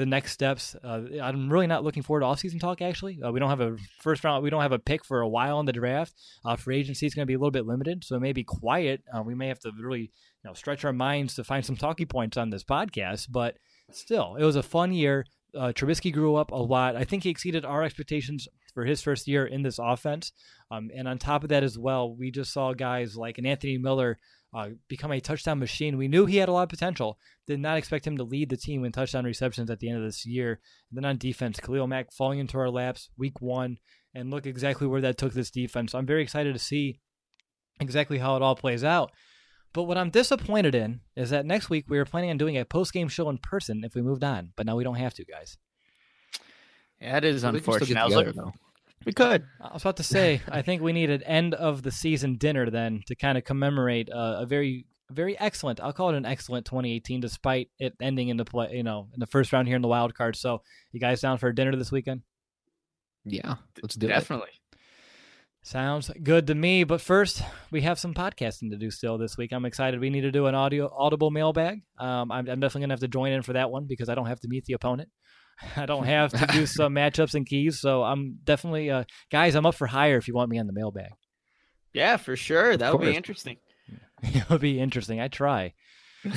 [0.00, 0.74] the next steps.
[0.82, 2.82] Uh, I'm really not looking forward to off-season talk.
[2.82, 4.42] Actually, uh, we don't have a first round.
[4.42, 6.14] We don't have a pick for a while in the draft.
[6.44, 8.42] Uh, free agency is going to be a little bit limited, so it may be
[8.42, 9.02] quiet.
[9.14, 10.08] Uh, we may have to really, you
[10.44, 13.28] know, stretch our minds to find some talking points on this podcast.
[13.30, 13.58] But
[13.92, 15.26] still, it was a fun year.
[15.54, 16.96] Uh, Trubisky grew up a lot.
[16.96, 20.32] I think he exceeded our expectations for his first year in this offense.
[20.70, 23.76] Um, and on top of that as well, we just saw guys like an Anthony
[23.76, 24.18] Miller
[24.52, 25.96] uh, become a touchdown machine.
[25.96, 27.18] We knew he had a lot of potential.
[27.46, 30.04] Did not expect him to lead the team in touchdown receptions at the end of
[30.04, 30.60] this year.
[30.90, 33.78] And then on defense, Khalil Mack falling into our laps week one,
[34.14, 35.92] and look exactly where that took this defense.
[35.92, 36.98] So I'm very excited to see
[37.80, 39.12] exactly how it all plays out.
[39.72, 42.64] But what I'm disappointed in is that next week we were planning on doing a
[42.64, 45.24] post game show in person if we moved on, but now we don't have to,
[45.24, 45.56] guys.
[47.00, 47.88] Yeah, it is We can still unfortunate.
[47.94, 48.52] get I was looking, though.
[49.04, 49.44] We could.
[49.60, 52.70] I was about to say, I think we need an end of the season dinner
[52.70, 55.80] then to kind of commemorate uh, a very, very excellent.
[55.80, 59.20] I'll call it an excellent 2018, despite it ending in the play, you know, in
[59.20, 60.36] the first round here in the wild card.
[60.36, 60.62] So,
[60.92, 62.22] you guys down for a dinner this weekend?
[63.24, 64.10] Yeah, let's do it.
[64.10, 64.50] Definitely.
[65.62, 66.84] Sounds good to me.
[66.84, 69.52] But first, we have some podcasting to do still this week.
[69.52, 70.00] I'm excited.
[70.00, 71.82] We need to do an audio audible mailbag.
[71.98, 74.26] Um, I'm, I'm definitely gonna have to join in for that one because I don't
[74.26, 75.10] have to meet the opponent.
[75.76, 77.80] I don't have to do some matchups and keys.
[77.80, 80.72] So I'm definitely, uh, guys, I'm up for hire if you want me on the
[80.72, 81.10] mailbag.
[81.92, 82.76] Yeah, for sure.
[82.76, 83.56] That would be interesting.
[84.22, 85.20] it would be interesting.
[85.20, 85.74] I try.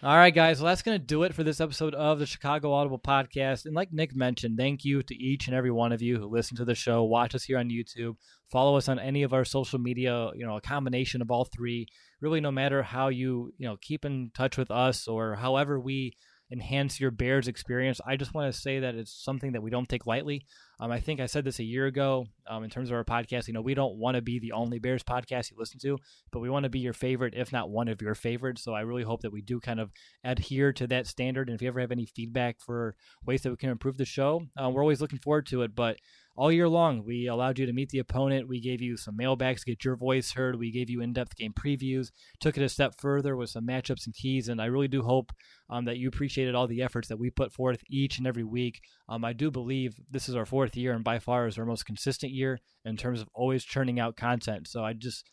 [0.00, 0.60] All right, guys.
[0.60, 3.66] Well, that's going to do it for this episode of the Chicago Audible Podcast.
[3.66, 6.56] And like Nick mentioned, thank you to each and every one of you who listen
[6.58, 8.14] to the show, watch us here on YouTube,
[8.48, 11.88] follow us on any of our social media, you know, a combination of all three.
[12.20, 16.14] Really, no matter how you, you know, keep in touch with us or however we
[16.50, 19.88] enhance your Bears experience, I just want to say that it's something that we don't
[19.88, 20.46] take lightly.
[20.80, 23.48] Um, I think I said this a year ago um, in terms of our podcast.
[23.48, 25.98] You know, we don't want to be the only Bears podcast you listen to,
[26.30, 28.62] but we want to be your favorite, if not one of your favorites.
[28.62, 29.90] So I really hope that we do kind of
[30.24, 31.48] adhere to that standard.
[31.48, 32.94] And if you ever have any feedback for
[33.26, 35.74] ways that we can improve the show, uh, we're always looking forward to it.
[35.74, 35.98] But
[36.38, 38.46] all year long, we allowed you to meet the opponent.
[38.46, 40.56] We gave you some mailbags to get your voice heard.
[40.56, 44.06] We gave you in depth game previews, took it a step further with some matchups
[44.06, 44.48] and keys.
[44.48, 45.32] And I really do hope
[45.68, 48.80] um, that you appreciated all the efforts that we put forth each and every week.
[49.08, 51.86] Um, I do believe this is our fourth year and by far is our most
[51.86, 54.68] consistent year in terms of always churning out content.
[54.68, 55.28] So I just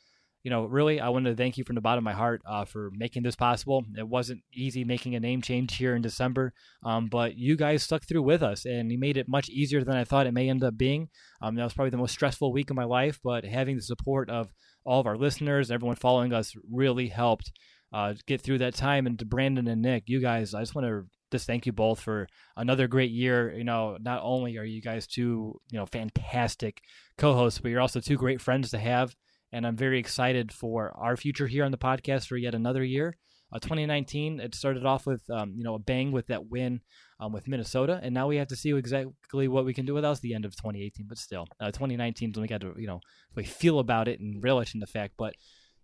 [0.46, 2.66] you know, really, I wanted to thank you from the bottom of my heart uh,
[2.66, 3.84] for making this possible.
[3.98, 6.54] It wasn't easy making a name change here in December,
[6.84, 9.98] um, but you guys stuck through with us, and you made it much easier than
[9.98, 11.10] I thought it may end up being.
[11.42, 14.30] Um, that was probably the most stressful week of my life, but having the support
[14.30, 14.54] of
[14.86, 17.52] all of our listeners, everyone following us, really helped
[17.92, 19.08] uh, get through that time.
[19.08, 22.02] And to Brandon and Nick, you guys, I just want to just thank you both
[22.02, 23.52] for another great year.
[23.52, 26.82] You know, not only are you guys two, you know, fantastic
[27.18, 29.16] co-hosts, but you're also two great friends to have
[29.52, 33.18] and I'm very excited for our future here on the podcast for yet another year.
[33.54, 36.82] Uh, 2019, it started off with um, you know a bang with that win
[37.20, 40.04] um, with Minnesota, and now we have to see exactly what we can do with
[40.04, 41.06] us the end of 2018.
[41.08, 43.00] But still, uh, 2019 is when we got to you know
[43.36, 45.14] we feel about it and relish in the fact.
[45.18, 45.36] But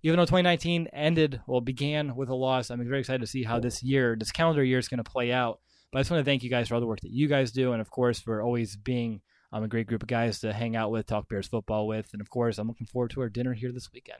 [0.03, 3.59] even though 2019 ended, well, began with a loss, I'm very excited to see how
[3.59, 5.59] this year, this calendar year, is going to play out.
[5.91, 7.51] But I just want to thank you guys for all the work that you guys
[7.51, 9.21] do, and of course for always being
[9.51, 12.21] um, a great group of guys to hang out with, talk Bears football with, and
[12.21, 14.19] of course, I'm looking forward to our dinner here this weekend.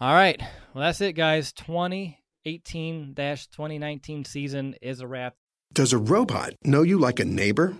[0.00, 0.40] All right,
[0.74, 1.52] well, that's it, guys.
[1.54, 5.34] 2018-2019 season is a wrap.
[5.72, 7.74] Does a robot know you like a neighbor?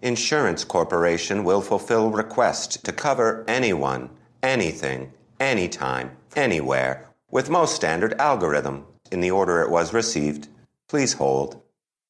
[0.00, 4.08] Insurance Corporation will fulfill requests to cover anyone,
[4.42, 10.48] anything, anytime, anywhere, with most standard algorithm in the order it was received.
[10.88, 11.60] Please hold.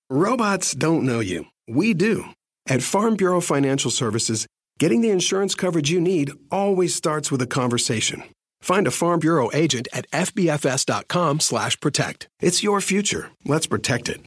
[0.08, 1.46] Robots don't know you.
[1.68, 2.24] We do.
[2.66, 4.46] At Farm Bureau Financial Services,
[4.78, 8.22] getting the insurance coverage you need always starts with a conversation.
[8.60, 12.28] Find a Farm Bureau agent at fbfs.com/protect.
[12.40, 13.30] It's your future.
[13.44, 14.22] Let's protect it.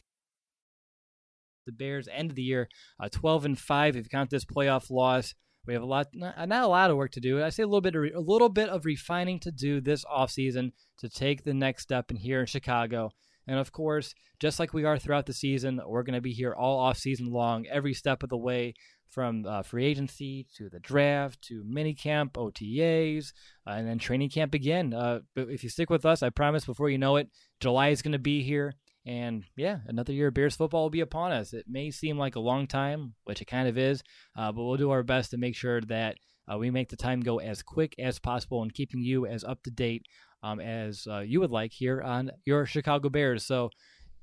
[1.64, 2.68] The Bears end of the year
[3.00, 3.96] uh, 12 and five.
[3.96, 5.34] If you count this playoff loss,
[5.66, 7.42] we have a lot, not, not a lot of work to do.
[7.42, 10.70] I say a little bit, of, a little bit of refining to do this offseason
[10.98, 13.10] to take the next step in here in Chicago.
[13.48, 16.54] And of course, just like we are throughout the season, we're going to be here
[16.54, 18.74] all off season long, every step of the way,
[19.08, 23.32] from uh, free agency to the draft to minicamp, OTAs,
[23.66, 24.92] uh, and then training camp again.
[24.92, 27.28] Uh, but if you stick with us, I promise before you know it,
[27.60, 28.74] July is going to be here.
[29.06, 31.52] And yeah, another year of Bears football will be upon us.
[31.52, 34.02] It may seem like a long time, which it kind of is,
[34.36, 36.16] uh, but we'll do our best to make sure that
[36.52, 39.62] uh, we make the time go as quick as possible and keeping you as up
[39.62, 40.06] to date
[40.42, 43.44] um, as uh, you would like here on your Chicago Bears.
[43.44, 43.70] So,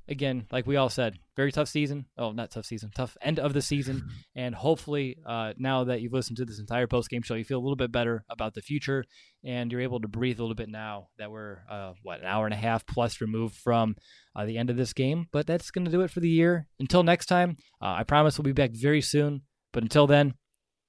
[0.07, 2.05] again, like we all said, very tough season.
[2.17, 4.09] Oh, not tough season, tough end of the season.
[4.35, 7.59] And hopefully, uh, now that you've listened to this entire post game show, you feel
[7.59, 9.05] a little bit better about the future
[9.43, 12.45] and you're able to breathe a little bit now that we're, uh, what, an hour
[12.45, 13.95] and a half plus removed from
[14.35, 15.27] uh, the end of this game.
[15.31, 16.67] But that's going to do it for the year.
[16.79, 19.43] Until next time, uh, I promise we'll be back very soon.
[19.71, 20.33] But until then,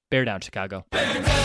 [0.09, 0.85] bear down, Chicago.